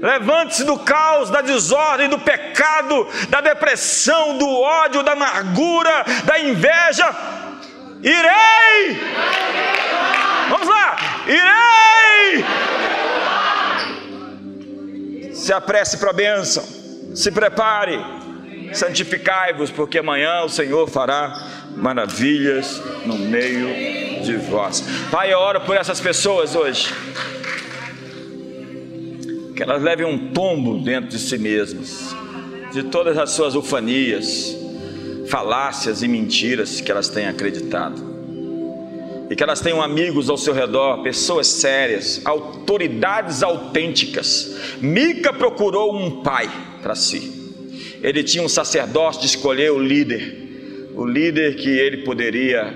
Levante-se 0.00 0.64
do 0.64 0.78
caos, 0.78 1.28
da 1.28 1.42
desordem, 1.42 2.08
do 2.08 2.18
pecado, 2.18 3.06
da 3.28 3.42
depressão, 3.42 4.38
do 4.38 4.48
ódio, 4.48 5.02
da 5.02 5.12
amargura, 5.12 6.04
da 6.24 6.40
inveja. 6.40 7.06
Irei! 8.02 8.98
Vamos 10.48 10.66
lá! 10.66 10.96
Irei! 11.26 12.44
Se 15.34 15.52
apresse 15.52 15.98
para 15.98 16.10
a 16.10 16.14
bênção, 16.14 16.64
se 17.14 17.30
prepare, 17.30 18.02
santificai-vos, 18.72 19.70
porque 19.70 19.98
amanhã 19.98 20.42
o 20.44 20.48
Senhor 20.48 20.88
fará 20.88 21.46
maravilhas 21.76 22.80
no 23.04 23.18
meio 23.18 24.22
de 24.22 24.36
vós. 24.36 24.82
Pai, 25.10 25.30
eu 25.30 25.38
oro 25.38 25.60
por 25.60 25.76
essas 25.76 26.00
pessoas 26.00 26.54
hoje 26.56 26.90
que 29.60 29.64
elas 29.64 29.82
levem 29.82 30.06
um 30.06 30.32
tombo 30.32 30.78
dentro 30.78 31.10
de 31.10 31.18
si 31.18 31.36
mesmas, 31.36 32.16
de 32.72 32.84
todas 32.84 33.18
as 33.18 33.32
suas 33.32 33.54
ufanias, 33.54 34.56
falácias 35.28 36.02
e 36.02 36.08
mentiras 36.08 36.80
que 36.80 36.90
elas 36.90 37.10
têm 37.10 37.26
acreditado. 37.26 38.02
E 39.28 39.36
que 39.36 39.42
elas 39.42 39.60
tenham 39.60 39.82
amigos 39.82 40.30
ao 40.30 40.38
seu 40.38 40.54
redor, 40.54 41.02
pessoas 41.02 41.46
sérias, 41.46 42.22
autoridades 42.24 43.42
autênticas. 43.42 44.78
Mica 44.80 45.30
procurou 45.30 45.94
um 45.94 46.22
pai 46.22 46.50
para 46.80 46.94
si. 46.94 47.52
Ele 48.02 48.24
tinha 48.24 48.42
um 48.42 48.48
sacerdócio 48.48 49.20
de 49.20 49.26
escolher 49.26 49.70
o 49.72 49.78
líder, 49.78 50.88
o 50.94 51.04
líder 51.04 51.56
que 51.56 51.68
ele 51.68 51.98
poderia 51.98 52.74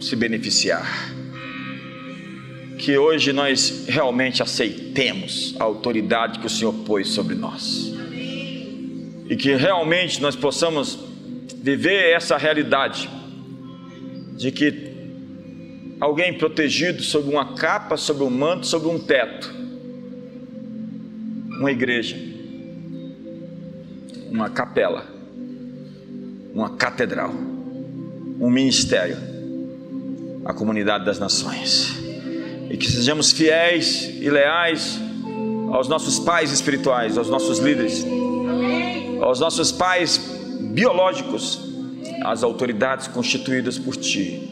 se 0.00 0.16
beneficiar 0.16 1.17
que 2.78 2.96
hoje 2.96 3.32
nós 3.32 3.86
realmente 3.88 4.42
aceitemos 4.42 5.54
a 5.58 5.64
autoridade 5.64 6.38
que 6.38 6.46
o 6.46 6.50
Senhor 6.50 6.72
pôs 6.72 7.08
sobre 7.08 7.34
nós. 7.34 7.92
E 9.28 9.36
que 9.36 9.54
realmente 9.54 10.22
nós 10.22 10.36
possamos 10.36 10.98
viver 11.56 12.14
essa 12.14 12.36
realidade 12.36 13.10
de 14.36 14.52
que 14.52 14.88
alguém 16.00 16.38
protegido 16.38 17.02
sob 17.02 17.28
uma 17.28 17.54
capa, 17.54 17.96
sob 17.96 18.22
um 18.22 18.30
manto, 18.30 18.66
sob 18.66 18.86
um 18.86 18.98
teto, 18.98 19.52
uma 21.58 21.72
igreja, 21.72 22.16
uma 24.30 24.48
capela, 24.48 25.04
uma 26.54 26.70
catedral, 26.70 27.34
um 28.40 28.48
ministério, 28.48 29.16
a 30.44 30.54
comunidade 30.54 31.04
das 31.04 31.18
nações, 31.18 32.07
e 32.70 32.76
que 32.76 32.90
sejamos 32.90 33.32
fiéis 33.32 34.04
e 34.20 34.28
leais 34.28 35.00
aos 35.72 35.88
nossos 35.88 36.18
pais 36.18 36.52
espirituais, 36.52 37.16
aos 37.16 37.28
nossos 37.28 37.58
líderes, 37.58 38.06
aos 39.20 39.40
nossos 39.40 39.72
pais 39.72 40.18
biológicos, 40.72 41.60
às 42.24 42.42
autoridades 42.42 43.08
constituídas 43.08 43.78
por 43.78 43.96
Ti, 43.96 44.48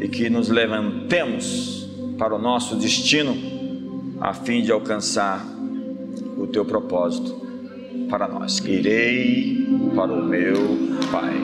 e 0.00 0.08
que 0.08 0.28
nos 0.28 0.48
levantemos 0.48 1.88
para 2.18 2.34
o 2.34 2.38
nosso 2.38 2.76
destino, 2.76 3.36
a 4.20 4.32
fim 4.32 4.62
de 4.62 4.72
alcançar 4.72 5.44
o 6.36 6.46
Teu 6.46 6.64
propósito 6.64 7.44
para 8.08 8.28
nós. 8.28 8.58
Irei 8.58 9.66
para 9.94 10.12
o 10.12 10.24
meu 10.24 10.54
Pai. 11.10 11.34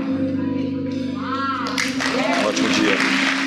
Um 2.43 2.47
ótimo 2.47 2.68
dia. 2.70 3.39